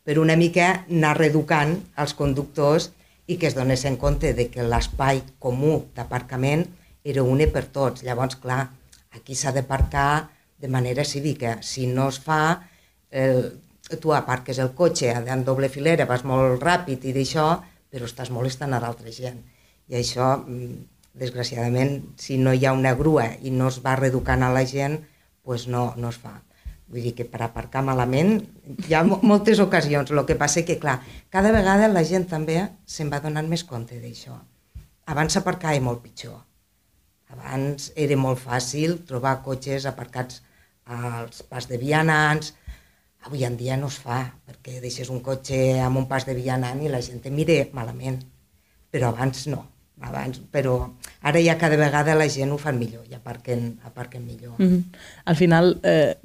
per 0.03 0.19
una 0.19 0.35
mica 0.39 0.85
anar 0.89 1.15
reeducant 1.17 1.75
els 1.99 2.13
conductors 2.13 2.91
i 3.27 3.37
que 3.39 3.47
es 3.47 3.55
donessin 3.55 3.97
compte 3.97 4.33
de 4.35 4.49
que 4.51 4.63
l'espai 4.67 5.21
comú 5.39 5.85
d'aparcament 5.95 6.65
era 7.03 7.23
un 7.23 7.39
per 7.51 7.65
tots. 7.65 8.03
Llavors, 8.03 8.35
clar, 8.35 8.69
aquí 9.11 9.35
s'ha 9.35 9.51
d'aparcar 9.51 10.29
de 10.59 10.67
manera 10.67 11.03
cívica. 11.03 11.57
Si 11.61 11.87
no 11.87 12.07
es 12.09 12.19
fa, 12.19 12.63
el, 13.11 13.59
tu 13.99 14.13
aparques 14.13 14.59
el 14.59 14.73
cotxe 14.75 15.11
en 15.11 15.43
doble 15.43 15.69
filera, 15.69 16.07
vas 16.07 16.23
molt 16.23 16.61
ràpid 16.63 17.03
i 17.03 17.13
d'això, 17.15 17.47
però 17.91 18.07
estàs 18.07 18.31
molestant 18.31 18.73
a 18.73 18.79
l'altra 18.79 19.11
gent. 19.11 19.43
I 19.91 19.99
això, 19.99 20.37
mm, 20.39 20.92
desgraciadament, 21.13 22.01
si 22.17 22.37
no 22.37 22.53
hi 22.53 22.65
ha 22.65 22.73
una 22.73 22.93
grua 22.97 23.27
i 23.41 23.53
no 23.53 23.69
es 23.69 23.79
va 23.85 23.95
reeducant 23.99 24.43
a 24.43 24.51
la 24.53 24.65
gent, 24.65 24.99
pues 25.43 25.67
no, 25.67 25.93
no 25.97 26.09
es 26.09 26.17
fa. 26.17 26.39
Vull 26.93 27.05
dir 27.07 27.13
que 27.17 27.25
per 27.25 27.41
aparcar 27.45 27.83
malament 27.85 28.35
hi 28.87 28.93
ha 28.93 29.03
moltes 29.05 29.61
ocasions. 29.63 30.11
El 30.11 30.25
que 30.29 30.37
passa 30.39 30.65
que, 30.65 30.79
clar, 30.81 30.99
cada 31.33 31.53
vegada 31.55 31.89
la 31.91 32.03
gent 32.05 32.27
també 32.29 32.59
se'n 32.85 33.11
va 33.13 33.21
donant 33.23 33.49
més 33.49 33.63
compte 33.65 33.99
d'això. 34.01 34.37
Abans 35.09 35.37
s'aparcava 35.37 35.79
molt 35.83 36.03
pitjor. 36.03 36.41
Abans 37.33 37.91
era 37.97 38.17
molt 38.17 38.41
fàcil 38.41 38.99
trobar 39.09 39.39
cotxes 39.45 39.87
aparcats 39.89 40.41
als 40.85 41.41
pas 41.49 41.67
de 41.69 41.79
vianants. 41.81 42.53
Avui 43.23 43.45
en 43.47 43.57
dia 43.57 43.77
no 43.79 43.87
es 43.87 43.97
fa, 44.03 44.19
perquè 44.45 44.79
deixes 44.83 45.09
un 45.09 45.23
cotxe 45.23 45.79
amb 45.81 46.01
un 46.03 46.09
pas 46.09 46.27
de 46.27 46.35
vianant 46.37 46.81
i 46.83 46.91
la 46.91 47.01
gent 47.01 47.23
te 47.23 47.31
mira 47.31 47.61
malament. 47.73 48.21
Però 48.93 49.09
abans 49.09 49.47
no 49.49 49.72
abans, 50.03 50.41
però 50.51 50.75
ara 51.23 51.41
ja 51.41 51.55
cada 51.57 51.77
vegada 51.79 52.15
la 52.15 52.27
gent 52.29 52.51
ho 52.51 52.57
fan 52.59 52.77
millor, 52.79 53.03
ja 53.09 53.17
aparquen, 53.21 53.79
aparquen 53.87 54.25
millor. 54.25 54.53
Mm 54.57 54.67
-hmm. 54.67 54.83
Al 55.25 55.35
final, 55.35 55.79
eh, 55.83 56.15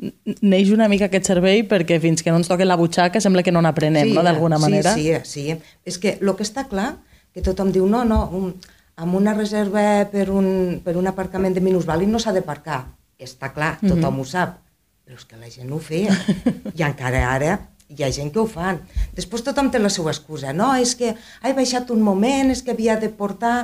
neix 0.41 0.71
una 0.71 0.89
mica 0.89 1.07
aquest 1.07 1.27
servei 1.27 1.63
perquè 1.63 2.01
fins 2.01 2.23
que 2.23 2.31
no 2.31 2.37
ens 2.37 2.49
toquen 2.49 2.69
la 2.69 2.77
butxaca 2.77 3.21
sembla 3.21 3.43
que 3.43 3.53
no 3.53 3.63
n'aprenem, 3.63 4.09
sí, 4.09 4.15
no?, 4.15 4.23
d'alguna 4.23 4.57
sí, 4.57 4.63
manera. 4.63 4.95
Sí, 4.95 5.13
sí, 5.25 5.57
és 5.85 5.99
que 5.99 6.19
el 6.21 6.35
que 6.37 6.43
està 6.43 6.69
clar, 6.69 6.97
que 7.33 7.41
tothom 7.41 7.73
diu, 7.73 7.87
no, 7.87 8.05
no, 8.05 8.29
un, 8.33 8.55
amb 8.97 9.15
una 9.15 9.35
reserva 9.35 10.09
per 10.11 10.31
un, 10.31 10.81
per 10.85 10.97
un 10.97 11.07
aparcament 11.07 11.55
de 11.55 11.61
minusvàlid 11.61 12.09
no 12.09 12.19
s'ha 12.19 12.33
d'aparcar. 12.33 12.87
Està 13.19 13.53
clar, 13.53 13.79
tothom 13.81 14.15
mm 14.15 14.17
-hmm. 14.17 14.21
ho 14.21 14.25
sap, 14.25 14.59
però 15.05 15.17
és 15.17 15.25
que 15.25 15.37
la 15.37 15.51
gent 15.51 15.73
ho 15.73 15.79
feia. 15.79 16.13
I 16.79 16.83
encara 16.83 17.35
ara 17.35 17.59
hi 17.89 18.03
ha 18.05 18.11
gent 18.13 18.33
que 18.33 18.41
ho 18.41 18.47
fan. 18.47 18.81
Després 19.19 19.43
tothom 19.43 19.73
té 19.75 19.81
la 19.83 19.91
seva 19.91 20.13
excusa. 20.15 20.55
No, 20.55 20.71
és 20.79 20.95
que 20.99 21.15
he 21.17 21.53
baixat 21.57 21.91
un 21.91 22.05
moment, 22.07 22.53
és 22.55 22.63
que 22.63 22.77
havia 22.77 22.99
de 23.01 23.11
portar... 23.11 23.57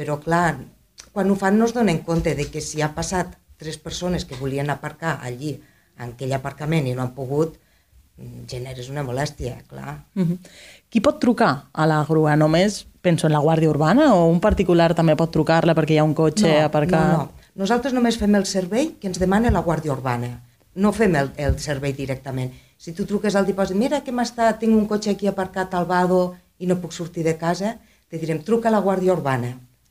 Però 0.00 0.16
clar, 0.20 0.60
quan 1.12 1.28
ho 1.28 1.34
fan 1.36 1.58
no 1.60 1.66
es 1.68 1.74
donen 1.76 1.98
compte 2.04 2.32
de 2.36 2.46
que 2.48 2.62
si 2.64 2.80
ha 2.80 2.94
passat 2.96 3.34
tres 3.60 3.76
persones 3.76 4.24
que 4.24 4.38
volien 4.40 4.70
aparcar 4.72 5.18
allí, 5.20 5.58
en 6.00 6.14
aquell 6.14 6.32
aparcament, 6.32 6.86
i 6.88 6.94
no 6.96 7.04
han 7.04 7.12
pogut, 7.16 7.58
generes 8.48 8.88
una 8.92 9.04
molèstia, 9.04 9.58
clar. 9.68 10.04
Mm 10.14 10.22
-hmm. 10.22 10.38
Qui 10.88 11.00
pot 11.00 11.20
trucar 11.20 11.68
a 11.72 11.86
la 11.86 12.04
grua? 12.04 12.36
Només 12.36 12.86
penso 13.00 13.26
en 13.26 13.32
la 13.32 13.40
Guàrdia 13.40 13.70
Urbana 13.70 14.14
o 14.14 14.26
un 14.26 14.40
particular 14.40 14.94
també 14.94 15.16
pot 15.16 15.30
trucar-la 15.30 15.74
perquè 15.74 15.92
hi 15.92 15.98
ha 15.98 16.04
un 16.04 16.14
cotxe 16.14 16.48
no, 16.48 16.64
aparcat? 16.64 17.12
No, 17.12 17.18
no. 17.18 17.30
Nosaltres 17.54 17.92
només 17.92 18.18
fem 18.18 18.34
el 18.34 18.46
servei 18.46 18.96
que 19.00 19.06
ens 19.08 19.18
demana 19.18 19.50
la 19.50 19.62
Guàrdia 19.62 19.92
Urbana. 19.92 20.40
No 20.74 20.92
fem 20.92 21.14
el, 21.16 21.30
el 21.36 21.58
servei 21.58 21.92
directament 21.92 22.52
si 22.80 22.94
tu 22.96 23.04
truques 23.04 23.34
al 23.36 23.44
dipòsit, 23.44 23.76
mira 23.76 24.00
que 24.00 24.12
m'està, 24.16 24.46
tinc 24.60 24.72
un 24.72 24.86
cotxe 24.88 25.12
aquí 25.12 25.28
aparcat 25.28 25.74
al 25.76 25.84
vado 25.84 26.20
i 26.56 26.68
no 26.68 26.78
puc 26.80 26.94
sortir 26.96 27.26
de 27.26 27.34
casa, 27.36 27.74
te 28.08 28.16
direm, 28.16 28.40
truca 28.46 28.70
a 28.70 28.72
la 28.72 28.80
Guàrdia 28.80 29.12
Urbana. 29.12 29.50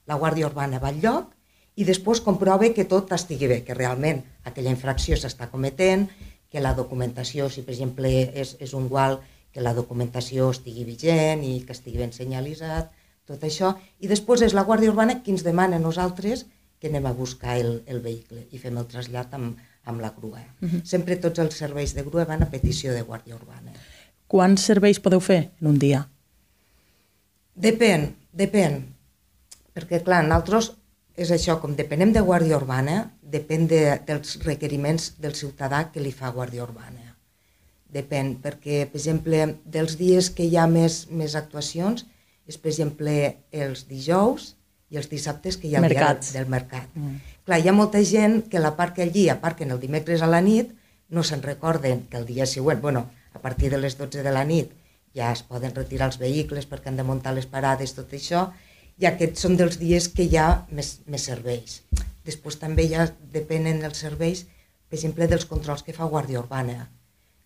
La 0.10 0.18
Guàrdia 0.18 0.48
Urbana 0.50 0.80
va 0.82 0.90
al 0.90 0.98
lloc 1.04 1.36
i 1.78 1.86
després 1.86 2.24
comprova 2.26 2.72
que 2.74 2.88
tot 2.90 3.14
estigui 3.14 3.48
bé, 3.52 3.60
que 3.68 3.78
realment 3.78 4.24
aquella 4.50 4.74
infracció 4.74 5.20
s'està 5.22 5.52
cometent, 5.54 6.08
que 6.50 6.66
la 6.66 6.74
documentació, 6.74 7.52
si 7.54 7.62
per 7.62 7.76
exemple 7.76 8.10
és, 8.34 8.56
és 8.58 8.74
un 8.74 8.90
gual, 8.90 9.20
que 9.54 9.62
la 9.62 9.76
documentació 9.78 10.50
estigui 10.50 10.88
vigent 10.90 11.46
i 11.46 11.60
que 11.62 11.78
estigui 11.78 12.02
ben 12.02 12.14
senyalitzat, 12.14 12.90
tot 13.30 13.46
això. 13.46 13.76
I 14.02 14.10
després 14.10 14.42
és 14.42 14.58
la 14.58 14.66
Guàrdia 14.66 14.90
Urbana 14.90 15.22
qui 15.22 15.38
ens 15.38 15.46
demana 15.46 15.78
a 15.78 15.86
nosaltres 15.86 16.48
que 16.82 16.90
anem 16.90 17.06
a 17.06 17.14
buscar 17.14 17.60
el, 17.62 17.84
el 17.86 18.02
vehicle 18.02 18.48
i 18.50 18.58
fem 18.58 18.82
el 18.82 18.90
trasllat 18.90 19.38
amb, 19.38 19.62
amb 19.90 20.02
la 20.02 20.14
grua. 20.16 20.42
Uh 20.62 20.70
-huh. 20.70 20.82
Sempre 20.86 21.18
tots 21.18 21.40
els 21.40 21.56
serveis 21.56 21.94
de 21.94 22.04
grua 22.04 22.26
van 22.26 22.44
a 22.44 22.50
petició 22.50 22.94
de 22.94 23.04
Guàrdia 23.04 23.36
Urbana. 23.36 23.74
Quants 24.28 24.62
serveis 24.62 25.00
podeu 25.00 25.20
fer 25.20 25.50
en 25.62 25.68
un 25.68 25.80
dia? 25.80 26.08
Depèn, 27.56 28.14
depèn. 28.32 28.84
Perquè, 29.76 30.04
clar, 30.04 30.24
nosaltres 30.24 30.72
és 31.20 31.32
això, 31.32 31.60
com 31.60 31.76
depenem 31.76 32.14
de 32.14 32.22
Guàrdia 32.22 32.58
Urbana, 32.58 33.12
depèn 33.22 33.68
de, 33.68 34.00
dels 34.08 34.38
requeriments 34.46 35.14
del 35.20 35.36
ciutadà 35.36 35.92
que 35.92 36.00
li 36.00 36.12
fa 36.12 36.32
Guàrdia 36.32 36.64
Urbana. 36.64 37.16
Depèn, 37.90 38.36
perquè, 38.44 38.86
per 38.86 39.00
exemple, 39.02 39.42
dels 39.66 39.98
dies 39.98 40.30
que 40.30 40.46
hi 40.46 40.56
ha 40.58 40.68
més, 40.68 41.08
més 41.10 41.36
actuacions, 41.36 42.06
és, 42.48 42.58
per 42.58 42.70
exemple, 42.72 43.16
els 43.52 43.88
dijous 43.90 44.54
i 44.90 44.98
els 44.98 45.10
dissabtes 45.10 45.58
que 45.58 45.68
hi 45.68 45.76
ha 45.76 45.82
Mercats. 45.82 46.30
el 46.30 46.34
dia 46.34 46.42
del 46.42 46.50
mercat. 46.50 46.88
Mm. 46.96 47.20
Clar, 47.50 47.64
hi 47.66 47.70
ha 47.72 47.74
molta 47.74 47.98
gent 48.06 48.44
que 48.46 48.60
la 48.62 48.76
parca 48.78 49.02
allí, 49.02 49.24
aparquen 49.34 49.72
el 49.74 49.80
dimecres 49.82 50.22
a 50.22 50.28
la 50.30 50.38
nit, 50.46 50.70
no 51.10 51.24
se'n 51.26 51.40
recorden 51.42 52.04
que 52.12 52.20
el 52.20 52.28
dia 52.28 52.46
següent, 52.46 52.78
bueno, 52.84 53.08
a 53.34 53.40
partir 53.42 53.72
de 53.74 53.80
les 53.82 53.96
12 53.98 54.22
de 54.22 54.34
la 54.36 54.44
nit, 54.46 54.76
ja 55.18 55.32
es 55.34 55.42
poden 55.42 55.74
retirar 55.74 56.12
els 56.12 56.20
vehicles 56.22 56.68
perquè 56.70 56.92
han 56.92 57.00
de 57.00 57.06
muntar 57.08 57.34
les 57.34 57.48
parades, 57.50 57.96
tot 57.98 58.14
això, 58.14 58.44
i 59.02 59.08
aquests 59.10 59.48
són 59.48 59.58
dels 59.58 59.80
dies 59.82 60.12
que 60.14 60.28
hi 60.30 60.38
ha 60.38 60.46
més, 60.70 60.92
més 61.10 61.26
serveis. 61.32 61.80
Després 62.30 62.60
també 62.62 62.86
ja 62.92 63.08
depenen 63.34 63.82
els 63.90 64.04
serveis, 64.06 64.46
per 64.86 65.00
exemple, 65.00 65.26
dels 65.34 65.50
controls 65.50 65.82
que 65.88 65.98
fa 65.98 66.06
Guàrdia 66.14 66.44
Urbana. 66.44 66.86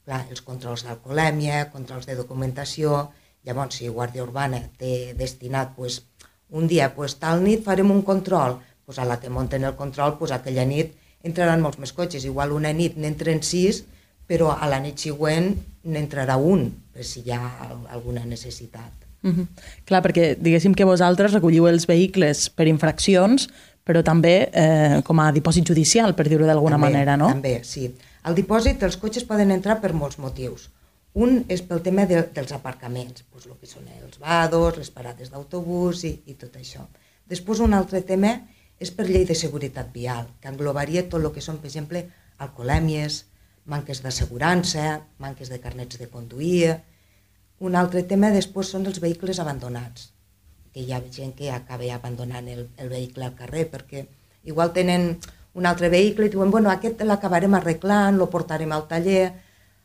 Clar, 0.04 0.26
els 0.28 0.44
controls 0.44 0.84
d'alcoholèmia, 0.84 1.70
controls 1.72 2.12
de 2.12 2.20
documentació, 2.20 3.06
llavors 3.48 3.80
si 3.80 3.88
Guàrdia 3.88 4.28
Urbana 4.28 4.66
té 4.84 5.14
destinat 5.16 5.72
pues, 5.80 6.02
un 6.52 6.68
dia, 6.68 6.92
pues, 6.92 7.16
tal 7.24 7.40
nit 7.48 7.64
farem 7.64 7.96
un 7.96 8.04
control, 8.04 8.60
pues, 8.86 9.00
a 9.00 9.06
la 9.06 9.20
que 9.20 9.30
munten 9.30 9.64
el 9.64 9.76
control, 9.76 10.18
pues, 10.18 10.32
aquella 10.32 10.66
nit 10.66 10.94
entraran 11.24 11.62
molts 11.64 11.80
més 11.80 11.94
cotxes, 11.96 12.26
igual 12.28 12.52
una 12.52 12.74
nit 12.76 12.98
n'entren 13.00 13.42
sis, 13.44 13.84
però 14.28 14.54
a 14.54 14.68
la 14.72 14.80
nit 14.84 15.00
següent 15.00 15.54
n'entrarà 15.84 16.36
un, 16.40 16.68
per 16.94 17.06
si 17.08 17.24
hi 17.26 17.32
ha 17.36 17.42
alguna 17.92 18.26
necessitat. 18.26 18.92
Mm 19.24 19.32
-hmm. 19.32 19.48
Clar, 19.86 20.02
perquè 20.04 20.36
diguéssim 20.38 20.74
que 20.76 20.84
vosaltres 20.84 21.34
recolliu 21.34 21.68
els 21.68 21.88
vehicles 21.88 22.50
per 22.50 22.68
infraccions, 22.68 23.50
però 23.84 24.04
també 24.04 24.50
eh, 24.52 25.02
com 25.04 25.20
a 25.20 25.32
dipòsit 25.32 25.68
judicial, 25.68 26.16
per 26.16 26.28
dir-ho 26.28 26.46
d'alguna 26.46 26.78
manera, 26.78 27.18
no? 27.18 27.28
També, 27.28 27.60
sí. 27.64 27.92
Al 28.24 28.36
dipòsit 28.36 28.84
els 28.84 28.98
cotxes 28.98 29.26
poden 29.28 29.52
entrar 29.52 29.82
per 29.82 29.94
molts 29.94 30.18
motius. 30.18 30.70
Un 31.14 31.44
és 31.48 31.62
pel 31.62 31.82
tema 31.82 32.06
de, 32.06 32.24
dels 32.34 32.52
aparcaments, 32.52 33.24
doncs 33.32 33.46
el 33.46 33.58
que 33.60 33.68
són 33.68 33.84
els 34.02 34.18
vados, 34.20 34.78
les 34.78 34.90
parades 34.90 35.30
d'autobús 35.30 36.04
i, 36.04 36.14
i 36.26 36.34
tot 36.34 36.56
això. 36.56 36.88
Després 37.30 37.60
un 37.60 37.74
altre 37.74 38.02
tema 38.02 38.34
és 38.84 38.92
per 38.92 39.08
llei 39.08 39.24
de 39.28 39.36
seguretat 39.38 39.94
vial, 39.96 40.28
que 40.42 40.52
englobaria 40.52 41.06
tot 41.10 41.22
el 41.22 41.32
que 41.36 41.44
són, 41.44 41.60
per 41.62 41.70
exemple, 41.72 42.04
alcoholèmies, 42.44 43.24
manques 43.66 44.02
d'assegurança, 44.04 45.04
manques 45.24 45.54
de 45.54 45.62
carnets 45.64 46.02
de 46.02 46.10
conduir... 46.10 46.82
Un 47.64 47.78
altre 47.80 48.02
tema 48.04 48.28
després 48.34 48.74
són 48.74 48.90
els 48.90 48.98
vehicles 49.00 49.38
abandonats, 49.40 50.10
que 50.74 50.82
hi 50.84 50.90
ha 50.92 50.98
gent 51.16 51.32
que 51.38 51.52
acaba 51.54 51.86
abandonant 51.96 52.50
el, 52.52 52.66
el 52.82 52.90
vehicle 52.92 53.24
al 53.24 53.38
carrer 53.38 53.62
perquè 53.72 54.02
igual 54.52 54.74
tenen 54.76 55.06
un 55.54 55.70
altre 55.70 55.88
vehicle 55.94 56.28
i 56.28 56.34
diuen, 56.34 56.52
bueno, 56.52 56.72
aquest 56.74 57.06
l'acabarem 57.06 57.56
arreglant, 57.56 58.18
lo 58.20 58.28
portarem 58.34 58.74
al 58.76 58.88
taller, 58.90 59.30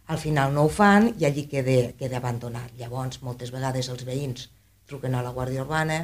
al 0.08 0.18
final 0.18 0.56
no 0.56 0.64
ho 0.64 0.72
fan 0.72 1.12
i 1.20 1.28
allí 1.28 1.44
queda, 1.46 1.92
queda 2.00 2.18
abandonat. 2.18 2.72
Llavors, 2.80 3.20
moltes 3.22 3.52
vegades 3.54 3.92
els 3.92 4.02
veïns 4.08 4.48
truquen 4.88 5.14
a 5.14 5.22
la 5.22 5.34
Guàrdia 5.36 5.62
Urbana, 5.62 6.00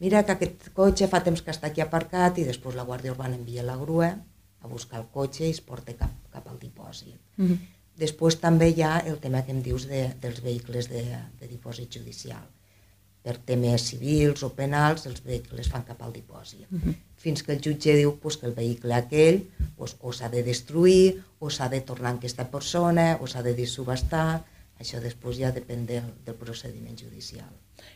mira 0.00 0.24
que 0.24 0.34
aquest 0.34 0.70
cotxe 0.76 1.08
fa 1.08 1.22
temps 1.26 1.42
que 1.42 1.52
està 1.54 1.70
aquí 1.70 1.84
aparcat 1.84 2.38
i 2.38 2.46
després 2.48 2.74
la 2.78 2.86
Guàrdia 2.88 3.14
Urbana 3.14 3.38
envia 3.38 3.66
la 3.66 3.76
grua 3.76 4.10
a 4.64 4.68
buscar 4.68 5.00
el 5.00 5.06
cotxe 5.12 5.46
i 5.46 5.54
es 5.54 5.60
porta 5.60 5.94
cap, 5.98 6.12
cap 6.32 6.48
al 6.48 6.58
dipòsit. 6.58 7.20
Mm 7.36 7.46
-hmm. 7.46 7.58
Després 7.96 8.40
també 8.40 8.68
hi 8.68 8.82
ha 8.82 8.98
el 8.98 9.18
tema 9.18 9.44
que 9.44 9.52
em 9.52 9.62
dius 9.62 9.86
de, 9.86 10.14
dels 10.20 10.42
vehicles 10.42 10.88
de, 10.88 11.04
de 11.40 11.46
dipòsit 11.48 11.92
judicial. 11.96 12.46
Per 13.22 13.36
temes 13.38 13.82
civils 13.82 14.42
o 14.42 14.50
penals, 14.50 15.06
els 15.06 15.22
vehicles 15.24 15.68
fan 15.68 15.84
cap 15.84 16.02
al 16.02 16.12
dipòsit. 16.12 16.66
Mm 16.70 16.80
-hmm 16.80 16.94
fins 17.24 17.42
que 17.42 17.54
el 17.56 17.62
jutge 17.64 17.94
diu 17.96 18.18
pues, 18.20 18.36
que 18.36 18.48
el 18.50 18.56
vehicle 18.56 18.92
aquell 18.96 19.38
pues, 19.78 19.96
o 20.04 20.12
s'ha 20.12 20.28
de 20.32 20.42
destruir, 20.44 21.22
o 21.40 21.48
s'ha 21.50 21.70
de 21.72 21.80
tornar 21.88 22.12
a 22.12 22.18
aquesta 22.20 22.44
persona, 22.52 23.14
o 23.22 23.28
s'ha 23.30 23.42
de 23.46 23.54
subestar, 23.66 24.44
això 24.80 25.00
després 25.02 25.38
ja 25.38 25.52
depèn 25.54 25.84
del, 25.88 26.06
del 26.26 26.36
procediment 26.38 26.96
judicial. 26.98 27.50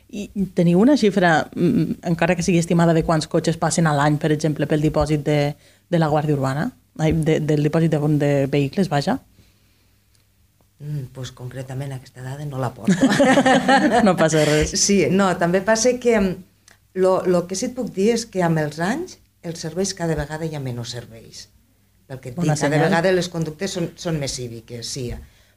I 0.09 0.29
teniu 0.57 0.81
una 0.81 0.97
xifra, 0.97 1.49
mm, 1.55 2.01
encara 2.11 2.37
que 2.37 2.45
sigui 2.45 2.61
estimada, 2.63 2.95
de 2.97 3.05
quants 3.05 3.29
cotxes 3.29 3.59
passen 3.61 3.87
a 3.87 3.95
l'any, 3.97 4.19
per 4.19 4.33
exemple, 4.33 4.67
pel 4.67 4.85
dipòsit 4.85 5.25
de, 5.25 5.41
de 5.89 5.99
la 6.01 6.09
Guàrdia 6.09 6.37
Urbana? 6.37 6.71
Ai, 6.99 7.13
de, 7.13 7.39
del 7.45 7.63
dipòsit 7.67 7.93
de, 7.93 8.01
de 8.21 8.33
vehicles, 8.51 8.89
vaja? 8.89 9.19
Mm, 10.79 11.11
pues 11.15 11.33
concretament 11.35 11.93
aquesta 11.93 12.23
dada 12.23 12.45
no 12.47 12.59
la 12.63 12.71
porto. 12.75 12.95
no 14.07 14.15
passa 14.17 14.45
res. 14.47 14.75
Sí, 14.79 15.05
no, 15.11 15.33
també 15.39 15.61
passa 15.67 15.97
que 15.99 16.15
el 16.19 17.41
que 17.49 17.59
sí 17.59 17.69
et 17.69 17.75
puc 17.75 17.91
dir 17.95 18.13
és 18.15 18.25
que 18.27 18.45
amb 18.47 18.63
els 18.63 18.79
anys 18.79 19.19
els 19.43 19.65
serveis 19.65 19.95
cada 19.95 20.17
vegada 20.19 20.47
hi 20.47 20.55
ha 20.55 20.63
menys 20.63 20.95
serveis. 20.95 21.49
Pel 22.09 22.21
que 22.23 22.31
et 22.33 22.39
dic, 22.39 22.55
cada 22.55 22.81
vegada 22.81 23.13
les 23.13 23.29
conductes 23.29 23.75
són, 23.77 23.91
són 23.99 24.19
més 24.23 24.39
cíviques, 24.39 24.87
sí. 24.87 25.11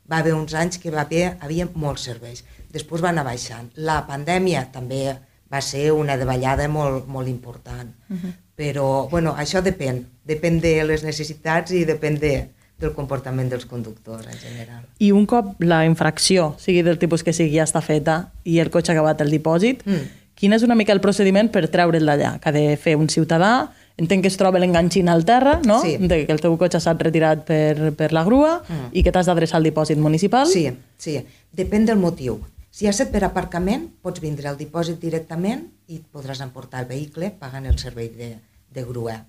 Va 0.09 0.19
haver 0.19 0.33
uns 0.33 0.53
anys 0.53 0.77
que 0.77 0.91
va 0.91 1.01
haver, 1.01 1.37
havia 1.39 1.67
molts 1.73 2.07
serveis. 2.07 2.43
Després 2.71 3.03
va 3.03 3.09
anar 3.09 3.23
baixant. 3.27 3.69
La 3.75 4.05
pandèmia 4.07 4.69
també 4.71 5.17
va 5.51 5.61
ser 5.61 5.91
una 5.91 6.15
davallada 6.17 6.67
molt, 6.71 7.07
molt 7.07 7.27
important. 7.27 7.91
Uh 8.09 8.15
-huh. 8.15 8.33
Però, 8.55 9.09
bueno, 9.09 9.35
això 9.37 9.61
depèn. 9.61 10.05
Depèn 10.25 10.59
de 10.61 10.83
les 10.83 11.03
necessitats 11.03 11.71
i 11.71 11.85
depèn 11.85 12.19
de, 12.19 12.47
del 12.79 12.93
comportament 12.93 13.49
dels 13.49 13.65
conductors 13.65 14.25
en 14.27 14.37
general. 14.39 14.85
I 14.99 15.11
un 15.11 15.25
cop 15.25 15.55
la 15.59 15.85
infracció, 15.85 16.55
sigui 16.59 16.81
del 16.81 16.97
tipus 16.97 17.23
que 17.23 17.33
sigui, 17.33 17.55
ja 17.57 17.63
està 17.63 17.81
feta 17.81 18.31
i 18.43 18.59
el 18.59 18.69
cotxe 18.69 18.91
ha 18.91 18.95
acabat 18.95 19.21
el 19.21 19.31
dipòsit, 19.31 19.85
Mm. 19.85 20.07
quin 20.35 20.53
és 20.53 20.63
una 20.63 20.75
mica 20.75 20.93
el 20.93 21.01
procediment 21.01 21.51
per 21.51 21.67
treure'l 21.69 22.05
d'allà? 22.05 22.39
Que 22.39 22.49
ha 22.49 22.51
de 22.51 22.77
fer 22.77 22.95
un 22.95 23.09
ciutadà, 23.09 23.71
entenc 23.97 24.23
que 24.23 24.29
es 24.31 24.37
troba 24.37 24.59
l'enganxin 24.59 25.09
al 25.09 25.25
terra, 25.25 25.59
no? 25.65 25.81
Sí. 25.81 25.97
De 25.97 26.25
que 26.25 26.31
el 26.33 26.39
teu 26.41 26.55
cotxe 26.57 26.79
s'ha 26.79 26.93
retirat 26.97 27.43
per, 27.45 27.91
per 27.97 28.11
la 28.13 28.23
grua 28.23 28.61
Mm. 28.67 28.89
i 28.93 29.03
que 29.03 29.11
t'has 29.11 29.25
d'adreçar 29.27 29.57
al 29.57 29.63
dipòsit 29.67 29.97
municipal. 29.97 30.47
Sí, 30.47 30.69
sí. 30.97 31.19
Depèn 31.51 31.85
del 31.85 31.97
motiu. 31.99 32.39
Si 32.71 32.87
has 32.87 32.95
set 32.97 33.11
per 33.11 33.23
aparcament, 33.27 33.89
pots 34.01 34.21
vindre 34.23 34.47
al 34.47 34.57
dipòsit 34.57 34.99
directament 35.01 35.67
i 35.87 35.97
et 35.99 36.05
podràs 36.13 36.39
emportar 36.41 36.81
el 36.81 36.87
vehicle 36.87 37.31
pagant 37.37 37.65
el 37.67 37.77
servei 37.77 38.07
de, 38.09 38.37
de 38.71 38.83
grua. 38.87 39.25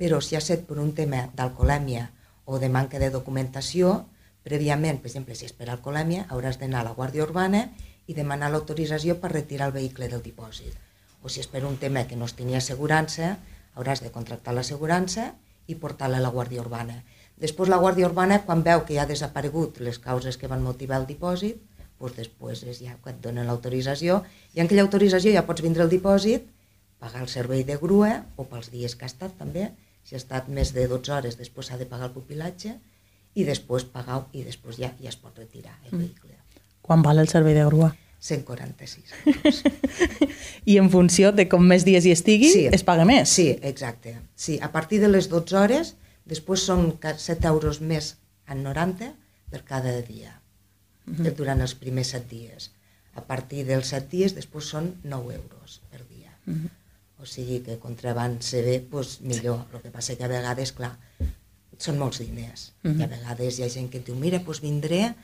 Però 0.00 0.20
si 0.24 0.36
has 0.36 0.44
set 0.48 0.64
per 0.64 0.78
un 0.80 0.94
tema 0.96 1.26
d'alcoholèmia 1.36 2.10
o 2.46 2.58
de 2.58 2.70
manca 2.72 2.98
de 2.98 3.10
documentació, 3.10 4.06
prèviament, 4.42 4.98
per 4.98 5.10
exemple, 5.10 5.34
si 5.36 5.44
és 5.44 5.52
per 5.52 5.68
alcoholèmia, 5.68 6.24
hauràs 6.30 6.56
d'anar 6.58 6.80
a 6.80 6.84
la 6.88 6.94
Guàrdia 6.96 7.22
Urbana 7.26 7.66
i 8.08 8.14
demanar 8.16 8.48
l'autorització 8.50 9.18
per 9.20 9.30
retirar 9.34 9.68
el 9.68 9.76
vehicle 9.76 10.08
del 10.08 10.22
dipòsit. 10.24 10.72
O 11.22 11.28
si 11.28 11.40
és 11.44 11.46
per 11.46 11.66
un 11.68 11.76
tema 11.76 12.06
que 12.08 12.16
no 12.16 12.24
es 12.24 12.32
tenia 12.34 12.58
assegurança, 12.64 13.36
hauràs 13.76 14.02
de 14.04 14.12
contractar 14.14 14.54
l'assegurança 14.56 15.30
i 15.66 15.76
portar-la 15.78 16.18
a 16.18 16.24
la 16.24 16.32
Guàrdia 16.34 16.62
Urbana. 16.62 17.00
Després 17.40 17.70
la 17.72 17.78
Guàrdia 17.80 18.08
Urbana, 18.08 18.40
quan 18.44 18.64
veu 18.66 18.84
que 18.86 18.96
ja 18.96 19.04
ha 19.04 19.10
desaparegut 19.10 19.80
les 19.80 19.98
causes 19.98 20.36
que 20.36 20.50
van 20.50 20.64
motivar 20.64 21.00
el 21.00 21.06
dipòsit, 21.08 21.60
doncs 22.00 22.16
després 22.16 22.64
és 22.64 22.80
ja 22.80 22.96
quan 23.02 23.16
et 23.16 23.22
donen 23.24 23.46
l'autorització 23.46 24.22
i 24.54 24.60
en 24.60 24.66
aquella 24.66 24.86
autorització 24.86 25.32
ja 25.34 25.44
pots 25.48 25.64
vindre 25.64 25.84
al 25.84 25.92
dipòsit, 25.92 26.46
pagar 27.00 27.22
el 27.24 27.32
servei 27.32 27.64
de 27.64 27.76
grua 27.80 28.12
o 28.36 28.46
pels 28.48 28.70
dies 28.72 28.96
que 28.96 29.06
ha 29.06 29.12
estat 29.12 29.36
també, 29.38 29.70
si 30.04 30.16
ha 30.16 30.20
estat 30.20 30.48
més 30.48 30.72
de 30.76 30.86
12 30.88 31.12
hores 31.16 31.36
després 31.40 31.68
s'ha 31.68 31.80
de 31.80 31.88
pagar 31.88 32.08
el 32.08 32.14
pupilatge 32.16 32.74
i 33.36 33.44
després 33.46 33.84
pagar 33.94 34.24
i 34.32 34.44
després 34.44 34.80
ja, 34.80 34.92
ja 35.00 35.12
es 35.12 35.16
pot 35.20 35.36
retirar 35.38 35.76
el 35.86 35.98
vehicle. 35.98 36.36
Quan 36.82 37.04
val 37.04 37.20
el 37.22 37.28
servei 37.28 37.54
de 37.54 37.66
grua? 37.68 37.92
146 38.20 39.04
euros. 39.26 39.62
I 40.70 40.76
en 40.78 40.90
funció 40.92 41.32
de 41.32 41.46
com 41.48 41.64
més 41.66 41.84
dies 41.88 42.04
hi 42.06 42.12
estigui, 42.12 42.50
Sí. 42.52 42.66
es 42.70 42.84
paga 42.84 43.04
més. 43.08 43.28
Sí, 43.32 43.48
exacte. 43.62 44.18
Sí, 44.36 44.58
a 44.62 44.70
partir 44.72 45.00
de 45.00 45.08
les 45.08 45.28
12 45.32 45.56
hores, 45.56 45.94
després 46.28 46.66
són 46.68 46.92
ca- 47.00 47.16
7 47.18 47.48
euros 47.48 47.80
més 47.80 48.16
en 48.46 48.62
90 48.62 49.14
per 49.50 49.64
cada 49.64 49.94
dia, 50.02 50.40
uh 51.06 51.14
-huh. 51.16 51.34
durant 51.34 51.60
els 51.60 51.74
primers 51.74 52.08
7 52.12 52.28
dies. 52.30 52.70
A 53.14 53.22
partir 53.22 53.64
dels 53.66 53.88
7 53.88 54.06
dies, 54.10 54.34
després 54.34 54.64
són 54.64 54.94
9 55.02 55.34
euros 55.34 55.80
per 55.90 56.04
dia. 56.06 56.30
Uh 56.46 56.52
-huh. 56.54 56.68
O 57.22 57.26
sigui 57.26 57.60
que 57.60 57.78
contra 57.78 58.10
abans 58.12 58.44
se 58.46 58.62
ve, 58.62 58.78
doncs 58.90 59.20
millor. 59.20 59.66
El 59.74 59.80
que 59.80 59.90
passa 59.90 60.16
que 60.16 60.24
a 60.24 60.28
vegades, 60.28 60.72
clar, 60.72 60.96
són 61.78 61.98
molts 61.98 62.18
diners. 62.18 62.72
Uh 62.84 62.90
-huh. 62.92 63.00
I 63.00 63.02
a 63.02 63.06
vegades 63.06 63.58
hi 63.58 63.62
ha 63.62 63.68
gent 63.68 63.90
que 63.90 63.98
et 63.98 64.06
diu, 64.06 64.14
mira, 64.14 64.38
doncs 64.38 64.60
vindré 64.60 65.14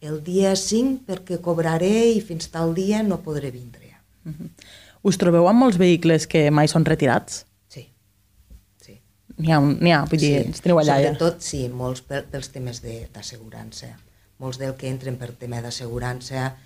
el 0.00 0.22
dia 0.24 0.54
5 0.56 1.04
perquè 1.08 1.38
cobraré 1.42 2.10
i 2.12 2.20
fins 2.20 2.50
tal 2.52 2.74
dia 2.76 3.02
no 3.02 3.20
podré 3.24 3.50
vindre. 3.50 3.94
Us 5.06 5.18
trobeu 5.18 5.46
amb 5.48 5.60
molts 5.62 5.78
vehicles 5.78 6.26
que 6.26 6.50
mai 6.50 6.66
són 6.68 6.84
retirats? 6.84 7.44
Sí, 7.70 7.86
sí. 8.82 8.96
N'hi 9.38 9.52
ha, 9.54 9.60
n'hi 9.60 9.92
ha, 9.94 10.00
vull 10.10 10.18
dir, 10.20 10.32
ens 10.48 10.60
teniu 10.64 10.80
allà 10.82 10.96
ja. 10.98 11.12
Sobretot, 11.12 11.40
sí, 11.46 11.68
molts 11.70 12.02
pels 12.02 12.50
temes 12.50 12.82
de- 12.82 13.06
d'assegurança. 13.14 13.92
Molts 14.42 14.58
del 14.58 14.74
que 14.76 14.88
entren 14.90 15.16
per 15.16 15.30
tema 15.32 15.62
d'assegurança, 15.62 16.56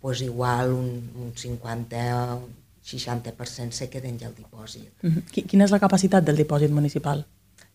pues 0.00 0.22
igual 0.24 0.72
un, 0.72 0.88
un 1.20 1.32
50 1.36 2.00
o 2.16 2.36
un 2.40 2.48
60% 2.82 3.70
se 3.76 3.86
queden 3.92 4.16
ja 4.18 4.26
al 4.26 4.34
dipòsit. 4.34 4.88
Qui- 5.30 5.44
Quina 5.46 5.68
és 5.68 5.70
la 5.70 5.78
capacitat 5.78 6.24
del 6.26 6.40
dipòsit 6.40 6.72
municipal? 6.74 7.22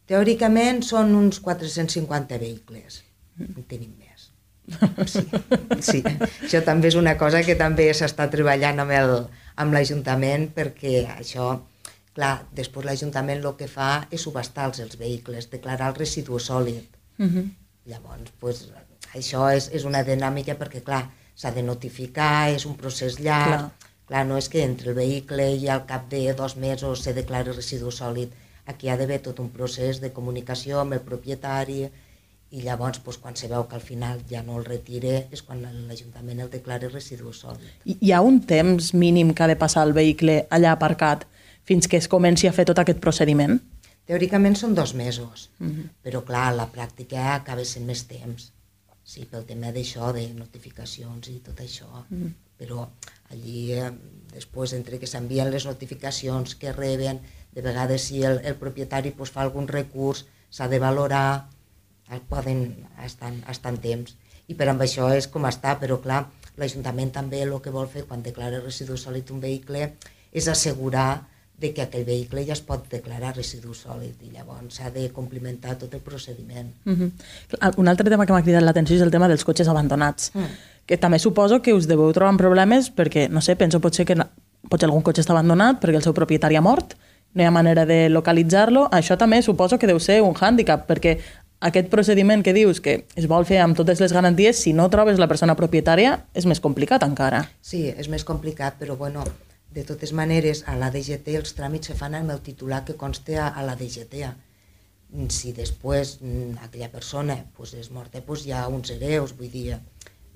Teòricament 0.08 0.82
són 0.84 1.14
uns 1.16 1.40
450 1.44 2.38
vehicles. 2.42 3.04
En 3.40 3.64
tenim 3.70 3.94
més. 4.00 4.07
Sí, 5.08 5.24
sí. 5.80 6.02
Això 6.44 6.62
també 6.66 6.90
és 6.92 6.96
una 7.00 7.16
cosa 7.18 7.42
que 7.44 7.56
també 7.56 7.88
s'està 7.96 8.28
treballant 8.32 8.80
amb 8.84 8.92
el- 8.92 9.28
amb 9.56 9.74
l'Ajuntament 9.74 10.50
perquè 10.56 11.06
això, 11.18 11.62
clar, 12.14 12.34
després 12.54 12.86
l'Ajuntament 12.86 13.44
el 13.44 13.56
que 13.58 13.68
fa 13.68 14.08
és 14.12 14.22
subestar-los 14.22 14.80
els 14.84 14.98
vehicles, 15.00 15.50
declarar 15.50 15.90
el 15.94 15.96
residu 15.96 16.40
sòlid. 16.40 16.84
Uh 17.18 17.26
-huh. 17.26 17.46
Llavors, 17.86 18.32
pues, 18.40 18.68
això 19.16 19.48
és, 19.56 19.70
és 19.72 19.84
una 19.86 20.04
dinàmica 20.04 20.58
perquè, 20.60 20.84
clar, 20.84 21.10
s'ha 21.36 21.52
de 21.52 21.64
notificar, 21.64 22.50
és 22.50 22.66
un 22.66 22.76
procés 22.76 23.20
llarg. 23.20 23.48
Clar. 23.48 23.60
Clar. 23.60 23.72
clar, 24.08 24.26
no 24.26 24.38
és 24.38 24.48
que 24.50 24.64
entre 24.64 24.90
el 24.90 24.96
vehicle 24.96 25.56
i 25.56 25.68
al 25.70 25.86
cap 25.86 26.10
de 26.10 26.34
dos 26.34 26.56
mesos 26.56 27.02
se 27.04 27.14
declari 27.14 27.52
residu 27.52 27.92
sòlid. 27.92 28.30
Aquí 28.66 28.88
hi 28.88 28.90
ha 28.90 28.98
d'haver 28.98 29.20
tot 29.22 29.40
un 29.40 29.50
procés 29.50 30.00
de 30.02 30.12
comunicació 30.12 30.80
amb 30.80 30.94
el 30.94 31.02
propietari 31.02 31.90
i 32.50 32.62
llavors, 32.64 33.00
pues, 33.04 33.18
quan 33.18 33.36
se 33.36 33.50
veu 33.52 33.66
que 33.68 33.76
al 33.76 33.84
final 33.84 34.22
ja 34.30 34.42
no 34.44 34.58
el 34.60 34.66
retire, 34.66 35.28
és 35.36 35.42
quan 35.44 35.62
l'Ajuntament 35.62 36.40
el 36.40 36.52
declara 36.52 36.88
residu 36.88 37.34
sòlid. 37.36 37.68
Hi 37.84 38.12
ha 38.14 38.22
un 38.24 38.40
temps 38.48 38.94
mínim 38.94 39.34
que 39.34 39.44
ha 39.44 39.52
de 39.52 39.58
passar 39.60 39.84
el 39.88 39.96
vehicle 39.98 40.46
allà 40.50 40.72
aparcat 40.72 41.26
fins 41.68 41.90
que 41.92 42.00
es 42.00 42.08
comenci 42.08 42.48
a 42.48 42.54
fer 42.56 42.66
tot 42.70 42.80
aquest 42.80 43.02
procediment? 43.04 43.60
Teòricament 44.08 44.56
són 44.56 44.76
dos 44.76 44.94
mesos, 44.96 45.50
uh 45.60 45.68
-huh. 45.68 45.90
però 46.04 46.24
clar, 46.24 46.56
la 46.56 46.72
pràctica 46.72 47.34
acaba 47.36 47.66
sent 47.66 47.86
més 47.86 48.08
temps. 48.08 48.54
Sí, 49.04 49.26
pel 49.26 49.44
tema 49.46 49.72
d'això, 49.72 50.14
de 50.14 50.28
notificacions 50.34 51.28
i 51.28 51.40
tot 51.40 51.60
això. 51.60 51.88
Uh 52.10 52.18
-huh. 52.18 52.32
Però 52.58 52.88
allí, 53.30 53.74
eh, 53.74 53.92
després, 54.34 54.74
entre 54.74 55.00
que 55.00 55.08
s'envien 55.08 55.52
les 55.52 55.66
notificacions 55.66 56.56
que 56.56 56.72
reben, 56.72 57.20
de 57.52 57.62
vegades 57.62 58.02
si 58.02 58.24
el, 58.24 58.40
el 58.44 58.56
propietari 58.56 59.12
pues, 59.12 59.32
fa 59.32 59.42
algun 59.42 59.68
recurs, 59.68 60.26
s'ha 60.50 60.68
de 60.68 60.80
valorar, 60.80 61.50
poden 62.30 62.76
estar, 63.06 63.32
estar 63.50 63.74
en 63.74 63.80
temps. 63.84 64.16
I 64.48 64.54
per 64.56 64.70
amb 64.72 64.82
això 64.82 65.10
és 65.16 65.28
com 65.28 65.44
està, 65.46 65.78
però 65.80 66.00
clar, 66.02 66.26
l'Ajuntament 66.58 67.12
també 67.12 67.42
el 67.44 67.52
que 67.62 67.70
vol 67.74 67.88
fer 67.88 68.06
quan 68.08 68.24
declara 68.24 68.62
residu 68.64 68.96
sòlid 68.98 69.30
un 69.32 69.42
vehicle 69.44 69.94
és 70.32 70.48
assegurar 70.48 71.26
de 71.58 71.74
que 71.74 71.82
aquell 71.82 72.06
vehicle 72.06 72.46
ja 72.46 72.54
es 72.54 72.62
pot 72.62 72.84
declarar 72.90 73.36
residu 73.36 73.74
sòlid 73.74 74.22
i 74.24 74.30
llavors 74.32 74.76
s'ha 74.78 74.92
de 74.94 75.10
complimentar 75.12 75.76
tot 75.78 75.94
el 75.94 76.00
procediment. 76.02 76.70
Uh 76.86 76.94
-huh. 76.94 77.74
Un 77.78 77.88
altre 77.88 78.10
tema 78.10 78.26
que 78.26 78.34
m'ha 78.34 78.44
cridat 78.44 78.62
l'atenció 78.64 78.96
és 78.96 79.02
el 79.02 79.12
tema 79.12 79.28
dels 79.28 79.44
cotxes 79.44 79.68
abandonats, 79.68 80.32
Mm. 80.34 80.46
que 80.86 80.98
també 80.98 81.20
suposo 81.20 81.62
que 81.62 81.74
us 81.74 81.88
deveu 81.88 82.14
trobar 82.14 82.30
amb 82.30 82.40
problemes 82.40 82.92
perquè, 82.96 83.28
no 83.30 83.42
sé, 83.42 83.56
penso 83.56 83.80
potser 83.82 84.06
que 84.06 84.16
na- 84.16 84.30
potser 84.70 84.86
algun 84.88 85.02
cotxe 85.02 85.22
està 85.22 85.32
abandonat 85.32 85.82
perquè 85.82 85.96
el 85.96 86.04
seu 86.04 86.14
propietari 86.14 86.56
ha 86.56 86.62
mort, 86.62 86.94
no 87.34 87.42
hi 87.44 87.46
ha 87.46 87.52
manera 87.52 87.86
de 87.86 88.10
localitzar-lo, 88.10 88.90
això 88.92 89.18
també 89.18 89.42
suposo 89.42 89.78
que 89.80 89.88
deu 89.88 90.00
ser 90.00 90.22
un 90.22 90.34
hàndicap, 90.36 90.86
perquè 90.88 91.20
aquest 91.60 91.90
procediment 91.90 92.44
que 92.46 92.54
dius 92.54 92.80
que 92.84 93.08
es 93.18 93.28
vol 93.30 93.46
fer 93.50 93.60
amb 93.64 93.78
totes 93.78 94.02
les 94.04 94.14
garanties, 94.14 94.60
si 94.62 94.74
no 94.74 94.90
trobes 94.94 95.20
la 95.20 95.28
persona 95.30 95.56
propietària, 95.58 96.20
és 96.38 96.46
més 96.46 96.62
complicat 96.62 97.04
encara. 97.04 97.48
Sí, 97.62 97.88
és 97.90 98.10
més 98.10 98.26
complicat, 98.28 98.78
però 98.80 98.98
bueno, 98.98 99.26
de 99.74 99.84
totes 99.84 100.14
maneres, 100.14 100.64
a 100.68 100.78
la 100.78 100.92
DGT 100.94 101.38
els 101.40 101.56
tràmits 101.58 101.92
se 101.92 101.98
fan 101.98 102.16
amb 102.18 102.34
el 102.34 102.44
titular 102.46 102.84
que 102.86 102.98
conste 102.98 103.38
a, 103.38 103.50
a 103.50 103.66
la 103.66 103.76
DGT. 103.80 104.28
Si 105.34 105.54
després 105.56 106.18
mm, 106.22 106.58
aquella 106.68 106.92
persona 106.94 107.38
pues, 107.56 107.74
és 107.74 107.92
morta, 107.92 108.22
pues, 108.22 108.46
hi 108.46 108.54
ha 108.54 108.68
uns 108.68 108.92
hereus, 108.94 109.34
vull 109.38 109.52
dir, 109.52 109.78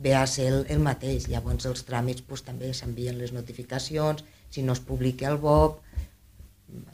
ve 0.01 0.15
a 0.15 0.25
ser 0.27 0.47
el, 0.51 0.61
el 0.73 0.81
mateix. 0.81 1.27
Llavors 1.29 1.67
els 1.69 1.83
tràmits 1.87 2.25
pues, 2.27 2.45
també 2.47 2.71
s'envien 2.73 3.19
les 3.19 3.33
notificacions, 3.35 4.23
si 4.49 4.63
no 4.65 4.73
es 4.73 4.81
publica 4.83 5.29
el 5.29 5.37
BOP, 5.43 5.81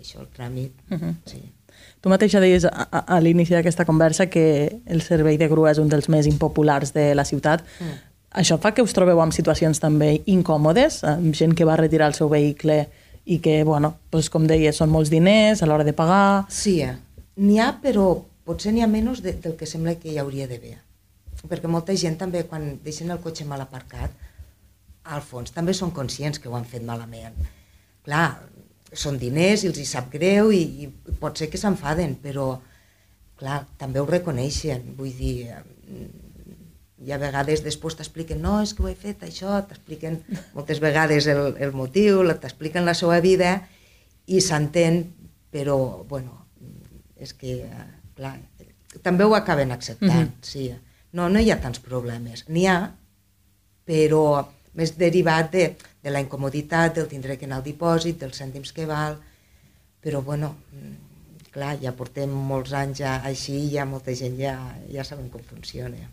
això 0.02 0.20
el 0.24 0.32
tràmit, 0.34 0.74
uh 0.92 0.98
-huh. 0.98 1.16
sí. 1.26 1.42
Tu 2.02 2.12
mateixa 2.12 2.42
deies 2.44 2.68
a, 2.68 2.72
a, 2.86 3.00
a 3.16 3.20
l'inici 3.24 3.56
d'aquesta 3.56 3.86
conversa 3.86 4.28
que 4.30 4.82
el 4.86 5.02
servei 5.02 5.40
de 5.42 5.50
grua 5.50 5.72
és 5.74 5.82
un 5.82 5.90
dels 5.90 6.10
més 6.14 6.30
impopulars 6.30 6.94
de 6.94 7.10
la 7.18 7.26
ciutat. 7.26 7.66
Mm. 7.82 7.98
Això 8.38 8.60
fa 8.62 8.74
que 8.76 8.84
us 8.86 8.94
trobeu 8.94 9.20
en 9.24 9.34
situacions 9.34 9.82
també 9.82 10.20
incòmodes, 10.30 11.02
amb 11.08 11.34
gent 11.36 11.56
que 11.58 11.66
va 11.66 11.78
retirar 11.80 12.12
el 12.12 12.18
seu 12.18 12.30
vehicle 12.30 12.84
i 13.26 13.40
que, 13.44 13.64
bueno, 13.68 13.96
doncs, 14.14 14.30
com 14.32 14.46
deies, 14.48 14.78
són 14.78 14.92
molts 14.94 15.10
diners 15.12 15.64
a 15.64 15.70
l'hora 15.70 15.88
de 15.88 15.96
pagar... 15.96 16.46
Sí, 16.54 16.80
eh? 16.86 16.94
n'hi 17.38 17.58
ha, 17.60 17.72
però 17.82 18.12
potser 18.48 18.74
n'hi 18.74 18.84
ha 18.84 18.90
menys 18.90 19.24
de, 19.26 19.34
del 19.42 19.58
que 19.60 19.68
sembla 19.70 19.98
que 20.00 20.12
hi 20.12 20.20
hauria 20.22 20.48
d'haver. 20.50 20.78
Perquè 21.48 21.70
molta 21.72 21.96
gent 21.96 22.18
també, 22.20 22.44
quan 22.50 22.78
deixen 22.84 23.12
el 23.14 23.22
cotxe 23.24 23.46
mal 23.48 23.62
aparcat, 23.64 24.14
al 25.08 25.24
fons 25.24 25.54
també 25.56 25.76
són 25.76 25.94
conscients 25.96 26.40
que 26.40 26.50
ho 26.50 26.56
han 26.58 26.68
fet 26.68 26.84
malament. 26.86 27.36
Clar, 28.08 28.28
són 28.94 29.18
diners 29.20 29.64
i 29.64 29.68
els 29.72 29.80
hi 29.82 29.86
sap 29.86 30.12
greu 30.14 30.52
i, 30.56 30.62
i 30.86 31.16
pot 31.20 31.38
ser 31.38 31.50
que 31.52 31.60
s'enfaden, 31.60 32.16
però 32.24 32.54
clar, 33.38 33.66
també 33.78 34.00
ho 34.00 34.08
reconeixen. 34.08 34.94
Vull 34.98 35.14
dir, 35.18 35.36
eh, 35.52 36.08
i 37.06 37.14
a 37.14 37.20
vegades 37.22 37.62
després 37.66 37.98
t'expliquen 37.98 38.42
no, 38.42 38.58
és 38.64 38.74
que 38.74 38.84
ho 38.84 38.90
he 38.90 38.96
fet 38.98 39.24
això, 39.28 39.60
t'expliquen 39.68 40.22
moltes 40.58 40.82
vegades 40.84 41.28
el, 41.32 41.54
el 41.60 41.76
motiu, 41.78 42.24
la- 42.26 42.40
t'expliquen 42.42 42.88
la 42.88 42.96
seva 42.98 43.20
vida 43.22 43.58
i 44.28 44.42
s'entén, 44.42 45.04
però, 45.54 45.78
bueno, 46.10 46.46
és 47.16 47.34
que 47.38 47.62
eh, 47.68 47.88
clar, 48.18 48.36
també 49.04 49.26
ho 49.28 49.36
acaben 49.36 49.72
acceptant, 49.72 50.30
mm 50.30 50.42
-hmm. 50.42 50.52
sí. 50.54 50.74
No, 51.14 51.30
no 51.30 51.40
hi 51.40 51.52
ha 51.52 51.62
tants 51.62 51.80
problemes. 51.80 52.44
N'hi 52.50 52.66
ha, 52.68 52.94
però 53.88 54.46
més 54.74 54.98
derivat 54.98 55.52
de, 55.52 55.76
de 56.08 56.14
la 56.16 56.22
incomoditat, 56.24 56.96
del 56.96 57.10
tindre 57.12 57.36
que 57.36 57.46
anar 57.46 57.58
al 57.60 57.66
dipòsit, 57.66 58.16
dels 58.22 58.38
cèntims 58.40 58.72
que 58.72 58.86
val, 58.88 59.18
però 60.00 60.22
bueno, 60.24 60.54
mm, 60.72 60.94
clar, 61.52 61.74
ja 61.82 61.92
portem 61.92 62.32
molts 62.32 62.72
anys 62.72 63.02
ja 63.02 63.18
així 63.28 63.58
i 63.66 63.74
ja 63.74 63.84
molta 63.86 64.16
gent 64.16 64.38
ja, 64.40 64.56
ja 64.88 65.04
saben 65.04 65.28
com 65.34 65.44
funciona. 65.44 66.08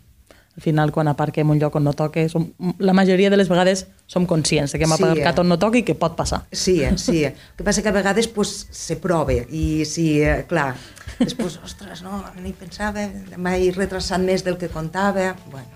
Al 0.55 0.63
final, 0.63 0.91
quan 0.95 1.07
aparquem 1.11 1.49
un 1.51 1.59
lloc 1.59 1.75
on 1.75 1.83
no 1.87 1.91
toque, 1.95 2.29
som, 2.31 2.47
la 2.79 2.93
majoria 2.95 3.29
de 3.31 3.39
les 3.39 3.49
vegades 3.51 3.85
som 4.07 4.27
conscients 4.27 4.71
que 4.71 4.83
hem 4.83 4.93
Sí, 4.95 5.03
aparcat 5.03 5.35
eh? 5.35 5.41
on 5.43 5.49
no 5.51 5.57
toqui 5.59 5.83
i 5.83 5.87
que 5.87 5.95
pot 5.99 6.15
passar. 6.15 6.45
Sí, 6.51 6.81
eh, 6.83 6.95
sí. 6.99 7.23
El 7.27 7.35
que 7.57 7.63
passa 7.67 7.83
que 7.83 7.91
a 7.91 7.95
vegades 7.95 8.27
pues, 8.27 8.67
se 8.71 8.95
prova 8.99 9.35
i 9.35 9.83
sí, 9.87 10.21
eh, 10.23 10.45
clar, 10.47 10.75
després, 11.19 11.59
ostres, 11.63 12.03
no, 12.03 12.23
hi 12.39 12.55
pensava, 12.55 13.03
m'he 13.35 13.71
retrasat 13.75 14.23
més 14.23 14.43
del 14.47 14.59
que 14.59 14.71
comptava, 14.71 15.35
bueno, 15.51 15.67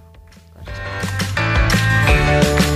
coses. 0.60 2.69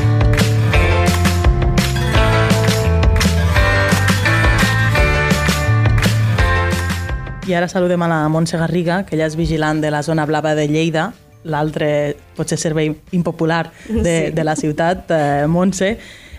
I 7.48 7.54
ara 7.54 7.68
saludem 7.68 8.02
a 8.02 8.08
la 8.08 8.22
Montse 8.32 8.58
Garriga, 8.58 9.02
que 9.06 9.16
ella 9.18 9.26
és 9.28 9.36
vigilant 9.36 9.82
de 9.84 9.90
la 9.92 10.02
zona 10.04 10.26
blava 10.26 10.54
de 10.56 10.68
Lleida, 10.72 11.10
l'altre 11.44 12.16
potser 12.38 12.58
servei 12.58 12.94
impopular 13.12 13.66
de, 13.90 14.04
Sí. 14.30 14.32
de 14.32 14.44
la 14.44 14.56
ciutat, 14.56 15.12
eh, 15.12 15.46
Montse. 15.48 15.98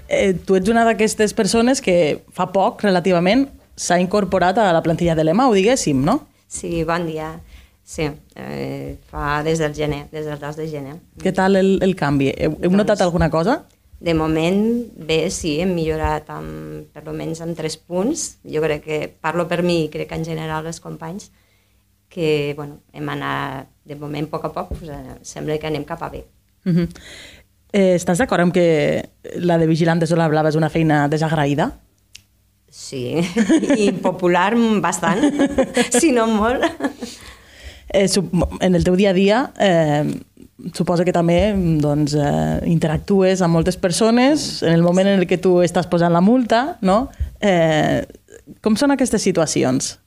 Eh, 0.08 0.32
tu 0.46 0.56
ets 0.56 0.68
una 0.68 0.84
d'aquestes 0.84 1.34
persones 1.34 1.80
que 1.82 2.22
fa 2.32 2.46
poc, 2.52 2.82
relativament, 2.82 3.48
s'ha 3.76 3.98
incorporat 4.00 4.56
a 4.58 4.72
la 4.72 4.82
plantilla 4.82 5.14
de 5.14 5.24
l'EMAU, 5.24 5.52
diguéssim, 5.52 6.02
no? 6.04 6.26
Sí, 6.48 6.84
bon 6.84 7.06
dia. 7.06 7.40
Sí, 7.84 8.08
eh, 8.36 8.96
fa 9.10 9.42
des 9.42 9.58
del 9.58 9.74
gener, 9.74 10.06
des 10.10 10.24
del 10.24 10.38
2 10.38 10.56
de 10.56 10.68
gener. 10.68 10.94
Què 11.20 11.34
tal 11.34 11.56
el, 11.56 11.78
el 11.82 11.94
canvi? 11.96 12.32
Heu, 12.38 12.56
heu 12.62 12.70
notat 12.70 13.02
alguna 13.02 13.28
cosa? 13.28 13.64
De 14.04 14.12
moment, 14.12 14.58
bé, 15.08 15.30
sí, 15.32 15.54
hem 15.62 15.70
millorat 15.72 16.28
amb, 16.34 16.90
per 16.92 17.06
almenys 17.06 17.40
amb 17.40 17.56
tres 17.56 17.78
punts. 17.80 18.34
Jo 18.44 18.60
crec 18.60 18.82
que, 18.84 18.98
parlo 19.08 19.46
per 19.48 19.62
mi 19.64 19.84
i 19.86 19.90
crec 19.92 20.10
que 20.10 20.18
en 20.18 20.26
general 20.26 20.68
els 20.68 20.82
companys, 20.84 21.30
que 22.12 22.52
bueno, 22.58 22.82
hem 22.92 23.08
anat, 23.08 23.70
de 23.84 23.96
moment, 23.96 24.28
a 24.28 24.32
poc 24.34 24.44
a 24.44 24.50
poc, 24.52 24.74
pues, 24.74 24.90
eh, 24.92 25.16
sembla 25.24 25.56
que 25.58 25.70
anem 25.70 25.86
cap 25.88 26.02
a 26.04 26.10
bé. 26.12 26.24
Uh 26.66 26.72
-huh. 26.72 26.88
eh, 27.72 27.94
estàs 27.96 28.18
d'acord 28.18 28.42
amb 28.42 28.52
que 28.52 29.08
la 29.36 29.58
de 29.58 29.66
vigilant 29.66 30.00
de 30.00 30.06
zona 30.06 30.28
blava 30.28 30.48
és 30.48 30.56
una 30.56 30.70
feina 30.70 31.08
desagraïda? 31.08 31.72
Sí, 32.70 33.22
i 33.84 33.92
popular 33.92 34.54
bastant, 34.80 35.20
si 36.00 36.12
no 36.12 36.26
molt. 36.26 36.62
Eh, 37.88 38.08
en 38.60 38.74
el 38.74 38.84
teu 38.84 38.96
dia 38.96 39.10
a 39.10 39.12
dia 39.12 39.52
eh, 39.58 40.04
suposa 40.72 41.04
que 41.04 41.12
també 41.12 41.52
doncs, 41.82 42.14
eh, 42.14 42.60
interactues 42.70 43.42
amb 43.42 43.54
moltes 43.58 43.76
persones 43.76 44.62
en 44.62 44.72
el 44.72 44.82
moment 44.82 45.08
en 45.08 45.20
el 45.20 45.26
que 45.28 45.38
tu 45.38 45.58
estàs 45.64 45.88
posant 45.90 46.12
la 46.12 46.22
multa, 46.24 46.78
no? 46.80 47.10
Eh, 47.40 48.04
com 48.64 48.76
són 48.76 48.94
aquestes 48.94 49.22
situacions? 49.22 49.98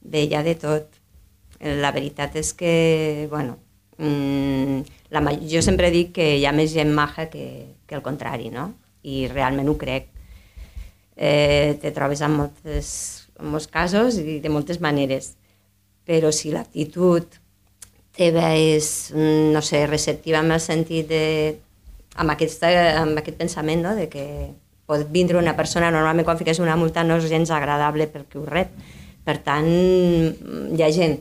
Bé, 0.00 0.26
ha 0.36 0.42
de 0.42 0.54
tot. 0.60 0.90
La 1.80 1.92
veritat 1.92 2.36
és 2.36 2.52
que, 2.52 3.26
bueno, 3.30 3.56
mm, 3.98 4.80
la, 5.10 5.22
jo 5.48 5.62
sempre 5.62 5.90
dic 5.90 6.12
que 6.18 6.36
hi 6.36 6.44
ha 6.44 6.52
més 6.52 6.74
gent 6.74 6.92
maja 6.92 7.30
que, 7.32 7.76
que 7.86 7.96
el 7.96 8.04
contrari, 8.04 8.50
no? 8.50 8.74
I 9.02 9.26
realment 9.32 9.68
ho 9.68 9.76
crec. 9.80 10.10
Eh, 11.16 11.78
te 11.80 11.92
trobes 11.96 12.20
en, 12.20 12.36
moltes, 12.36 12.88
en 13.40 13.48
molts 13.54 13.70
casos 13.72 14.18
i 14.20 14.38
de 14.44 14.52
moltes 14.52 14.82
maneres. 14.84 15.34
Però 16.06 16.30
si 16.30 16.52
l'actitud 16.52 17.40
teva 18.16 18.54
és, 18.56 19.12
mm, 19.14 19.52
no 19.54 19.62
sé, 19.62 19.86
receptiva 19.86 20.40
en 20.40 20.52
el 20.52 20.60
sentit 20.60 21.08
de... 21.08 21.24
amb, 22.16 22.32
aquesta, 22.32 22.70
amb 23.02 23.18
aquest 23.20 23.36
pensament, 23.36 23.82
no?, 23.84 23.94
de 23.94 24.08
que 24.08 24.26
pot 24.86 25.02
vindre 25.12 25.36
una 25.38 25.56
persona, 25.58 25.90
normalment 25.90 26.24
quan 26.24 26.38
fiques 26.38 26.60
una 26.62 26.76
multa 26.78 27.04
no 27.04 27.18
és 27.20 27.26
gens 27.28 27.50
agradable 27.50 28.06
perquè 28.08 28.38
ho 28.40 28.46
rep. 28.46 28.70
Per 29.26 29.36
tant, 29.42 29.66
hi 29.66 30.82
ha 30.82 30.92
gent 30.94 31.18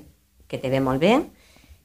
que 0.47 0.59
te 0.61 0.69
ve 0.69 0.79
molt 0.79 1.01
bé, 1.01 1.17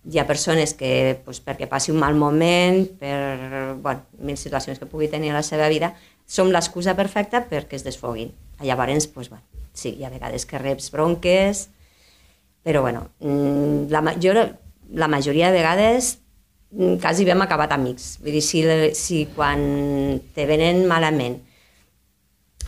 hi 0.05 0.21
ha 0.21 0.27
persones 0.29 0.75
que, 0.77 1.21
doncs, 1.25 1.41
perquè 1.45 1.69
passi 1.69 1.93
un 1.93 1.99
mal 2.01 2.17
moment, 2.17 2.85
per 3.01 3.77
bueno, 3.83 4.05
mil 4.21 4.39
situacions 4.41 4.79
que 4.79 4.89
pugui 4.89 5.09
tenir 5.13 5.33
a 5.33 5.41
la 5.41 5.45
seva 5.45 5.69
vida, 5.73 5.95
som 6.27 6.53
l'excusa 6.53 6.95
perfecta 6.97 7.43
perquè 7.49 7.81
es 7.81 7.85
desfoguin. 7.85 8.33
Llavors, 8.61 9.11
doncs, 9.13 9.33
bueno, 9.33 9.45
sí, 9.73 9.97
hi 9.97 10.05
ha 10.05 10.13
vegades 10.13 10.47
que 10.47 10.61
reps 10.61 10.91
bronques, 10.93 11.69
però 12.63 12.83
bueno, 12.85 13.09
mm, 13.21 13.89
la, 13.93 14.05
jo 14.21 14.37
la 14.95 15.09
majoria 15.09 15.51
de 15.51 15.59
vegades 15.59 16.17
mm, 16.73 16.99
quasi 17.03 17.27
vam 17.29 17.43
acabat 17.45 17.73
amics. 17.77 18.17
Vull 18.23 18.39
dir, 18.39 18.45
si, 18.45 18.65
si 18.99 19.25
quan 19.35 20.21
te 20.35 20.47
venen 20.51 20.87
malament 20.91 21.41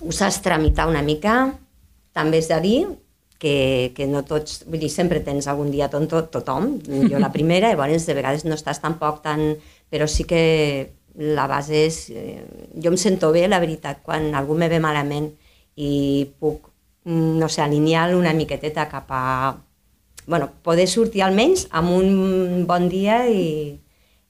ho 0.03 0.11
saps 0.11 0.41
tramitar 0.43 0.89
una 0.91 1.03
mica, 1.03 1.53
també 2.13 2.41
és 2.43 2.49
de 2.51 2.59
dir 2.63 2.79
que, 3.43 3.93
que 3.97 4.07
no 4.07 4.23
tots, 4.27 4.63
vull 4.67 4.83
dir, 4.83 4.91
sempre 4.91 5.21
tens 5.25 5.49
algun 5.51 5.71
dia 5.75 5.89
tonto 5.91 6.25
tothom, 6.31 6.77
jo 7.11 7.21
la 7.23 7.33
primera, 7.37 7.71
i 7.71 7.77
llavors 7.77 8.07
de 8.07 8.17
vegades 8.19 8.47
no 8.47 8.59
estàs 8.59 8.83
tampoc 8.83 9.23
tan... 9.27 9.53
Però 9.93 10.07
sí 10.09 10.25
que 10.25 10.43
la 11.37 11.45
base 11.51 11.83
és... 11.89 11.97
eh, 12.17 12.45
Jo 12.81 12.93
em 12.93 12.97
sento 12.97 13.33
bé, 13.35 13.45
la 13.49 13.61
veritat, 13.61 14.01
quan 14.07 14.31
algú 14.39 14.57
me 14.57 14.71
ve 14.73 14.79
malament 14.81 15.29
i 15.77 15.91
puc, 16.41 16.71
mm, 17.05 17.35
no 17.43 17.51
sé, 17.53 17.61
alinear 17.65 18.15
una 18.17 18.33
miqueteta 18.37 18.89
cap 18.89 19.11
a... 19.13 19.25
bueno, 20.27 20.51
poder 20.63 20.89
sortir 20.89 21.23
almenys 21.23 21.67
amb 21.71 21.91
un 21.91 22.65
bon 22.69 22.89
dia 22.89 23.25
i, 23.29 23.79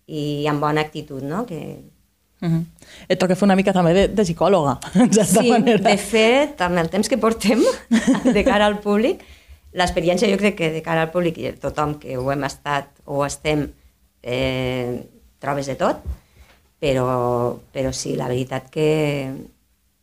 i 0.06 0.46
amb 0.50 0.62
bona 0.62 0.84
actitud, 0.84 1.22
no? 1.22 1.46
Que, 1.46 1.80
Uh 2.42 2.48
-huh. 2.48 2.64
Et 3.08 3.18
toca 3.18 3.36
fer 3.36 3.44
una 3.46 3.54
mica 3.54 3.72
també 3.72 3.92
de, 3.94 4.08
de 4.08 4.22
psicòloga, 4.22 4.80
certa 5.12 5.42
sí, 5.42 5.48
manera. 5.48 5.90
de 5.90 5.96
fet, 5.96 6.60
amb 6.60 6.76
el 6.78 6.88
temps 6.90 7.08
que 7.08 7.16
portem 7.16 7.62
de 8.36 8.44
cara 8.44 8.66
al 8.66 8.80
públic, 8.80 9.20
l'experiència 9.72 10.28
jo 10.28 10.36
crec 10.36 10.56
que 10.56 10.70
de 10.72 10.82
cara 10.82 11.02
al 11.02 11.10
públic 11.10 11.38
i 11.38 11.52
tothom 11.52 12.00
que 12.00 12.16
ho 12.18 12.32
hem 12.32 12.42
estat 12.44 12.88
o 13.04 13.24
estem, 13.24 13.70
eh, 14.22 15.06
trobes 15.38 15.66
de 15.66 15.76
tot, 15.76 15.96
però, 16.80 17.60
però 17.72 17.92
sí, 17.92 18.16
la 18.16 18.26
veritat 18.26 18.68
que, 18.70 19.32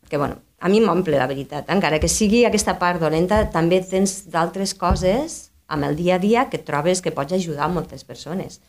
que 0.08 0.18
bueno, 0.18 0.38
a 0.60 0.70
mi 0.70 0.80
m'omple 0.80 1.18
la 1.18 1.28
veritat, 1.28 1.70
encara 1.70 2.00
que 2.00 2.08
sigui 2.08 2.46
aquesta 2.46 2.80
part 2.80 3.02
dolenta, 3.02 3.50
també 3.52 3.82
tens 3.82 4.30
d'altres 4.32 4.74
coses 4.74 5.49
amb 5.70 5.86
el 5.88 5.96
dia 5.96 6.18
a 6.18 6.20
dia 6.20 6.50
que 6.50 6.60
trobes 6.66 7.02
que 7.06 7.14
pots 7.16 7.38
ajudar 7.38 7.70
moltes 7.70 8.04
persones. 8.04 8.60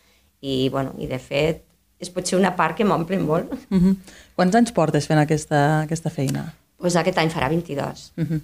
I, 0.40 0.68
bueno, 0.72 0.94
i 1.00 1.08
de 1.08 1.18
fet, 1.20 1.64
és 2.00 2.08
potser 2.12 2.38
una 2.38 2.54
part 2.56 2.76
que 2.76 2.86
m'omple 2.86 3.18
molt. 3.18 3.52
Uh 3.70 3.78
-huh. 3.78 3.96
Quants 4.36 4.54
anys 4.54 4.72
portes 4.72 5.06
fent 5.06 5.20
aquesta, 5.20 5.82
aquesta 5.82 6.10
feina? 6.10 6.54
Pues 6.80 6.96
aquest 6.96 7.18
any 7.18 7.28
farà 7.28 7.48
22. 7.50 8.12
Uh 8.16 8.24
-huh. 8.24 8.40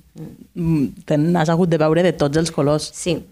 mm. 0.55 1.05
Te 1.05 1.17
n'has 1.17 1.49
hagut 1.49 1.69
de 1.69 1.79
veure 1.79 2.03
de 2.03 2.13
tots 2.13 2.37
els 2.37 2.51
colors. 2.51 2.91
Sí, 2.95 3.25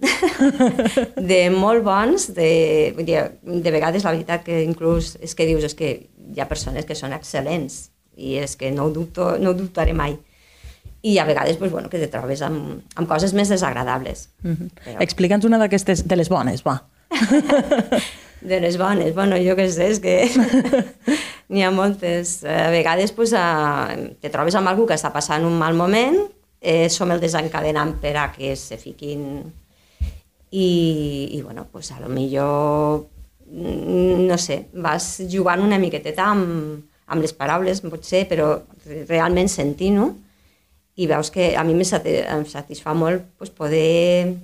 de 1.31 1.51
molt 1.51 1.85
bons, 1.85 2.35
de, 2.35 2.93
vull 2.97 3.05
dir, 3.05 3.20
de 3.43 3.70
vegades 3.70 4.05
la 4.05 4.12
veritat 4.12 4.43
que 4.43 4.62
inclús 4.62 5.18
és 5.20 5.35
que 5.35 5.47
dius 5.47 5.64
és 5.64 5.75
que 5.75 6.09
hi 6.35 6.41
ha 6.41 6.49
persones 6.49 6.85
que 6.85 6.95
són 6.95 7.12
excel·lents 7.12 7.91
i 8.16 8.37
és 8.37 8.57
que 8.57 8.70
no 8.70 8.85
ho, 8.85 8.91
dubto, 8.91 9.39
no 9.39 9.51
ho 9.51 9.55
dubtaré 9.55 9.93
mai. 9.93 10.16
I 11.05 11.18
a 11.20 11.26
vegades 11.28 11.59
pues, 11.61 11.70
bueno, 11.70 11.90
que 11.92 12.00
te 12.00 12.09
trobes 12.09 12.40
amb, 12.42 12.80
amb 12.96 13.09
coses 13.09 13.34
més 13.36 13.50
desagradables. 13.52 14.28
Uh 14.42 14.50
-huh. 14.50 14.68
Però... 14.84 15.00
Explica'ns 15.05 15.44
una 15.44 15.59
d'aquestes, 15.59 16.07
de 16.09 16.16
les 16.16 16.28
bones, 16.28 16.62
va. 16.64 16.82
de 18.40 18.61
les 18.61 18.78
bones, 18.78 19.14
bueno, 19.14 19.36
jo 19.36 19.57
què 19.57 19.68
sé, 19.68 19.90
és 19.90 20.00
que 20.00 20.30
n'hi 21.48 21.62
ha 21.62 21.70
moltes. 21.70 22.44
A 22.44 22.70
vegades 22.70 23.12
pues, 23.12 23.32
eh, 23.32 24.16
te 24.20 24.30
trobes 24.30 24.55
amb 24.55 24.68
algú 24.68 24.86
que 24.86 24.94
està 24.94 25.12
passant 25.12 25.44
un 25.44 25.59
mal 25.59 25.74
moment, 25.74 26.16
eh, 26.61 26.88
som 26.88 27.11
el 27.12 27.20
desencadenant 27.20 28.00
per 28.00 28.16
a 28.16 28.30
que 28.32 28.57
se 28.57 28.78
fiquin 28.80 29.52
i, 30.50 31.28
i 31.32 31.42
bueno, 31.42 31.66
pues 31.70 31.92
a 31.92 32.00
lo 32.00 32.09
millor 32.09 33.07
mm, 33.50 34.26
no 34.26 34.38
sé, 34.38 34.68
vas 34.72 35.20
jugant 35.30 35.61
una 35.61 35.78
miqueteta 35.78 36.30
amb, 36.30 36.84
amb 37.07 37.20
les 37.20 37.34
paraules, 37.36 37.82
potser, 37.84 38.24
però 38.30 38.48
realment 39.09 39.50
sentint-ho 39.50 40.09
i 40.97 41.09
veus 41.11 41.30
que 41.34 41.55
a 41.59 41.64
mi 41.66 41.74
em 41.74 42.45
satisfà 42.47 42.95
molt 42.95 43.24
pues, 43.38 43.51
poder 43.51 44.34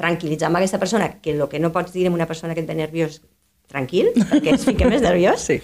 tranquil·litzar 0.00 0.48
amb 0.48 0.60
aquesta 0.60 0.78
persona, 0.78 1.10
que 1.20 1.34
el 1.34 1.48
que 1.48 1.60
no 1.60 1.72
pots 1.72 1.92
dir 1.92 2.06
a 2.08 2.14
una 2.14 2.26
persona 2.26 2.54
que 2.54 2.62
et 2.62 2.68
ve 2.68 2.74
nerviós, 2.78 3.20
tranquil, 3.70 4.10
perquè 4.16 4.54
es 4.54 4.64
fica 4.66 4.88
més 4.88 5.02
nerviós, 5.02 5.44
sí. 5.48 5.60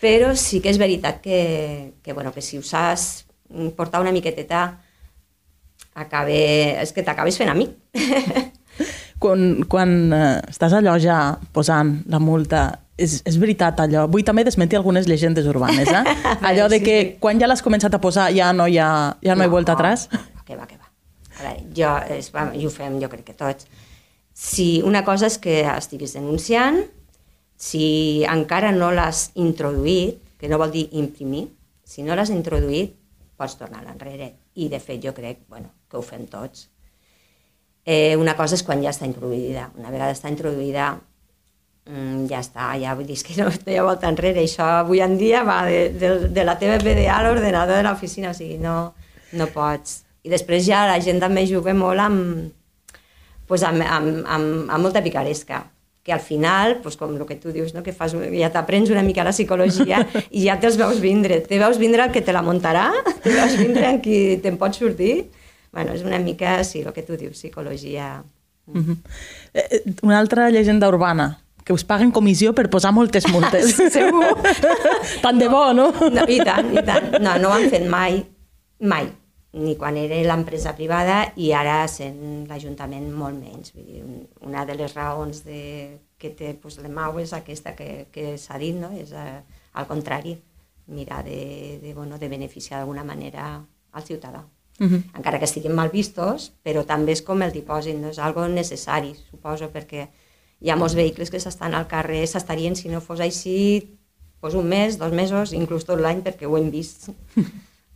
però 0.00 0.32
sí 0.38 0.62
que 0.62 0.70
és 0.72 0.80
veritat 0.80 1.20
que, 1.24 1.92
que, 2.02 2.12
bueno, 2.12 2.32
que 2.32 2.44
si 2.44 2.58
ho 2.58 2.62
saps 2.62 3.26
portar 3.76 4.00
una 4.00 4.12
miqueteta, 4.12 4.78
acabe, 5.94 6.38
és 6.80 6.92
que 6.92 7.04
t'acabes 7.04 7.36
fent 7.36 7.52
amic. 7.52 7.74
quan, 9.22 9.64
quan 9.68 10.12
eh, 10.16 10.38
estàs 10.48 10.72
allò 10.78 10.96
ja 11.00 11.18
posant 11.52 11.98
la 12.12 12.20
multa, 12.22 12.64
és, 12.96 13.20
és 13.26 13.38
veritat 13.40 13.80
allò, 13.84 14.06
vull 14.10 14.24
també 14.26 14.44
desmentir 14.44 14.78
algunes 14.78 15.08
llegendes 15.08 15.46
urbanes, 15.48 15.88
eh? 15.88 16.16
allò 16.48 16.68
de 16.72 16.82
que 16.84 16.96
quan 17.22 17.40
ja 17.40 17.48
l'has 17.48 17.64
començat 17.64 17.94
a 17.94 18.00
posar 18.02 18.30
ja 18.36 18.52
no 18.56 18.68
hi 18.68 18.78
ha, 18.78 18.90
ja 19.22 19.36
no, 19.36 19.42
no 19.42 19.48
hi 19.48 19.54
volta 19.54 19.76
atrás. 19.76 20.08
Que 20.46 20.58
va, 20.58 20.66
que 20.66 20.76
va. 20.76 20.90
A 21.38 21.46
veure, 21.46 21.64
jo, 21.76 21.94
és, 22.16 22.28
va, 22.34 22.50
i 22.54 22.66
ho 22.68 22.70
fem 22.70 23.00
jo 23.00 23.08
crec 23.12 23.30
que 23.30 23.38
tots, 23.38 23.66
Si 24.32 24.80
una 24.82 25.04
cosa 25.04 25.28
és 25.28 25.36
que 25.38 25.60
estiguis 25.68 26.16
denunciant, 26.16 26.80
si 27.60 28.24
encara 28.26 28.72
no 28.72 28.90
l'has 28.90 29.30
introduït, 29.38 30.18
que 30.40 30.48
no 30.50 30.58
vol 30.58 30.72
dir 30.72 30.88
imprimir, 30.98 31.44
si 31.84 32.02
no 32.02 32.16
l'has 32.16 32.32
introduït, 32.32 32.96
pots 33.36 33.58
tornar 33.60 33.84
enrere. 33.92 34.32
I, 34.56 34.68
de 34.72 34.80
fet, 34.80 35.02
jo 35.04 35.12
crec 35.14 35.44
bueno, 35.48 35.70
que 35.88 36.00
ho 36.00 36.02
fem 36.02 36.24
tots. 36.26 36.68
Eh, 37.84 38.16
una 38.16 38.34
cosa 38.38 38.56
és 38.56 38.64
quan 38.64 38.82
ja 38.82 38.90
està 38.90 39.06
introduïda. 39.06 39.68
Una 39.78 39.92
vegada 39.92 40.16
està 40.16 40.32
introduïda, 40.32 40.94
mm, 41.88 42.26
ja 42.30 42.40
està, 42.42 42.72
ja 42.80 42.94
vull 42.98 43.08
dir 43.08 43.18
que 43.24 43.36
no, 43.40 43.50
hi 43.50 43.76
ha 43.78 43.86
volta 43.86 44.10
enrere. 44.10 44.44
Això 44.44 44.68
avui 44.82 45.02
en 45.04 45.18
dia 45.20 45.42
va 45.48 45.62
de, 45.68 45.90
de, 45.98 46.14
de 46.32 46.46
la 46.46 46.56
teva 46.60 46.78
PDA 46.82 47.18
a 47.18 47.22
l'ordenador 47.26 47.80
de 47.80 47.86
l'oficina, 47.88 48.32
o 48.32 48.38
sigui, 48.38 48.58
no, 48.62 48.94
no 49.38 49.50
pots. 49.54 50.02
I 50.22 50.30
després 50.30 50.64
ja 50.66 50.86
la 50.86 51.00
gent 51.02 51.20
també 51.22 51.46
juga 51.50 51.74
molt 51.74 52.02
amb, 52.02 52.50
pues 53.48 53.64
amb, 53.66 53.82
amb, 53.82 54.22
amb, 54.22 54.70
amb 54.70 54.82
molta 54.82 55.02
picaresca 55.02 55.64
que 56.02 56.12
al 56.12 56.20
final, 56.20 56.80
pues, 56.82 56.96
com 56.96 57.14
el 57.14 57.26
que 57.26 57.36
tu 57.36 57.52
dius, 57.54 57.74
no? 57.74 57.82
que 57.86 57.92
fas, 57.94 58.14
ja 58.34 58.50
t'aprens 58.50 58.90
una 58.90 59.04
mica 59.06 59.22
la 59.22 59.30
psicologia 59.30 60.00
i 60.30 60.48
ja 60.48 60.56
te'ls 60.58 60.78
veus 60.80 60.98
vindre. 61.02 61.38
Te 61.46 61.60
veus 61.62 61.78
vindre 61.78 62.02
el 62.08 62.14
que 62.14 62.24
te 62.26 62.34
la 62.34 62.42
muntarà, 62.42 62.88
te 63.22 63.30
veus 63.30 63.54
vindre 63.60 63.86
en 63.86 64.00
qui 64.02 64.40
te'n 64.42 64.58
pot 64.58 64.74
sortir. 64.74 65.28
bueno, 65.72 65.94
és 65.94 66.02
una 66.04 66.18
mica, 66.18 66.62
sí, 66.64 66.82
el 66.82 66.92
que 66.92 67.02
tu 67.02 67.16
dius, 67.16 67.38
psicologia. 67.38 68.22
Mm 68.66 68.82
-hmm. 68.82 70.02
una 70.02 70.18
altra 70.18 70.50
llegenda 70.50 70.88
urbana, 70.88 71.41
que 71.64 71.72
us 71.72 71.84
paguen 71.84 72.10
comissió 72.10 72.52
per 72.54 72.68
posar 72.70 72.92
moltes 72.92 73.28
multes. 73.30 73.76
Segur. 73.94 74.34
tant 75.24 75.38
de 75.38 75.48
bo, 75.48 75.72
no? 75.72 75.90
no? 75.92 76.28
I 76.28 76.38
tant, 76.44 76.72
i 76.74 76.84
tant. 76.86 77.10
No, 77.22 77.38
no 77.38 77.50
ho 77.50 77.56
han 77.56 77.68
fet 77.70 77.88
mai, 77.88 78.22
mai 78.80 79.10
ni 79.52 79.74
quan 79.76 79.98
era 80.00 80.16
l'empresa 80.24 80.72
privada 80.72 81.26
i 81.36 81.50
ara 81.52 81.82
sent 81.88 82.46
l'Ajuntament 82.48 83.10
molt 83.12 83.36
menys. 83.36 83.74
Vull 83.76 83.84
dir, 83.84 84.00
una 84.40 84.64
de 84.68 84.76
les 84.78 84.94
raons 84.96 85.42
de, 85.44 85.98
que 86.16 86.32
té 86.36 86.54
pues, 86.56 86.78
l'EMAU 86.80 87.20
és 87.20 87.34
aquesta 87.36 87.74
que, 87.76 88.06
que 88.12 88.38
s'ha 88.40 88.56
dit, 88.62 88.78
no? 88.78 88.90
és 88.96 89.12
eh, 89.12 89.42
al 89.76 89.88
contrari, 89.90 90.38
mirar 90.92 91.20
de, 91.26 91.78
de, 91.82 91.92
bueno, 91.94 92.18
de 92.18 92.32
beneficiar 92.32 92.80
d'alguna 92.80 93.04
manera 93.04 93.60
al 93.92 94.04
ciutadà. 94.08 94.42
Uh 94.80 94.88
-huh. 94.88 95.02
Encara 95.18 95.38
que 95.38 95.44
estiguin 95.44 95.74
mal 95.74 95.90
vistos, 95.90 96.52
però 96.64 96.84
també 96.84 97.12
és 97.12 97.22
com 97.22 97.42
el 97.42 97.52
dipòsit, 97.52 97.96
no? 97.96 98.08
és 98.08 98.18
algo 98.18 98.48
necessari, 98.48 99.14
suposo, 99.30 99.68
perquè 99.68 100.08
hi 100.62 100.70
ha 100.70 100.78
molts 100.78 100.94
vehicles 100.94 101.30
que 101.30 101.40
s'estan 101.42 101.74
al 101.74 101.88
carrer, 101.90 102.22
s'estarien, 102.30 102.76
si 102.78 102.88
no 102.88 103.02
fos 103.02 103.20
així, 103.20 103.98
pues 104.42 104.54
un 104.58 104.68
mes, 104.70 104.98
dos 104.98 105.12
mesos, 105.14 105.52
inclús 105.54 105.86
tot 105.86 106.00
l'any, 106.02 106.22
perquè 106.22 106.48
ho 106.48 106.58
hem 106.58 106.70
vist. 106.72 107.10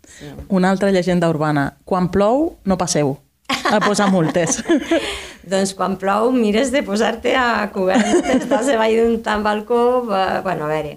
Sí. 0.06 0.28
Una 0.54 0.68
altra 0.70 0.92
llegenda 0.94 1.26
urbana. 1.26 1.80
Quan 1.82 2.12
plou, 2.14 2.60
no 2.62 2.76
passeu 2.78 3.16
a 3.50 3.80
posar 3.82 4.06
multes. 4.12 4.60
doncs 5.50 5.72
quan 5.78 5.96
plou 5.98 6.30
mires 6.34 6.70
de 6.74 6.82
posar-te 6.86 7.32
a 7.38 7.66
cobert, 7.74 8.26
estàs 8.36 8.70
a 8.70 8.78
baix 8.78 8.94
d'un 8.98 9.18
tant 9.26 9.42
balcó, 9.42 9.80
bueno, 10.06 10.66
a 10.66 10.70
veure, 10.70 10.92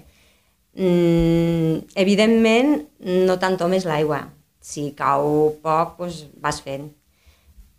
mm, 0.74 1.96
evidentment 2.02 2.76
no 3.26 3.38
tant 3.42 3.58
més 3.70 3.86
l'aigua, 3.86 4.28
si 4.60 4.90
cau 4.98 5.56
poc 5.62 5.98
doncs 5.98 6.24
vas 6.42 6.62
fent. 6.62 6.90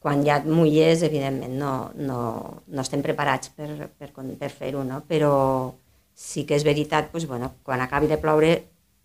Quan 0.02 0.24
ja 0.26 0.40
et 0.42 0.48
mulles, 0.50 1.04
evidentment, 1.06 1.54
no, 1.62 1.74
no, 1.94 2.22
no 2.66 2.82
estem 2.82 3.04
preparats 3.06 3.52
per, 3.54 3.70
per, 4.00 4.10
per 4.10 4.50
fer-ho, 4.50 4.82
no? 4.88 5.04
però 5.06 5.34
sí 6.18 6.46
que 6.50 6.58
és 6.58 6.66
veritat, 6.66 7.12
doncs, 7.14 7.28
bueno, 7.30 7.52
quan 7.66 7.84
acabi 7.86 8.10
de 8.10 8.18
ploure, 8.22 8.56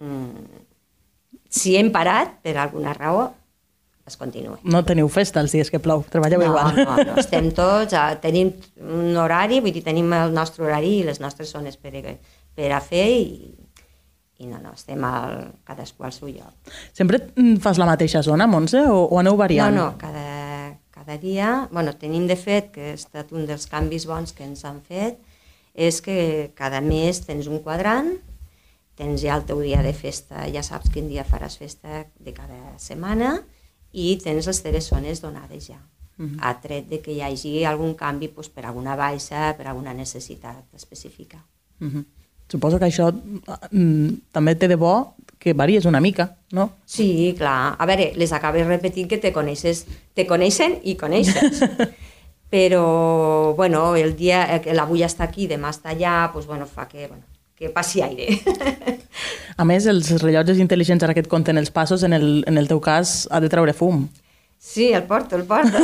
mmm, 0.01 0.62
si 1.53 1.76
hem 1.76 1.90
parat, 1.92 2.38
per 2.44 2.57
alguna 2.57 2.94
raó, 2.97 3.26
es 4.07 4.16
continua. 4.16 4.59
No 4.62 4.82
teniu 4.86 5.09
festa 5.11 5.42
els 5.42 5.53
dies 5.53 5.70
que 5.72 5.80
plou, 5.82 6.05
treballeu 6.12 6.40
no, 6.40 6.49
igual. 6.51 6.76
No, 6.78 6.97
no, 7.11 7.18
estem 7.20 7.51
tots, 7.57 7.97
tenim 8.22 8.53
un 8.80 9.16
horari, 9.18 9.61
vull 9.64 9.74
dir, 9.74 9.82
tenim 9.86 10.12
el 10.14 10.34
nostre 10.34 10.66
horari 10.66 11.01
i 11.01 11.07
les 11.09 11.20
nostres 11.22 11.51
zones 11.53 11.76
per, 11.80 11.92
per 12.55 12.70
a 12.72 12.80
fer 12.84 13.07
i, 13.11 13.51
i 14.38 14.47
no, 14.47 14.61
no, 14.62 14.74
estem 14.76 15.03
al, 15.09 15.40
cadascú 15.66 16.07
al 16.07 16.14
seu 16.14 16.30
lloc. 16.30 16.72
Sempre 16.97 17.24
fas 17.62 17.82
la 17.82 17.88
mateixa 17.88 18.22
zona, 18.22 18.47
Montse, 18.51 18.86
o, 18.86 19.07
o 19.11 19.20
aneu 19.22 19.38
variant? 19.40 19.74
No, 19.74 19.90
no, 19.90 19.99
cada, 19.99 20.24
cada 21.07 21.18
dia, 21.22 21.68
bueno, 21.70 21.94
tenim 21.94 22.26
de 22.26 22.34
fet, 22.36 22.72
que 22.74 22.90
ha 22.90 22.94
estat 22.98 23.30
un 23.32 23.46
dels 23.46 23.68
canvis 23.70 24.07
bons 24.11 24.32
que 24.34 24.42
ens 24.42 24.64
han 24.66 24.80
fet, 24.82 25.20
és 25.72 26.00
que 26.02 26.50
cada 26.59 26.80
mes 26.82 27.20
tens 27.22 27.46
un 27.46 27.61
quadrant 27.62 28.16
tens 28.96 29.20
ja 29.22 29.36
el 29.36 29.44
teu 29.46 29.61
dia 29.61 29.82
de 29.84 29.92
festa, 29.94 30.46
ja 30.50 30.64
saps 30.64 30.90
quin 30.90 31.07
dia 31.07 31.22
faràs 31.28 31.59
festa 31.61 32.07
de 32.18 32.32
cada 32.34 32.59
setmana 32.80 33.36
i 33.92 34.16
tens 34.22 34.48
les 34.48 34.62
teves 34.64 34.88
zones 34.88 35.20
donades 35.22 35.68
ja. 35.68 35.78
Uh 36.18 36.24
-huh. 36.24 36.38
A 36.40 36.61
tret 36.61 36.88
de 36.88 37.00
que 37.02 37.12
hi 37.12 37.20
hagi 37.20 37.64
algun 37.64 37.94
canvi 37.94 38.28
doncs, 38.28 38.48
per 38.48 38.64
alguna 38.64 38.96
baixa, 38.96 39.54
per 39.57 39.66
alguna 39.68 39.92
necessitat 39.92 40.64
específica. 40.74 41.44
Uh 41.80 41.86
-huh. 41.86 42.04
Suposo 42.48 42.78
que 42.78 42.86
això 42.86 43.12
mm, 43.70 44.09
també 44.32 44.54
té 44.54 44.66
de 44.68 44.76
bo 44.76 45.14
que 45.39 45.53
varies 45.55 45.84
una 45.84 46.01
mica, 46.01 46.37
no? 46.53 46.72
Sí, 46.84 47.34
clar. 47.39 47.76
A 47.78 47.87
veure, 47.87 48.12
les 48.16 48.32
acabes 48.32 48.66
repetint 48.66 49.09
que 49.09 49.18
te 49.18 49.32
coneixes, 49.32 49.84
te 50.14 50.26
coneixen 50.26 50.80
i 50.84 50.97
coneixes. 50.97 51.62
Però, 52.51 53.55
bueno, 53.57 53.97
el 53.97 54.14
dia, 54.16 54.45
l'avui 54.72 55.03
està 55.03 55.26
aquí, 55.26 55.49
demà 55.51 55.72
està 55.74 55.91
allà, 55.93 56.18
doncs, 56.32 56.47
bueno, 56.47 56.66
fa 56.66 56.87
que, 56.87 57.09
bueno, 57.09 57.24
que 57.57 57.70
passi 57.74 58.03
aire. 58.03 58.39
A 59.57 59.64
més, 59.64 59.89
els 59.91 60.12
rellotges 60.22 60.61
intel·ligents 60.62 61.03
ara 61.03 61.14
que 61.16 61.24
et 61.24 61.30
compten 61.32 61.59
els 61.59 61.72
passos, 61.74 62.05
en 62.07 62.14
el, 62.14 62.45
en 62.47 62.59
el 62.61 62.68
teu 62.70 62.80
cas, 62.80 63.24
ha 63.30 63.41
de 63.43 63.51
treure 63.51 63.74
fum. 63.74 64.07
Sí, 64.59 64.93
el 64.93 65.05
porto, 65.05 65.37
el 65.37 65.45
porto. 65.45 65.78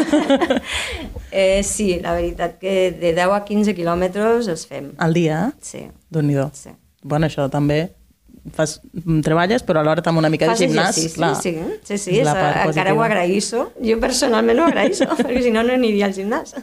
eh, 1.30 1.62
sí, 1.62 1.98
la 2.00 2.14
veritat 2.14 2.58
que 2.58 2.90
de 2.92 3.12
10 3.14 3.34
a 3.34 3.42
15 3.44 3.74
quilòmetres 3.76 4.48
els 4.48 4.66
fem. 4.66 4.92
Al 4.98 5.14
dia? 5.14 5.52
Sí. 5.62 5.86
déu 6.10 6.22
nhi 6.22 6.36
Sí. 6.52 6.70
Bueno, 7.02 7.26
això 7.26 7.48
també 7.50 7.92
fas, 8.50 8.80
treballes, 9.22 9.62
però 9.62 9.80
alhora 9.80 10.02
també 10.02 10.18
una 10.22 10.30
mica 10.32 10.48
Fas 10.50 10.58
de 10.58 10.66
gimnàs. 10.66 10.96
exercici, 10.96 11.14
clar. 11.14 11.34
sí, 11.38 11.52
sí, 11.86 11.98
sí, 11.98 12.16
és, 12.18 12.28
encara 12.28 12.94
ho 12.94 13.02
agraïsso. 13.04 13.68
Jo 13.84 13.98
personalment 14.02 14.58
ho 14.60 14.66
agraïsso, 14.66 15.06
perquè 15.20 15.44
si 15.44 15.52
no, 15.54 15.62
no 15.62 15.76
aniria 15.78 16.10
al 16.10 16.16
gimnàs. 16.16 16.56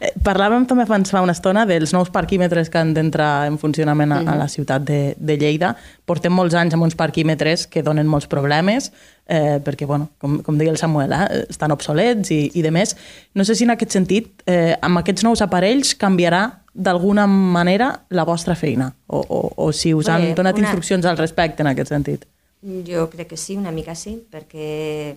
Eh, 0.00 0.12
parlàvem 0.24 0.64
també 0.68 0.84
abans 0.86 1.10
fa 1.12 1.20
una 1.20 1.34
estona 1.34 1.66
dels 1.68 1.92
nous 1.92 2.08
parquímetres 2.12 2.70
que 2.72 2.78
han 2.78 2.92
d'entrar 2.94 3.46
en 3.48 3.58
funcionament 3.60 4.12
a, 4.14 4.20
a 4.32 4.36
la 4.38 4.46
ciutat 4.48 4.84
de, 4.86 5.14
de 5.18 5.36
Lleida. 5.36 5.74
Portem 6.08 6.32
molts 6.32 6.54
anys 6.56 6.76
amb 6.76 6.86
uns 6.86 6.96
parquímetres 6.96 7.66
que 7.68 7.82
donen 7.84 8.08
molts 8.08 8.28
problemes, 8.30 8.90
eh, 9.28 9.58
perquè, 9.64 9.86
bueno, 9.86 10.08
com, 10.18 10.38
com 10.46 10.56
deia 10.58 10.72
el 10.72 10.78
Samuel, 10.80 11.12
eh, 11.12 11.44
estan 11.50 11.74
obsolets 11.74 12.32
i, 12.32 12.40
i 12.54 12.64
de 12.64 12.72
més. 12.72 12.96
No 13.34 13.44
sé 13.44 13.58
si 13.58 13.66
en 13.68 13.74
aquest 13.74 13.96
sentit, 13.98 14.30
eh, 14.46 14.76
amb 14.80 15.02
aquests 15.02 15.26
nous 15.26 15.42
aparells, 15.44 15.94
canviarà 16.00 16.59
d'alguna 16.72 17.26
manera 17.26 18.06
la 18.10 18.24
vostra 18.24 18.54
feina? 18.54 18.90
O, 19.06 19.18
o, 19.20 19.40
o 19.56 19.72
si 19.72 19.94
us 19.94 20.08
han 20.08 20.34
donat 20.34 20.58
una... 20.58 20.68
instruccions 20.68 21.06
al 21.06 21.18
respecte 21.18 21.64
en 21.64 21.72
aquest 21.72 21.90
sentit? 21.90 22.26
Jo 22.86 23.08
crec 23.10 23.32
que 23.32 23.40
sí, 23.40 23.56
una 23.56 23.72
mica 23.72 23.94
sí, 23.96 24.18
perquè 24.30 25.16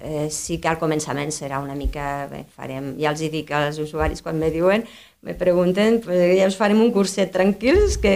eh, 0.00 0.28
sí 0.30 0.58
que 0.62 0.70
al 0.70 0.78
començament 0.78 1.32
serà 1.34 1.60
una 1.60 1.74
mica... 1.74 2.28
Bé, 2.30 2.44
farem, 2.54 2.94
ja 3.00 3.12
els 3.12 3.22
hi 3.22 3.30
dic 3.32 3.50
als 3.52 3.80
usuaris 3.82 4.22
quan 4.22 4.38
me 4.38 4.52
diuen, 4.54 4.86
me 5.22 5.34
pregunten, 5.34 6.00
pues, 6.04 6.36
ja 6.38 6.46
us 6.48 6.58
farem 6.58 6.80
un 6.80 6.92
curset 6.94 7.32
tranquils 7.34 7.98
que, 7.98 8.14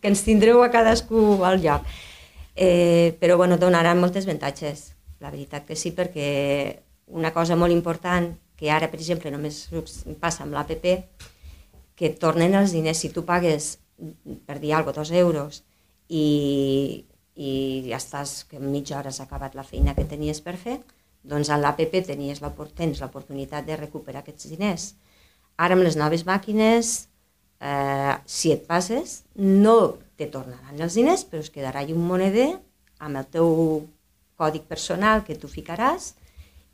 que 0.00 0.12
ens 0.12 0.22
tindreu 0.26 0.62
a 0.62 0.70
cadascú 0.70 1.42
al 1.44 1.60
lloc. 1.64 1.88
Eh, 2.54 3.16
però 3.20 3.36
bueno, 3.40 3.58
donaran 3.58 4.00
moltes 4.00 4.26
avantatges, 4.28 4.90
la 5.20 5.30
veritat 5.30 5.66
que 5.66 5.76
sí, 5.76 5.92
perquè 5.96 6.30
una 7.10 7.32
cosa 7.34 7.56
molt 7.56 7.74
important 7.74 8.30
que 8.60 8.70
ara, 8.70 8.90
per 8.92 9.00
exemple, 9.00 9.32
només 9.32 9.64
passa 10.20 10.44
amb 10.44 10.54
l'APP, 10.54 10.86
que 12.00 12.08
tornen 12.16 12.56
els 12.56 12.72
diners. 12.72 13.02
Si 13.02 13.10
tu 13.12 13.26
pagues, 13.28 13.74
per 14.48 14.56
dir 14.62 14.72
alguna 14.72 14.96
cosa, 14.96 15.12
dos 15.12 15.20
euros 15.20 15.58
i, 16.08 17.04
i 17.36 17.50
ja 17.90 17.98
estàs, 18.00 18.46
que 18.48 18.56
en 18.56 18.70
mitja 18.72 18.96
hora 18.96 19.12
has 19.12 19.20
acabat 19.20 19.54
la 19.58 19.66
feina 19.68 19.92
que 19.98 20.08
tenies 20.08 20.40
per 20.40 20.56
fer, 20.56 20.78
doncs 21.20 21.50
a 21.52 21.58
l'APP 21.60 21.98
tenies 22.08 22.40
tens 22.76 23.02
l'oportunitat 23.02 23.66
de 23.66 23.76
recuperar 23.76 24.22
aquests 24.24 24.48
diners. 24.48 24.94
Ara 25.60 25.76
amb 25.76 25.84
les 25.84 25.98
noves 26.00 26.24
màquines, 26.24 27.08
eh, 27.60 28.14
si 28.24 28.54
et 28.56 28.64
passes, 28.66 29.24
no 29.36 29.98
te 30.16 30.30
tornaran 30.32 30.80
els 30.80 30.96
diners, 30.96 31.26
però 31.28 31.44
es 31.44 31.52
quedarà 31.52 31.84
un 31.84 32.00
moneder 32.00 32.54
amb 32.98 33.20
el 33.20 33.28
teu 33.28 33.84
còdic 34.40 34.64
personal 34.64 35.20
que 35.24 35.36
tu 35.36 35.48
ficaràs 35.52 36.14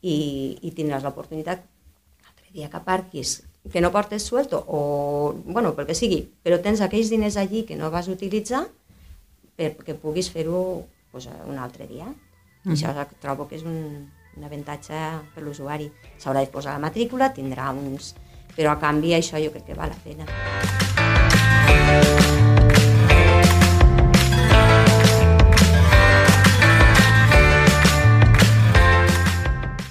i, 0.02 0.54
i 0.62 0.70
tindràs 0.70 1.02
l'oportunitat 1.02 1.66
l'altre 2.22 2.52
dia 2.54 2.70
que 2.70 2.78
aparquis 2.78 3.40
que 3.72 3.80
no 3.80 3.92
portes 3.92 4.22
suelto 4.22 4.62
o, 4.68 5.34
bueno, 5.44 5.74
pel 5.74 5.86
que 5.88 5.96
sigui, 5.98 6.22
però 6.42 6.60
tens 6.62 6.82
aquells 6.84 7.10
diners 7.10 7.36
allí 7.40 7.64
que 7.68 7.76
no 7.78 7.90
vas 7.90 8.08
utilitzar 8.12 8.66
perquè 9.56 9.96
puguis 9.96 10.30
fer-ho 10.30 10.84
pues, 11.12 11.28
un 11.48 11.58
altre 11.58 11.86
dia. 11.88 12.06
Mm. 12.64 12.74
Això 12.74 12.92
trobo 13.22 13.48
que 13.48 13.56
és 13.56 13.64
un, 13.64 14.06
un 14.36 14.44
avantatge 14.44 15.00
per 15.34 15.42
l'usuari. 15.44 15.90
S'haurà 16.20 16.44
de 16.44 16.52
posar 16.52 16.76
la 16.76 16.86
matrícula, 16.86 17.32
tindrà 17.32 17.72
uns... 17.72 18.14
Però 18.56 18.70
a 18.72 18.80
canvi 18.80 19.12
això 19.12 19.36
jo 19.42 19.50
crec 19.52 19.66
que 19.68 19.76
val 19.76 19.92
la 19.92 20.00
pena. 20.00 20.24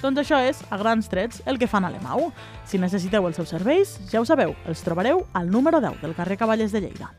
Doncs 0.05 0.21
això 0.21 0.37
és, 0.45 0.59
a 0.69 0.77
grans 0.77 1.07
trets, 1.09 1.39
el 1.49 1.57
que 1.57 1.65
fan 1.65 1.87
a 1.87 1.89
l'EMAU. 1.89 2.27
Si 2.69 2.77
necessiteu 2.77 3.25
els 3.25 3.39
seus 3.39 3.49
serveis, 3.49 3.95
ja 4.11 4.21
ho 4.21 4.27
sabeu, 4.29 4.53
els 4.69 4.83
trobareu 4.85 5.23
al 5.33 5.49
número 5.49 5.79
10 5.81 5.97
del 6.03 6.13
carrer 6.13 6.37
Cavallers 6.37 6.75
de 6.75 6.83
Lleida. 6.85 7.09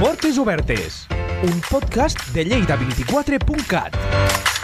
Portes 0.00 0.40
obertes, 0.42 1.04
un 1.46 1.62
podcast 1.70 2.26
de 2.34 2.48
lleida24.cat. 2.50 4.55